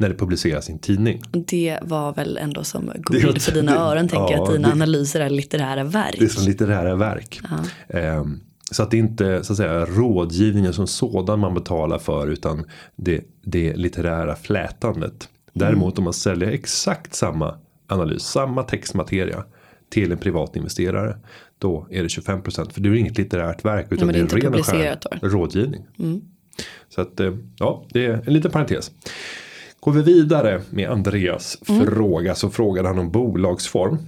När 0.00 0.08
det 0.08 0.14
publiceras 0.14 0.68
i 0.68 0.72
en 0.72 0.78
tidning. 0.78 1.22
Det 1.32 1.78
var 1.82 2.14
väl 2.14 2.36
ändå 2.36 2.64
som 2.64 2.92
god 2.96 3.42
för 3.42 3.52
dina 3.52 3.76
öron 3.76 4.08
tänker 4.08 4.34
ja, 4.34 4.42
att 4.42 4.52
dina 4.52 4.68
det, 4.68 4.74
analyser 4.74 5.20
är 5.20 5.30
litterära 5.30 5.84
verk. 5.84 6.16
Det 6.18 6.24
är 6.24 6.28
som 6.28 6.44
litterära 6.44 6.94
verk. 6.94 7.40
Ja. 7.88 8.18
Um, 8.18 8.40
så 8.70 8.82
att 8.82 8.90
det 8.90 8.98
inte 8.98 9.44
så 9.44 9.52
att 9.52 9.56
säga 9.56 9.86
rådgivningen 9.86 10.72
som 10.72 10.86
sådan 10.86 11.40
man 11.40 11.54
betalar 11.54 11.98
för 11.98 12.26
utan 12.28 12.64
det, 12.96 13.24
det 13.42 13.76
litterära 13.76 14.36
flätandet. 14.36 15.28
Däremot 15.52 15.94
mm. 15.94 15.98
om 15.98 16.04
man 16.04 16.12
säljer 16.12 16.50
exakt 16.50 17.14
samma 17.14 17.54
analys, 17.86 18.22
samma 18.22 18.62
textmateria 18.62 19.44
till 19.90 20.12
en 20.12 20.18
privat 20.18 20.56
investerare. 20.56 21.16
Då 21.58 21.86
är 21.90 22.02
det 22.02 22.08
25% 22.08 22.72
för 22.72 22.80
det 22.80 22.88
är 22.88 22.94
inget 22.94 23.18
litterärt 23.18 23.64
verk 23.64 23.86
utan 23.90 24.08
ja, 24.08 24.12
det, 24.12 24.18
är 24.18 24.22
en 24.22 24.28
ren 24.28 24.54
och 24.54 24.66
skär 24.66 24.98
rådgivning. 25.22 25.86
Mm. 25.98 26.20
Så 26.88 27.00
att 27.00 27.20
eh, 27.20 27.34
ja, 27.58 27.84
det 27.90 28.06
är 28.06 28.22
en 28.26 28.32
liten 28.32 28.50
parentes. 28.50 28.90
Går 29.80 29.92
vi 29.92 30.02
vidare 30.02 30.60
med 30.70 30.90
Andreas 30.90 31.58
mm. 31.68 31.86
fråga 31.86 32.34
så 32.34 32.50
frågade 32.50 32.88
han 32.88 32.98
om 32.98 33.10
bolagsform. 33.10 33.98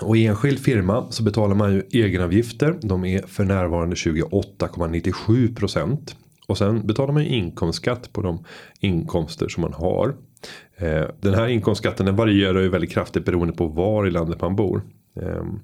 Och 0.00 0.16
i 0.16 0.26
enskild 0.26 0.58
firma 0.58 1.06
så 1.10 1.22
betalar 1.22 1.54
man 1.54 1.72
ju 1.72 1.82
egenavgifter. 1.90 2.76
De 2.80 3.04
är 3.04 3.22
för 3.22 3.44
närvarande 3.44 3.96
28,97%. 3.96 6.14
Och 6.48 6.58
sen 6.58 6.86
betalar 6.86 7.12
man 7.12 7.24
ju 7.24 7.28
inkomstskatt 7.28 8.12
på 8.12 8.22
de 8.22 8.44
inkomster 8.80 9.48
som 9.48 9.60
man 9.60 9.72
har. 9.72 10.14
Eh, 10.76 11.04
den 11.20 11.34
här 11.34 11.48
inkomstskatten 11.48 12.06
den 12.06 12.16
varierar 12.16 12.60
ju 12.60 12.68
väldigt 12.68 12.90
kraftigt 12.90 13.24
beroende 13.24 13.54
på 13.54 13.66
var 13.66 14.06
i 14.06 14.10
landet 14.10 14.40
man 14.40 14.56
bor. 14.56 14.82
Ehm, 15.16 15.60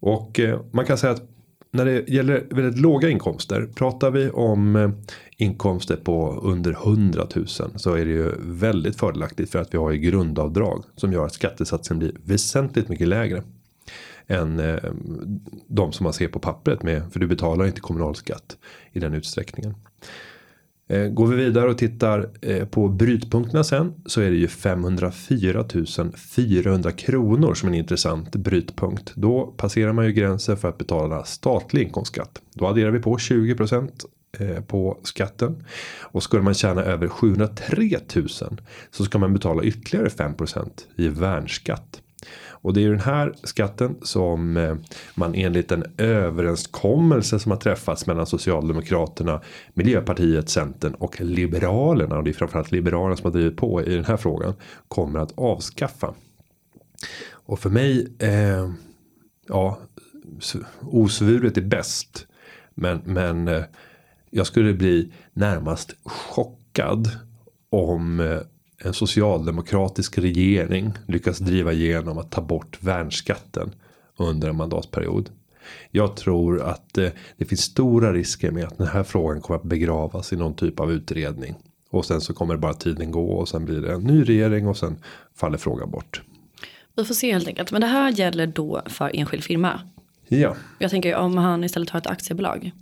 Och 0.00 0.40
eh, 0.40 0.60
man 0.70 0.86
kan 0.86 0.98
säga 0.98 1.12
att 1.12 1.22
när 1.70 1.84
det 1.84 2.08
gäller 2.08 2.46
väldigt 2.50 2.80
låga 2.80 3.08
inkomster. 3.08 3.68
Pratar 3.74 4.10
vi 4.10 4.30
om 4.30 4.76
eh, 4.76 4.90
inkomster 5.36 5.96
på 5.96 6.40
under 6.42 6.72
100 6.72 7.26
000 7.34 7.46
så 7.76 7.94
är 7.94 8.04
det 8.04 8.10
ju 8.10 8.32
väldigt 8.38 8.96
fördelaktigt 8.96 9.50
för 9.50 9.58
att 9.58 9.74
vi 9.74 9.78
har 9.78 9.90
ju 9.90 9.98
grundavdrag 9.98 10.84
som 10.96 11.12
gör 11.12 11.26
att 11.26 11.34
skattesatsen 11.34 11.98
blir 11.98 12.12
väsentligt 12.24 12.88
mycket 12.88 13.08
lägre. 13.08 13.42
Än 14.26 14.60
eh, 14.60 14.92
de 15.66 15.92
som 15.92 16.04
man 16.04 16.12
ser 16.12 16.28
på 16.28 16.38
pappret 16.38 16.82
med 16.82 17.12
för 17.12 17.20
du 17.20 17.26
betalar 17.26 17.66
inte 17.66 17.80
kommunalskatt 17.80 18.56
i 18.92 19.00
den 19.00 19.14
utsträckningen. 19.14 19.74
Eh, 20.90 21.08
går 21.08 21.26
vi 21.26 21.36
vidare 21.36 21.70
och 21.70 21.78
tittar 21.78 22.30
eh, 22.42 22.64
på 22.64 22.88
brytpunkterna 22.88 23.64
sen 23.64 23.94
så 24.06 24.20
är 24.20 24.30
det 24.30 24.36
ju 24.36 24.48
504 24.48 25.64
400 26.16 26.92
kronor 26.92 27.54
som 27.54 27.68
en 27.68 27.74
intressant 27.74 28.36
brytpunkt. 28.36 29.12
Då 29.14 29.46
passerar 29.46 29.92
man 29.92 30.06
ju 30.06 30.12
gränsen 30.12 30.56
för 30.56 30.68
att 30.68 30.78
betala 30.78 31.24
statlig 31.24 31.82
inkomstskatt. 31.82 32.42
Då 32.54 32.66
adderar 32.66 32.90
vi 32.90 32.98
på 32.98 33.16
20% 33.16 33.90
eh, 34.38 34.60
på 34.60 34.98
skatten. 35.02 35.64
Och 36.00 36.22
skulle 36.22 36.42
man 36.42 36.54
tjäna 36.54 36.82
över 36.82 37.08
703 37.08 37.98
000 38.14 38.28
så 38.90 39.04
ska 39.04 39.18
man 39.18 39.32
betala 39.32 39.62
ytterligare 39.62 40.08
5% 40.08 40.70
i 40.96 41.08
värnskatt. 41.08 42.02
Och 42.62 42.74
det 42.74 42.80
är 42.80 42.82
ju 42.82 42.90
den 42.90 43.00
här 43.00 43.34
skatten 43.42 43.96
som 44.02 44.56
eh, 44.56 44.76
man 45.14 45.34
enligt 45.34 45.72
en 45.72 45.84
överenskommelse 45.98 47.38
som 47.38 47.50
har 47.50 47.58
träffats 47.58 48.06
mellan 48.06 48.26
Socialdemokraterna, 48.26 49.40
Miljöpartiet, 49.74 50.48
Centern 50.48 50.94
och 50.94 51.20
Liberalerna. 51.20 52.16
Och 52.16 52.24
det 52.24 52.30
är 52.30 52.34
framförallt 52.34 52.72
Liberalerna 52.72 53.16
som 53.16 53.24
har 53.24 53.32
drivit 53.32 53.56
på 53.56 53.82
i 53.82 53.94
den 53.94 54.04
här 54.04 54.16
frågan. 54.16 54.54
Kommer 54.88 55.20
att 55.20 55.32
avskaffa. 55.38 56.14
Och 57.30 57.58
för 57.58 57.70
mig, 57.70 58.16
eh, 58.18 58.70
ja, 59.48 59.78
osvuret 60.80 61.56
är 61.56 61.62
bäst. 61.62 62.26
Men, 62.74 63.00
men 63.04 63.48
eh, 63.48 63.62
jag 64.30 64.46
skulle 64.46 64.74
bli 64.74 65.12
närmast 65.32 65.94
chockad 66.04 67.10
om 67.70 68.20
eh, 68.20 68.38
en 68.84 68.94
socialdemokratisk 68.94 70.18
regering 70.18 70.92
lyckas 71.06 71.38
driva 71.38 71.72
igenom 71.72 72.18
att 72.18 72.30
ta 72.30 72.40
bort 72.40 72.78
värnskatten 72.82 73.74
under 74.16 74.48
en 74.48 74.56
mandatperiod. 74.56 75.30
Jag 75.90 76.16
tror 76.16 76.62
att 76.62 76.98
eh, 76.98 77.08
det 77.36 77.44
finns 77.44 77.60
stora 77.60 78.12
risker 78.12 78.50
med 78.50 78.64
att 78.64 78.78
den 78.78 78.86
här 78.86 79.02
frågan 79.02 79.40
kommer 79.40 79.58
att 79.58 79.64
begravas 79.64 80.32
i 80.32 80.36
någon 80.36 80.54
typ 80.54 80.80
av 80.80 80.92
utredning. 80.92 81.54
Och 81.90 82.04
sen 82.04 82.20
så 82.20 82.34
kommer 82.34 82.56
bara 82.56 82.74
tiden 82.74 83.10
gå 83.10 83.32
och 83.32 83.48
sen 83.48 83.64
blir 83.64 83.80
det 83.80 83.92
en 83.92 84.00
ny 84.00 84.24
regering 84.24 84.68
och 84.68 84.76
sen 84.76 84.96
faller 85.34 85.58
frågan 85.58 85.90
bort. 85.90 86.22
Vi 86.96 87.04
får 87.04 87.14
se 87.14 87.32
helt 87.32 87.48
enkelt. 87.48 87.72
Men 87.72 87.80
det 87.80 87.86
här 87.86 88.10
gäller 88.10 88.46
då 88.46 88.82
för 88.86 89.10
enskild 89.14 89.44
firma. 89.44 89.80
Ja. 90.28 90.56
Jag 90.78 90.90
tänker 90.90 91.16
om 91.16 91.36
han 91.36 91.64
istället 91.64 91.90
har 91.90 91.98
ett 91.98 92.06
aktiebolag. 92.06 92.72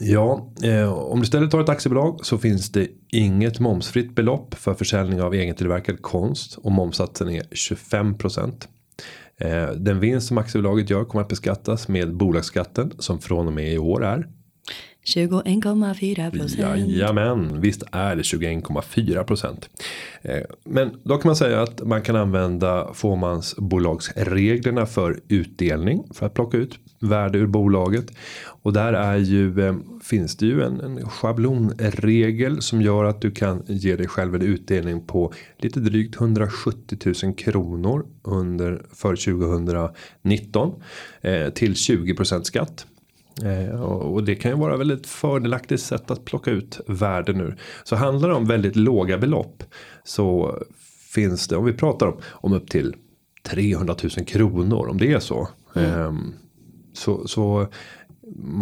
Ja, 0.00 0.52
eh, 0.62 0.92
om 0.92 1.18
du 1.18 1.22
istället 1.22 1.50
tar 1.50 1.60
ett 1.60 1.68
aktiebolag 1.68 2.26
så 2.26 2.38
finns 2.38 2.72
det 2.72 2.88
inget 3.08 3.60
momsfritt 3.60 4.14
belopp 4.14 4.54
för 4.54 4.74
försäljning 4.74 5.22
av 5.22 5.34
egentillverkad 5.34 6.02
konst 6.02 6.56
och 6.56 6.72
momsatsen 6.72 7.28
är 7.28 7.42
25 7.52 8.16
Eh, 9.40 9.70
den 9.70 10.00
vinst 10.00 10.28
som 10.28 10.38
aktiebolaget 10.38 10.90
gör 10.90 11.04
kommer 11.04 11.22
att 11.22 11.28
beskattas 11.28 11.88
med 11.88 12.16
bolagsskatten 12.16 12.92
som 12.98 13.18
från 13.18 13.46
och 13.46 13.52
med 13.52 13.72
i 13.72 13.78
år 13.78 14.04
är 14.04 14.28
21,4 15.04 16.30
procent. 16.30 16.88
Jajamän, 16.88 17.60
visst 17.60 17.82
är 17.92 18.16
det 18.16 18.22
21,4 18.22 19.24
procent. 19.24 19.70
Eh, 20.22 20.42
men 20.64 21.00
då 21.02 21.16
kan 21.16 21.28
man 21.28 21.36
säga 21.36 21.62
att 21.62 21.82
man 21.86 22.02
kan 22.02 22.16
använda 22.16 22.94
fåmansbolagsreglerna 22.94 24.86
för 24.86 25.20
utdelning 25.28 26.04
för 26.14 26.26
att 26.26 26.34
plocka 26.34 26.56
ut 26.56 26.78
värde 27.00 27.38
ur 27.38 27.46
bolaget. 27.46 28.06
Och 28.62 28.72
där 28.72 28.92
är 28.92 29.16
ju, 29.16 29.66
eh, 29.66 29.76
finns 30.02 30.36
det 30.36 30.46
ju 30.46 30.62
en, 30.62 30.80
en 30.80 31.08
schablonregel 31.08 32.62
som 32.62 32.82
gör 32.82 33.04
att 33.04 33.20
du 33.20 33.30
kan 33.30 33.62
ge 33.66 33.96
dig 33.96 34.08
själv 34.08 34.34
en 34.34 34.42
utdelning 34.42 35.06
på 35.06 35.32
lite 35.58 35.80
drygt 35.80 36.16
170 36.16 36.98
000 37.24 37.34
kronor 37.34 38.06
under 38.22 38.82
för 38.92 39.16
2019 39.16 40.82
eh, 41.20 41.48
till 41.48 41.72
20% 41.72 42.42
skatt. 42.42 42.86
Eh, 43.44 43.80
och 43.82 44.24
det 44.24 44.34
kan 44.34 44.50
ju 44.50 44.56
vara 44.56 44.76
väldigt 44.76 45.06
fördelaktigt 45.06 45.82
sätt 45.82 46.10
att 46.10 46.24
plocka 46.24 46.50
ut 46.50 46.80
värden 46.86 47.40
ur. 47.40 47.56
Så 47.84 47.96
handlar 47.96 48.28
det 48.28 48.34
om 48.34 48.46
väldigt 48.46 48.76
låga 48.76 49.18
belopp 49.18 49.64
så 50.04 50.58
finns 51.14 51.48
det 51.48 51.56
om 51.56 51.64
vi 51.64 51.72
pratar 51.72 52.06
om, 52.06 52.18
om 52.26 52.52
upp 52.52 52.70
till 52.70 52.94
300 53.42 53.94
000 54.16 54.26
kronor 54.26 54.88
om 54.88 54.98
det 54.98 55.12
är 55.12 55.20
så. 55.20 55.48
Mm. 55.74 55.90
Eh, 55.90 56.12
så, 56.92 57.28
så 57.28 57.66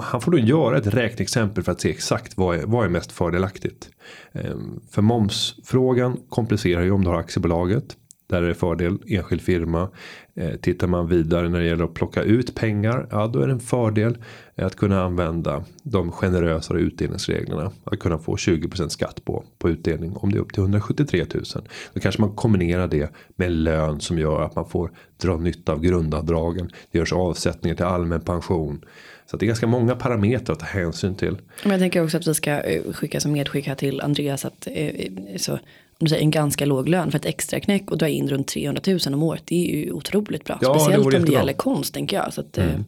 han 0.03 0.21
får 0.21 0.33
då 0.33 0.39
göra 0.39 0.79
ett 0.79 0.87
räkneexempel 0.87 1.64
för 1.64 1.73
att 1.73 1.81
se 1.81 1.91
exakt 1.91 2.37
vad 2.37 2.57
är, 2.57 2.66
vad 2.66 2.85
är 2.85 2.89
mest 2.89 3.12
fördelaktigt. 3.12 3.91
Eh, 4.33 4.57
för 4.91 5.03
momsfrågan 5.03 6.21
komplicerar 6.29 6.83
ju 6.83 6.91
om 6.91 7.05
du 7.05 7.11
har 7.11 7.19
aktiebolaget. 7.19 7.97
Där 8.29 8.43
är 8.43 8.49
det 8.49 8.55
fördel 8.55 8.99
enskild 9.07 9.43
firma. 9.43 9.89
Eh, 10.35 10.55
tittar 10.55 10.87
man 10.87 11.09
vidare 11.09 11.49
när 11.49 11.59
det 11.59 11.66
gäller 11.66 11.85
att 11.85 11.95
plocka 11.95 12.22
ut 12.22 12.55
pengar. 12.55 13.07
Ja 13.11 13.26
då 13.26 13.41
är 13.41 13.47
det 13.47 13.53
en 13.53 13.61
fördel 13.61 14.18
att 14.55 14.76
kunna 14.76 15.03
använda 15.03 15.64
de 15.83 16.12
generösare 16.12 16.81
utdelningsreglerna. 16.81 17.72
Att 17.85 17.99
kunna 17.99 18.18
få 18.18 18.37
20% 18.37 18.89
skatt 18.89 19.24
på, 19.24 19.45
på 19.59 19.70
utdelning 19.70 20.16
om 20.16 20.33
det 20.33 20.39
är 20.39 20.41
upp 20.41 20.53
till 20.53 20.62
173 20.62 21.26
000. 21.35 21.45
Då 21.93 22.01
kanske 22.01 22.20
man 22.20 22.35
kombinerar 22.35 22.89
det 22.89 23.12
med 23.37 23.53
lön 23.53 24.01
som 24.01 24.18
gör 24.18 24.43
att 24.43 24.57
man 24.57 24.68
får 24.68 24.91
dra 25.16 25.37
nytta 25.37 25.72
av 25.72 25.81
grundavdragen. 25.81 26.70
Det 26.91 26.99
görs 26.99 27.12
avsättningar 27.12 27.76
till 27.76 27.85
allmän 27.85 28.20
pension. 28.20 28.85
Så 29.31 29.37
det 29.37 29.45
är 29.45 29.47
ganska 29.47 29.66
många 29.66 29.97
parametrar 29.97 30.53
att 30.53 30.61
ta 30.61 30.66
hänsyn 30.66 31.14
till. 31.14 31.37
Men 31.62 31.72
jag 31.72 31.81
tänker 31.81 32.05
också 32.05 32.16
att 32.16 32.26
vi 32.26 32.35
ska 32.35 32.61
eh, 32.61 32.93
skicka 32.93 33.20
som 33.20 33.33
medskick 33.33 33.66
här 33.66 33.74
till 33.74 34.01
Andreas 34.01 34.45
att 34.45 34.66
eh, 34.66 34.87
eh, 34.87 35.12
så 35.37 35.59
en 36.01 36.30
ganska 36.30 36.66
låg 36.66 36.88
lön 36.88 37.11
för 37.11 37.18
ett 37.18 37.26
extra 37.26 37.61
knäck 37.61 37.90
och 37.90 37.99
dra 37.99 38.09
in 38.09 38.28
runt 38.28 38.49
300 38.49 38.82
000 38.86 38.99
om 39.07 39.22
året. 39.22 39.42
Det 39.44 39.55
är 39.55 39.76
ju 39.76 39.92
otroligt 39.92 40.44
bra. 40.44 40.59
Ja, 40.61 40.78
Speciellt 40.78 41.11
det 41.11 41.16
om 41.16 41.24
det 41.24 41.32
gäller 41.32 41.53
konst 41.53 41.94
tänker 41.94 42.16
jag. 42.16 42.32
Så 42.32 42.40
att, 42.40 42.59
eh, 42.59 42.64
mm. 42.64 42.84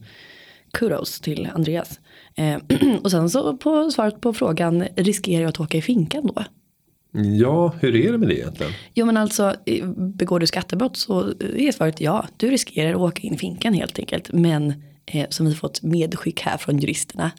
kudos 0.73 1.21
till 1.21 1.49
Andreas. 1.53 1.99
Eh, 2.35 2.57
och 3.03 3.11
sen 3.11 3.29
så 3.29 3.57
på 3.57 3.91
svaret 3.91 4.21
på 4.21 4.33
frågan 4.33 4.85
riskerar 4.95 5.41
jag 5.41 5.49
att 5.49 5.59
åka 5.59 5.77
i 5.77 5.81
finkan 5.81 6.27
då? 6.27 6.43
Ja, 7.39 7.73
hur 7.79 7.95
är 7.95 8.11
det 8.11 8.17
med 8.17 8.27
det 8.27 8.37
egentligen? 8.37 8.71
Jo 8.93 9.05
men 9.05 9.17
alltså 9.17 9.55
begår 9.97 10.39
du 10.39 10.47
skattebrott 10.47 10.97
så 10.97 11.33
är 11.57 11.71
svaret 11.71 12.01
ja. 12.01 12.27
Du 12.37 12.51
riskerar 12.51 12.91
att 12.91 12.97
åka 12.97 13.21
in 13.21 13.33
i 13.33 13.37
finkan 13.37 13.73
helt 13.73 13.99
enkelt. 13.99 14.33
Men 14.33 14.73
eh, 15.05 15.29
som 15.29 15.45
vi 15.45 15.53
fått 15.53 15.81
medskick 15.81 16.41
här 16.41 16.57
från 16.57 16.79
juristerna 16.79 17.31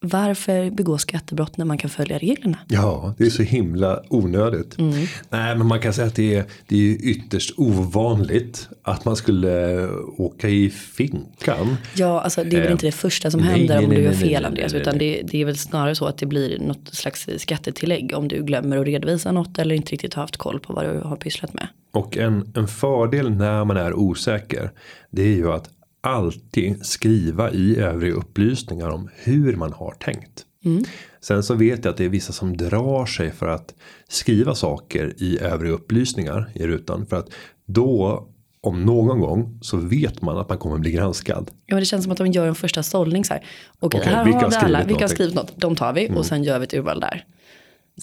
varför 0.00 0.70
begå 0.70 0.98
skattebrott 0.98 1.56
när 1.56 1.64
man 1.64 1.78
kan 1.78 1.90
följa 1.90 2.18
reglerna? 2.18 2.58
Ja, 2.68 3.14
det 3.18 3.24
är 3.24 3.30
så 3.30 3.42
himla 3.42 4.02
onödigt. 4.08 4.78
Mm. 4.78 5.06
Nej, 5.30 5.56
men 5.56 5.66
man 5.66 5.80
kan 5.80 5.92
säga 5.92 6.06
att 6.06 6.14
det 6.14 6.34
är, 6.34 6.44
det 6.66 6.76
är 6.76 7.04
ytterst 7.04 7.54
ovanligt 7.56 8.68
att 8.82 9.04
man 9.04 9.16
skulle 9.16 9.86
åka 10.16 10.48
i 10.48 10.70
finkan. 10.70 11.76
Ja, 11.94 12.20
alltså 12.20 12.44
det 12.44 12.56
är 12.56 12.60
väl 12.60 12.66
eh, 12.66 12.72
inte 12.72 12.86
det 12.86 12.92
första 12.92 13.30
som 13.30 13.40
nej, 13.40 13.50
händer 13.50 13.74
nej, 13.74 13.84
om 13.84 13.90
nej, 13.90 13.98
du 13.98 14.04
gör 14.04 14.12
fel 14.12 14.44
Andreas. 14.44 14.74
Utan 14.74 14.98
det, 14.98 15.22
det, 15.24 15.40
är 15.40 15.44
väl 15.44 15.58
snarare 15.58 15.94
så 15.94 16.06
att 16.06 16.18
det 16.18 16.26
blir 16.26 16.58
något 16.58 16.94
slags 16.94 17.28
skattetillägg 17.36 18.12
om 18.14 18.28
du 18.28 18.42
glömmer 18.42 18.76
att 18.76 18.86
redovisa 18.86 19.32
något 19.32 19.58
eller 19.58 19.74
inte 19.74 19.92
riktigt 19.92 20.14
har 20.14 20.22
haft 20.22 20.36
koll 20.36 20.60
på 20.60 20.72
vad 20.72 20.84
du 20.84 21.00
har 21.00 21.16
pysslat 21.16 21.54
med. 21.54 21.68
Och 21.92 22.16
en, 22.16 22.52
en 22.54 22.68
fördel 22.68 23.30
när 23.30 23.64
man 23.64 23.76
är 23.76 23.94
osäker 23.94 24.70
det 25.10 25.22
är 25.22 25.36
ju 25.36 25.52
att 25.52 25.70
alltid 26.00 26.86
skriva 26.86 27.50
i 27.50 27.76
övriga 27.76 28.14
upplysningar 28.14 28.88
om 28.88 29.08
hur 29.14 29.56
man 29.56 29.72
har 29.72 29.92
tänkt. 29.92 30.44
Mm. 30.64 30.84
Sen 31.20 31.42
så 31.42 31.54
vet 31.54 31.84
jag 31.84 31.92
att 31.92 31.96
det 31.96 32.04
är 32.04 32.08
vissa 32.08 32.32
som 32.32 32.56
drar 32.56 33.06
sig 33.06 33.30
för 33.30 33.48
att 33.48 33.74
skriva 34.08 34.54
saker 34.54 35.14
i 35.16 35.38
övriga 35.38 35.74
upplysningar 35.74 36.50
i 36.54 36.66
rutan. 36.66 37.06
För 37.06 37.16
att 37.16 37.28
då 37.66 38.26
om 38.62 38.84
någon 38.84 39.20
gång 39.20 39.58
så 39.62 39.76
vet 39.76 40.22
man 40.22 40.38
att 40.38 40.48
man 40.48 40.58
kommer 40.58 40.78
bli 40.78 40.92
granskad. 40.92 41.50
Ja 41.66 41.74
men 41.74 41.80
det 41.80 41.86
känns 41.86 42.02
som 42.04 42.12
att 42.12 42.18
de 42.18 42.26
gör 42.26 42.46
en 42.46 42.54
första 42.54 42.82
sållning 42.82 43.24
så 43.24 43.32
här. 43.32 43.44
Okej, 43.78 44.00
okay, 44.00 44.12
här 44.12 44.24
har 44.24 44.50
vi 44.50 44.56
alla, 44.56 44.84
vilka 44.84 45.04
har 45.04 45.08
skrivit 45.08 45.34
något, 45.34 45.52
de 45.56 45.76
tar 45.76 45.92
vi 45.92 46.06
mm. 46.06 46.18
och 46.18 46.26
sen 46.26 46.44
gör 46.44 46.58
vi 46.58 46.64
ett 46.64 46.74
urval 46.74 47.00
där. 47.00 47.24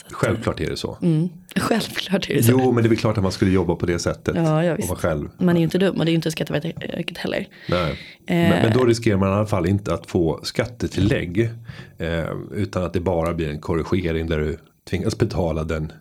Att, 0.06 0.14
Självklart 0.14 0.60
är 0.60 0.70
det 0.70 0.78
så. 0.78 0.98
Mm. 1.02 1.30
Självklart 1.56 2.30
är 2.30 2.34
det 2.34 2.44
så. 2.44 2.52
Jo 2.52 2.72
men 2.72 2.84
det 2.84 2.88
är 2.88 2.90
väl 2.90 2.98
klart 2.98 3.18
att 3.18 3.24
man 3.24 3.32
skulle 3.32 3.52
jobba 3.52 3.76
på 3.76 3.86
det 3.86 4.00
sättet. 4.00 4.36
Ja, 4.36 4.64
ja, 4.64 4.76
och 4.76 4.88
vara 4.88 5.00
själv. 5.00 5.30
Man 5.38 5.56
är 5.56 5.60
ju 5.60 5.64
inte 5.64 5.78
dum 5.78 5.96
och 6.00 6.06
det 6.06 6.10
är 6.10 6.14
ju 6.14 6.16
inte 6.16 6.32
Skatteverket 6.32 7.18
heller. 7.18 7.48
Nej. 7.70 7.92
Eh. 7.92 7.96
Men, 8.26 8.50
men, 8.50 8.74
då 8.74 8.86
riskerar 8.86 9.18
man 9.18 9.30
i 9.30 9.32
alla 9.32 9.46
fall 9.46 9.66
inte 9.66 9.94
att 9.94 10.10
få 10.10 10.40
skattetillägg. 10.44 11.50
Eh, 11.98 12.26
utan 12.54 12.84
att 12.84 12.94
det 12.94 13.00
bara 13.00 13.34
blir 13.34 13.50
en 13.50 13.60
korrigering 13.60 14.28
där 14.28 14.40
du 14.40 14.58
tvingas 14.90 15.18
betala 15.18 15.64
den, 15.64 15.92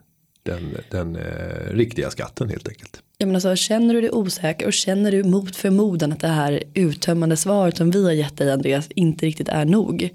den, 0.43 0.77
den 0.91 1.17
eh, 1.17 1.73
riktiga 1.75 2.11
skatten 2.11 2.49
helt 2.49 2.69
enkelt. 2.69 3.03
Ja, 3.19 3.27
men 3.27 3.35
alltså, 3.35 3.57
känner 3.57 3.95
du 3.95 4.01
dig 4.01 4.11
osäker 4.11 4.67
och 4.67 4.73
känner 4.73 5.13
du 5.13 5.25
mot 5.25 5.57
förmodan 5.57 6.13
att 6.13 6.21
det 6.21 6.29
här 6.29 6.63
uttömmande 6.75 7.37
svaret 7.37 7.77
som 7.77 7.91
vi 7.91 8.05
har 8.05 8.13
gett 8.13 8.37
dig 8.37 8.53
Andreas 8.53 8.89
inte 8.91 9.27
riktigt 9.27 9.49
är 9.49 9.65
nog 9.65 10.11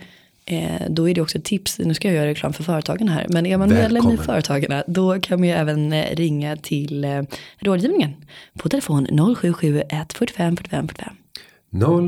Eh, 0.51 0.81
då 0.89 1.09
är 1.09 1.13
det 1.13 1.21
också 1.21 1.37
ett 1.37 1.43
tips, 1.43 1.79
nu 1.79 1.93
ska 1.93 2.07
jag 2.07 2.15
göra 2.15 2.27
reklam 2.27 2.53
för 2.53 2.63
företagen 2.63 3.07
här, 3.07 3.25
men 3.29 3.45
är 3.45 3.57
man 3.57 3.69
medlem 3.69 4.09
i 4.11 4.17
Företagarna 4.17 4.83
då 4.87 5.19
kan 5.19 5.39
man 5.39 5.47
ju 5.49 5.53
även 5.53 5.93
eh, 5.93 6.15
ringa 6.15 6.57
till 6.57 7.03
eh, 7.03 7.21
rådgivningen 7.59 8.11
på 8.57 8.69
telefon 8.69 9.35
077 9.35 9.81
145 9.89 10.57
45 10.57 10.87
45. 10.87 11.13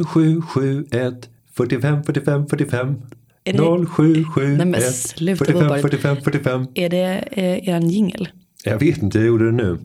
0771 0.06 1.30
45 1.54 2.04
45 2.04 2.48
45 2.48 3.02
Är 3.44 3.54
det- 3.54 3.86
0771 3.86 4.58
Nej, 4.58 4.66
men 4.66 4.82
sluta, 4.82 5.46
45 5.46 5.68
vad 5.68 5.82
45 5.82 6.18
45 6.22 6.68
Är 6.76 6.89
det 6.89 7.24
eh, 7.32 7.70
eran 7.70 7.89
jingel? 7.89 8.28
Jag 8.66 8.80
vet 8.80 8.97
inte, 8.97 9.18
jag 9.18 9.28
gjorde 9.28 9.45
det 9.45 9.51
nu. 9.51 9.80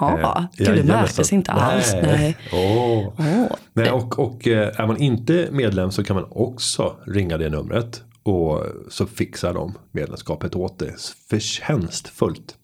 Ja, 0.00 0.48
Eh, 0.58 0.72
det 0.74 0.84
märktes 0.84 1.32
inte 1.32 1.52
alls. 1.52 1.94
Nej. 2.02 2.36
Åh. 2.52 3.12
Åh. 3.18 3.56
Nej, 3.72 3.90
och, 3.90 4.18
och 4.18 4.48
eh, 4.48 4.80
är 4.80 4.86
man 4.86 4.96
inte 4.96 5.48
medlem 5.52 5.90
så 5.90 6.04
kan 6.04 6.16
man 6.16 6.26
också 6.30 6.96
ringa 7.06 7.38
det 7.38 7.48
numret. 7.48 8.02
Och 8.22 8.62
så 8.88 9.06
fixar 9.06 9.54
de 9.54 9.74
medlemskapet 9.92 10.54
åt 10.54 10.78
det 10.78 10.94
förtjänstfullt. 11.30 12.56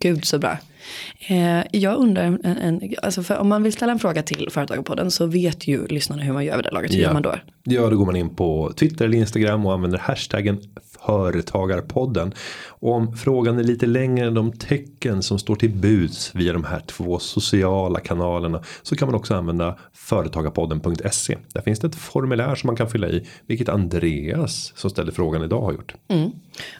Gud 0.00 0.24
så 0.24 0.38
bra. 0.38 0.58
Eh, 1.28 1.62
jag 1.72 1.96
undrar, 1.96 2.22
en, 2.24 2.44
en, 2.44 2.94
alltså 3.02 3.34
om 3.34 3.48
man 3.48 3.62
vill 3.62 3.72
ställa 3.72 3.92
en 3.92 3.98
fråga 3.98 4.22
till 4.22 4.48
Företagarpodden 4.50 5.10
så 5.10 5.26
vet 5.26 5.66
ju 5.66 5.86
lyssnarna 5.86 6.22
hur 6.22 6.32
man 6.32 6.44
gör 6.44 6.56
vid 6.56 6.64
det 6.64 6.70
laget. 6.70 6.92
Hur 6.92 6.98
gör 6.98 7.12
man 7.12 7.22
då? 7.22 7.34
Ja, 7.64 7.90
då 7.90 7.96
går 7.96 8.06
man 8.06 8.16
in 8.16 8.34
på 8.34 8.72
Twitter 8.76 9.04
eller 9.04 9.18
Instagram 9.18 9.66
och 9.66 9.72
använder 9.72 9.98
hashtaggen 9.98 10.58
Företagarpodden. 11.06 12.32
Och 12.68 12.92
om 12.92 13.16
frågan 13.16 13.58
är 13.58 13.62
lite 13.62 13.86
längre 13.86 14.26
än 14.26 14.34
de 14.34 14.52
tecken 14.52 15.22
som 15.22 15.38
står 15.38 15.56
till 15.56 15.70
buds 15.70 16.34
via 16.34 16.52
de 16.52 16.64
här 16.64 16.80
två 16.80 17.18
sociala 17.18 18.00
kanalerna 18.00 18.62
så 18.82 18.96
kan 18.96 19.08
man 19.08 19.14
också 19.14 19.34
använda 19.34 19.78
företagarpodden.se. 19.92 21.38
Där 21.54 21.60
finns 21.60 21.80
det 21.80 21.86
ett 21.86 21.94
formulär 21.94 22.54
som 22.54 22.66
man 22.66 22.76
kan 22.76 22.90
fylla 22.90 23.08
i, 23.08 23.26
vilket 23.46 23.68
Andreas 23.68 24.72
som 24.76 24.90
ställde 24.90 25.12
frågan 25.12 25.42
idag 25.42 25.60
har 25.60 25.72
gjort. 25.72 25.94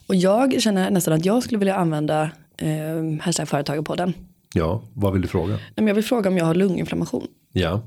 Och 0.06 0.14
jag 0.14 0.62
känner 0.62 0.90
nästan 0.90 1.14
att 1.14 1.24
jag 1.24 1.42
skulle 1.42 1.58
vilja 1.58 1.76
använda 1.76 2.30
eh, 2.58 3.20
hashtag 3.24 3.48
Företagarpodden. 3.48 4.14
Ja, 4.54 4.82
vad 4.94 5.12
vill 5.12 5.22
du 5.22 5.28
fråga? 5.28 5.58
Jag 5.74 5.94
vill 5.94 6.04
fråga 6.04 6.30
om 6.30 6.36
jag 6.36 6.44
har 6.44 6.54
lunginflammation. 6.54 7.26
Ja. 7.52 7.80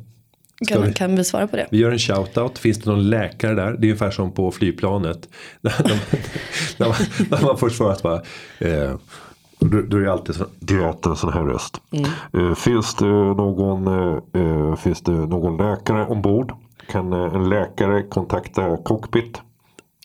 Ska 0.66 0.76
Kan, 0.76 0.84
vi- 0.84 0.94
kan 0.94 1.16
vi 1.16 1.24
svara 1.24 1.48
på 1.48 1.56
det? 1.56 1.68
Vi 1.72 1.78
gör 1.78 1.92
en 1.92 2.00
shoutout. 2.00 2.58
Finns 2.58 2.78
det 2.80 2.90
någon 2.90 3.10
läkare 3.10 3.54
där? 3.56 3.72
Det 3.72 3.78
är 3.88 3.90
ungefär 3.90 4.12
som 4.12 4.32
på 4.32 4.52
flygplanet. 4.52 5.30
när, 5.62 5.74
när, 6.78 6.88
man, 6.88 6.96
när 7.32 7.42
man 7.46 7.58
först 7.58 7.76
får 7.78 7.92
att 7.92 8.04
bara. 8.04 8.22
Eh, 8.60 8.96
då, 9.60 9.98
är 9.98 10.02
det 10.02 10.12
alltid 10.12 10.36
så, 10.36 10.46
det 10.60 10.74
är 10.74 10.88
alltid 10.88 11.06
en 11.10 11.16
sån 11.16 11.34
här 11.34 11.44
röst. 11.44 11.82
Eh, 12.34 12.56
finns, 12.56 12.96
det 12.96 13.06
någon, 13.06 13.88
eh, 13.88 14.42
eh, 14.42 14.76
finns 14.76 15.02
det 15.02 15.12
någon 15.12 15.58
läkare 15.58 16.06
ombord? 16.06 16.54
Kan 16.92 17.14
eh, 17.14 17.36
en 17.36 17.50
läkare 17.50 18.04
kontakta 18.04 18.78
cockpit? 18.78 19.42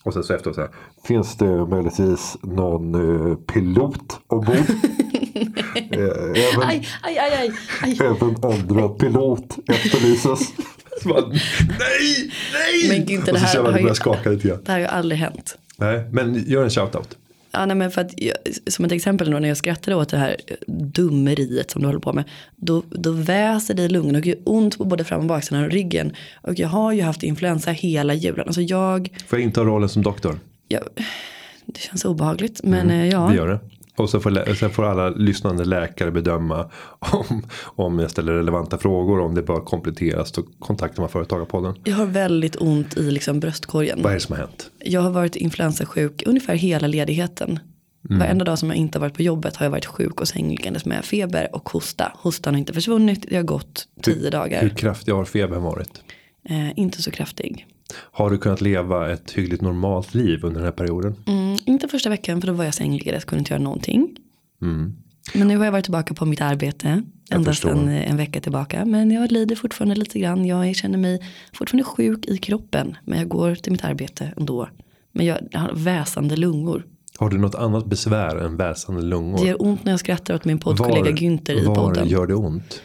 Och 0.03 0.13
sen 0.13 0.23
så 0.23 0.33
efter 0.33 0.53
så 0.53 0.61
här. 0.61 0.69
Finns 1.05 1.35
det 1.37 1.65
möjligtvis 1.65 2.37
någon 2.41 2.95
eh, 2.95 3.35
pilot 3.35 4.19
ombord? 4.27 4.55
eh, 4.55 5.99
även, 6.53 6.63
Aj, 6.63 6.87
aj, 7.03 7.51
aj. 7.83 7.97
Även 7.99 8.35
andra 8.43 8.89
pilot 8.89 9.57
efterlyses. 9.67 10.53
Bara, 11.05 11.21
nej, 11.27 12.31
nej! 12.53 12.89
Men 12.89 13.05
gud, 13.05 13.25
det 13.25 13.37
här 13.37 13.63
har 13.63 13.79
ju- 13.79 13.95
skaka 13.95 14.29
lite 14.29 14.47
grann. 14.47 14.59
Det 14.65 14.71
här 14.71 14.79
har 14.79 14.79
ju 14.79 14.85
aldrig 14.97 15.19
hänt. 15.19 15.57
Nej, 15.77 16.03
men 16.11 16.43
gör 16.47 16.63
en 16.63 16.69
shoutout. 16.69 17.17
Ja, 17.51 17.65
nej, 17.65 17.75
men 17.75 17.91
för 17.91 18.01
att, 18.01 18.11
jag, 18.17 18.35
som 18.67 18.85
ett 18.85 18.91
exempel 18.91 19.31
då 19.31 19.39
när 19.39 19.47
jag 19.47 19.57
skrattade 19.57 19.95
åt 19.97 20.09
det 20.09 20.17
här 20.17 20.35
dummeriet 20.67 21.71
som 21.71 21.81
du 21.81 21.87
håller 21.87 21.99
på 21.99 22.13
med. 22.13 22.23
Då, 22.55 22.83
då 22.89 23.11
väser 23.11 23.73
det 23.73 23.83
i 23.83 23.89
lungorna 23.89 24.19
och 24.19 24.25
gör 24.25 24.37
ont 24.43 24.77
på 24.77 24.85
både 24.85 25.03
fram 25.03 25.19
och 25.19 25.25
baksidan 25.25 25.63
och 25.63 25.71
ryggen. 25.71 26.11
Och 26.41 26.59
jag 26.59 26.67
har 26.67 26.91
ju 26.93 27.01
haft 27.01 27.23
influensa 27.23 27.71
hela 27.71 28.13
julen. 28.13 28.45
Alltså 28.47 28.61
jag, 28.61 29.09
Får 29.27 29.39
jag 29.39 29.43
inta 29.43 29.61
rollen 29.63 29.89
som 29.89 30.01
doktor? 30.03 30.39
Jag 30.67 30.83
det 31.65 31.79
känns 31.79 32.05
obehagligt. 32.05 32.61
Men 32.63 32.89
eh, 32.89 33.09
ja. 33.09 33.27
Det 33.27 33.35
gör 33.35 33.47
det. 33.47 33.59
Och 33.97 34.09
så 34.09 34.19
får, 34.19 34.55
sen 34.55 34.69
får 34.69 34.83
alla 34.83 35.09
lyssnande 35.09 35.65
läkare 35.65 36.11
bedöma 36.11 36.69
om, 36.99 37.45
om 37.63 37.99
jag 37.99 38.11
ställer 38.11 38.33
relevanta 38.33 38.77
frågor. 38.77 39.19
Om 39.19 39.35
det 39.35 39.41
bör 39.41 39.59
kompletteras. 39.59 40.31
Då 40.31 40.43
kontaktar 40.59 41.01
man 41.01 41.09
Företagarpodden. 41.09 41.75
Jag 41.83 41.95
har 41.95 42.05
väldigt 42.05 42.55
ont 42.55 42.97
i 42.97 43.11
liksom 43.11 43.39
bröstkorgen. 43.39 44.01
Vad 44.01 44.11
är 44.11 44.15
det 44.15 44.21
som 44.21 44.35
har 44.35 44.41
hänt? 44.41 44.71
Jag 44.79 45.01
har 45.01 45.11
varit 45.11 45.35
influensasjuk 45.35 46.23
ungefär 46.25 46.55
hela 46.55 46.87
ledigheten. 46.87 47.59
Mm. 48.09 48.19
Varenda 48.19 48.45
dag 48.45 48.59
som 48.59 48.69
jag 48.69 48.77
inte 48.77 48.97
har 48.97 49.01
varit 49.01 49.15
på 49.15 49.21
jobbet 49.21 49.55
har 49.55 49.65
jag 49.65 49.71
varit 49.71 49.85
sjuk 49.85 50.21
och 50.21 50.27
sängliggandes 50.27 50.85
med 50.85 51.05
feber 51.05 51.55
och 51.55 51.69
hosta. 51.69 52.11
Hostan 52.15 52.53
har 52.53 52.59
inte 52.59 52.73
försvunnit, 52.73 53.25
det 53.29 53.35
har 53.35 53.43
gått 53.43 53.87
tio 54.01 54.29
dagar. 54.29 54.61
Hur 54.61 54.69
kraftig 54.69 55.11
har 55.11 55.25
febern 55.25 55.63
varit? 55.63 56.01
Eh, 56.49 56.79
inte 56.79 57.01
så 57.01 57.11
kraftig. 57.11 57.67
Har 57.93 58.29
du 58.29 58.37
kunnat 58.37 58.61
leva 58.61 59.11
ett 59.13 59.31
hyggligt 59.31 59.61
normalt 59.61 60.13
liv 60.13 60.39
under 60.43 60.59
den 60.59 60.65
här 60.65 60.71
perioden? 60.71 61.15
Mm, 61.27 61.57
inte 61.65 61.87
första 61.87 62.09
veckan 62.09 62.41
för 62.41 62.47
då 62.47 62.53
var 62.53 62.65
jag 62.65 62.73
sängliggandes, 62.73 63.25
kunde 63.25 63.39
inte 63.39 63.53
göra 63.53 63.63
någonting. 63.63 64.17
Men 65.33 65.47
nu 65.47 65.57
har 65.57 65.65
jag 65.65 65.71
varit 65.71 65.85
tillbaka 65.85 66.13
på 66.13 66.25
mitt 66.25 66.41
arbete. 66.41 66.87
Mm. 66.87 67.05
Jag 67.29 67.35
Endast 67.35 67.61
förstår. 67.61 67.89
en, 67.89 68.17
vecka 68.17 68.41
tillbaka. 68.41 68.85
Men 68.85 69.11
jag 69.11 69.31
lider 69.31 69.55
fortfarande 69.55 69.95
lite 69.95 70.19
grann. 70.19 70.45
Jag 70.45 70.75
känner 70.75 70.97
mig 70.97 71.21
fortfarande 71.53 71.83
sjuk 71.83 72.25
i 72.25 72.37
kroppen. 72.37 72.97
Men 73.05 73.19
jag 73.19 73.27
går 73.27 73.55
till 73.55 73.71
mitt 73.71 73.83
arbete 73.83 74.33
ändå. 74.37 74.69
Men 75.11 75.25
jag 75.25 75.37
har 75.53 75.71
väsande 75.73 76.35
lungor. 76.35 76.85
Har 77.17 77.29
du 77.29 77.37
något 77.37 77.55
annat 77.55 77.85
besvär 77.85 78.35
än 78.35 78.57
väsande 78.57 79.01
lungor? 79.01 79.37
Det 79.37 79.45
gör 79.47 79.61
ont 79.61 79.83
när 79.85 79.91
jag 79.91 79.99
skrattar 79.99 80.35
åt 80.35 80.45
min 80.45 80.59
poddkollega 80.59 81.11
Günther 81.11 81.51
i 81.51 81.65
var 81.65 81.75
podden. 81.75 82.07
gör 82.07 82.27
det 82.27 82.35
ont? 82.35 82.81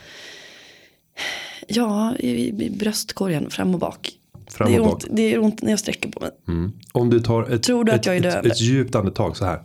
Ja, 1.69 2.17
i, 2.19 2.49
i 2.65 2.71
bröstkorgen, 2.71 3.51
fram 3.51 3.75
och 3.75 3.81
bak. 3.81 4.13
Fram 4.51 4.69
det, 4.69 4.77
gör 4.77 4.93
ont, 4.93 5.05
det 5.11 5.31
gör 5.31 5.39
ont 5.39 5.63
när 5.63 5.71
jag 5.71 5.79
sträcker 5.79 6.11
på 6.11 6.21
mig. 6.21 6.31
Mm. 6.49 6.73
Om 6.93 7.11
du 7.11 7.21
tar 7.21 7.51
ett, 7.51 7.63
Tror 7.63 7.85
du 7.85 7.93
att 7.93 7.99
ett, 7.99 8.07
jag 8.07 8.15
är 8.17 8.19
ett, 8.19 8.33
döende? 8.33 8.51
ett 8.51 8.61
djupt 8.61 8.95
andetag 8.95 9.37
så 9.37 9.45
här. 9.45 9.63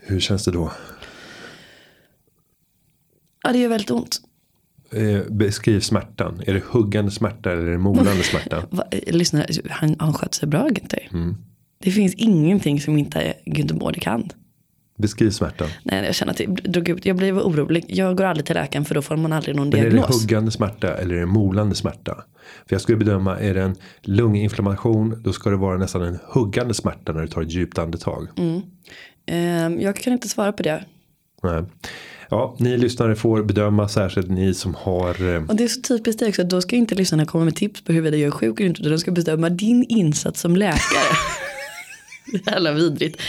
Hur 0.00 0.20
känns 0.20 0.44
det 0.44 0.50
då? 0.50 0.72
Ja, 3.42 3.52
det 3.52 3.58
gör 3.58 3.68
väldigt 3.68 3.90
ont. 3.90 4.20
Eh, 4.92 5.20
beskriv 5.30 5.80
smärtan. 5.80 6.42
Är 6.46 6.54
det 6.54 6.62
huggande 6.70 7.10
smärta 7.10 7.52
eller 7.52 7.62
är 7.62 7.70
det 7.70 7.78
molande 7.78 8.22
smärta? 8.22 8.66
Eh, 8.90 9.14
lyssna, 9.14 9.46
han, 9.70 9.96
han 9.98 10.14
sköt 10.14 10.34
sig 10.34 10.48
bra 10.48 10.68
Günther. 10.68 11.08
Mm. 11.12 11.36
Det 11.78 11.90
finns 11.90 12.14
ingenting 12.14 12.80
som 12.80 12.98
inte 12.98 13.34
Günther 13.46 13.74
Mård 13.74 14.00
kan. 14.00 14.30
Beskriv 14.96 15.30
smärtan. 15.30 15.68
Nej, 15.82 16.04
jag 16.04 16.14
känner 16.14 16.32
att 16.32 16.38
det 16.38 16.46
drog 16.46 16.88
ut. 16.88 17.06
Jag 17.06 17.16
blev 17.16 17.38
orolig. 17.38 17.84
Jag 17.88 18.16
går 18.16 18.24
aldrig 18.24 18.46
till 18.46 18.54
läkaren 18.54 18.84
för 18.84 18.94
då 18.94 19.02
får 19.02 19.16
man 19.16 19.32
aldrig 19.32 19.56
någon 19.56 19.68
Men 19.68 19.78
är 19.80 19.84
det 19.84 19.90
diagnos. 19.90 20.22
huggande 20.22 20.50
smärta 20.50 20.94
eller 20.94 21.14
är 21.14 21.20
det 21.20 21.26
molande 21.26 21.74
smärta? 21.74 22.14
För 22.66 22.74
jag 22.74 22.80
skulle 22.80 22.98
bedöma, 22.98 23.38
är 23.38 23.54
det 23.54 23.62
en 23.62 23.76
lunginflammation 24.02 25.22
då 25.24 25.32
ska 25.32 25.50
det 25.50 25.56
vara 25.56 25.78
nästan 25.78 26.02
en 26.02 26.18
huggande 26.24 26.74
smärta 26.74 27.12
när 27.12 27.20
du 27.22 27.28
tar 27.28 27.42
ett 27.42 27.50
djupt 27.52 27.78
andetag. 27.78 28.28
Mm. 28.36 28.60
Ehm, 29.26 29.80
jag 29.80 29.96
kan 29.96 30.12
inte 30.12 30.28
svara 30.28 30.52
på 30.52 30.62
det. 30.62 30.84
Nej. 31.42 31.64
Ja, 32.30 32.56
ni 32.58 32.78
lyssnare 32.78 33.16
får 33.16 33.42
bedöma 33.42 33.88
särskilt 33.88 34.30
ni 34.30 34.54
som 34.54 34.74
har 34.74 35.34
eh, 35.34 35.42
Och 35.48 35.56
det 35.56 35.64
är 35.64 35.68
så 35.68 35.80
typiskt 35.80 36.20
det 36.20 36.28
också. 36.28 36.44
Då 36.44 36.60
ska 36.60 36.76
inte 36.76 36.94
lyssnarna 36.94 37.24
komma 37.24 37.44
med 37.44 37.56
tips 37.56 37.84
på 37.84 37.92
huruvida 37.92 38.16
jag 38.16 38.26
är 38.26 38.30
sjuk 38.30 38.60
eller 38.60 38.68
inte. 38.68 38.82
De 38.82 38.98
ska 38.98 39.10
bedöma 39.10 39.50
din 39.50 39.84
insats 39.88 40.40
som 40.40 40.56
läkare. 40.56 41.16
Jävla 42.46 42.72
vidrigt. 42.72 43.20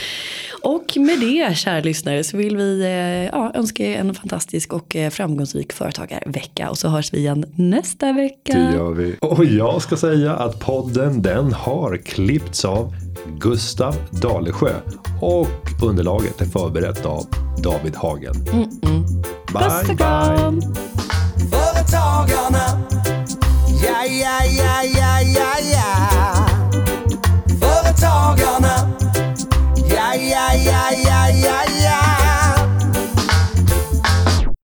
Och 0.62 0.96
med 0.96 1.20
det, 1.20 1.56
kära 1.56 1.80
lyssnare, 1.80 2.24
så 2.24 2.36
vill 2.36 2.56
vi 2.56 2.80
eh, 2.80 3.38
ja, 3.38 3.52
önska 3.54 3.84
er 3.84 3.98
en 3.98 4.14
fantastisk 4.14 4.72
och 4.72 4.96
eh, 4.96 5.10
framgångsrik 5.10 5.72
företagarvecka. 5.72 6.70
Och 6.70 6.78
så 6.78 6.88
hörs 6.88 7.12
vi 7.12 7.18
igen 7.18 7.44
nästa 7.56 8.12
vecka. 8.12 8.58
Det 8.58 8.74
gör 8.74 8.90
vi. 8.90 9.16
Och 9.20 9.44
jag 9.44 9.82
ska 9.82 9.96
säga 9.96 10.36
att 10.36 10.60
podden 10.60 11.22
den 11.22 11.52
har 11.52 11.96
klippts 11.96 12.64
av 12.64 12.94
Gustav 13.38 13.96
Dalesjö. 14.10 14.74
Och 15.20 15.82
underlaget 15.82 16.40
är 16.40 16.46
förberett 16.46 17.06
av 17.06 17.26
David 17.62 17.96
Hagen. 17.96 18.34
Bye 18.44 18.66
och 19.64 19.86
bye. 19.86 19.96
kram! 19.96 20.60
Företagarna. 21.50 22.88
Ja, 23.84 24.04
ja, 24.04 24.44
ja, 24.58 24.82
ja, 24.84 25.20
ja, 25.20 25.54
ja. 25.72 26.48
yeah, 30.68 30.90
yeah, 30.90 31.28
yeah. 31.28 31.77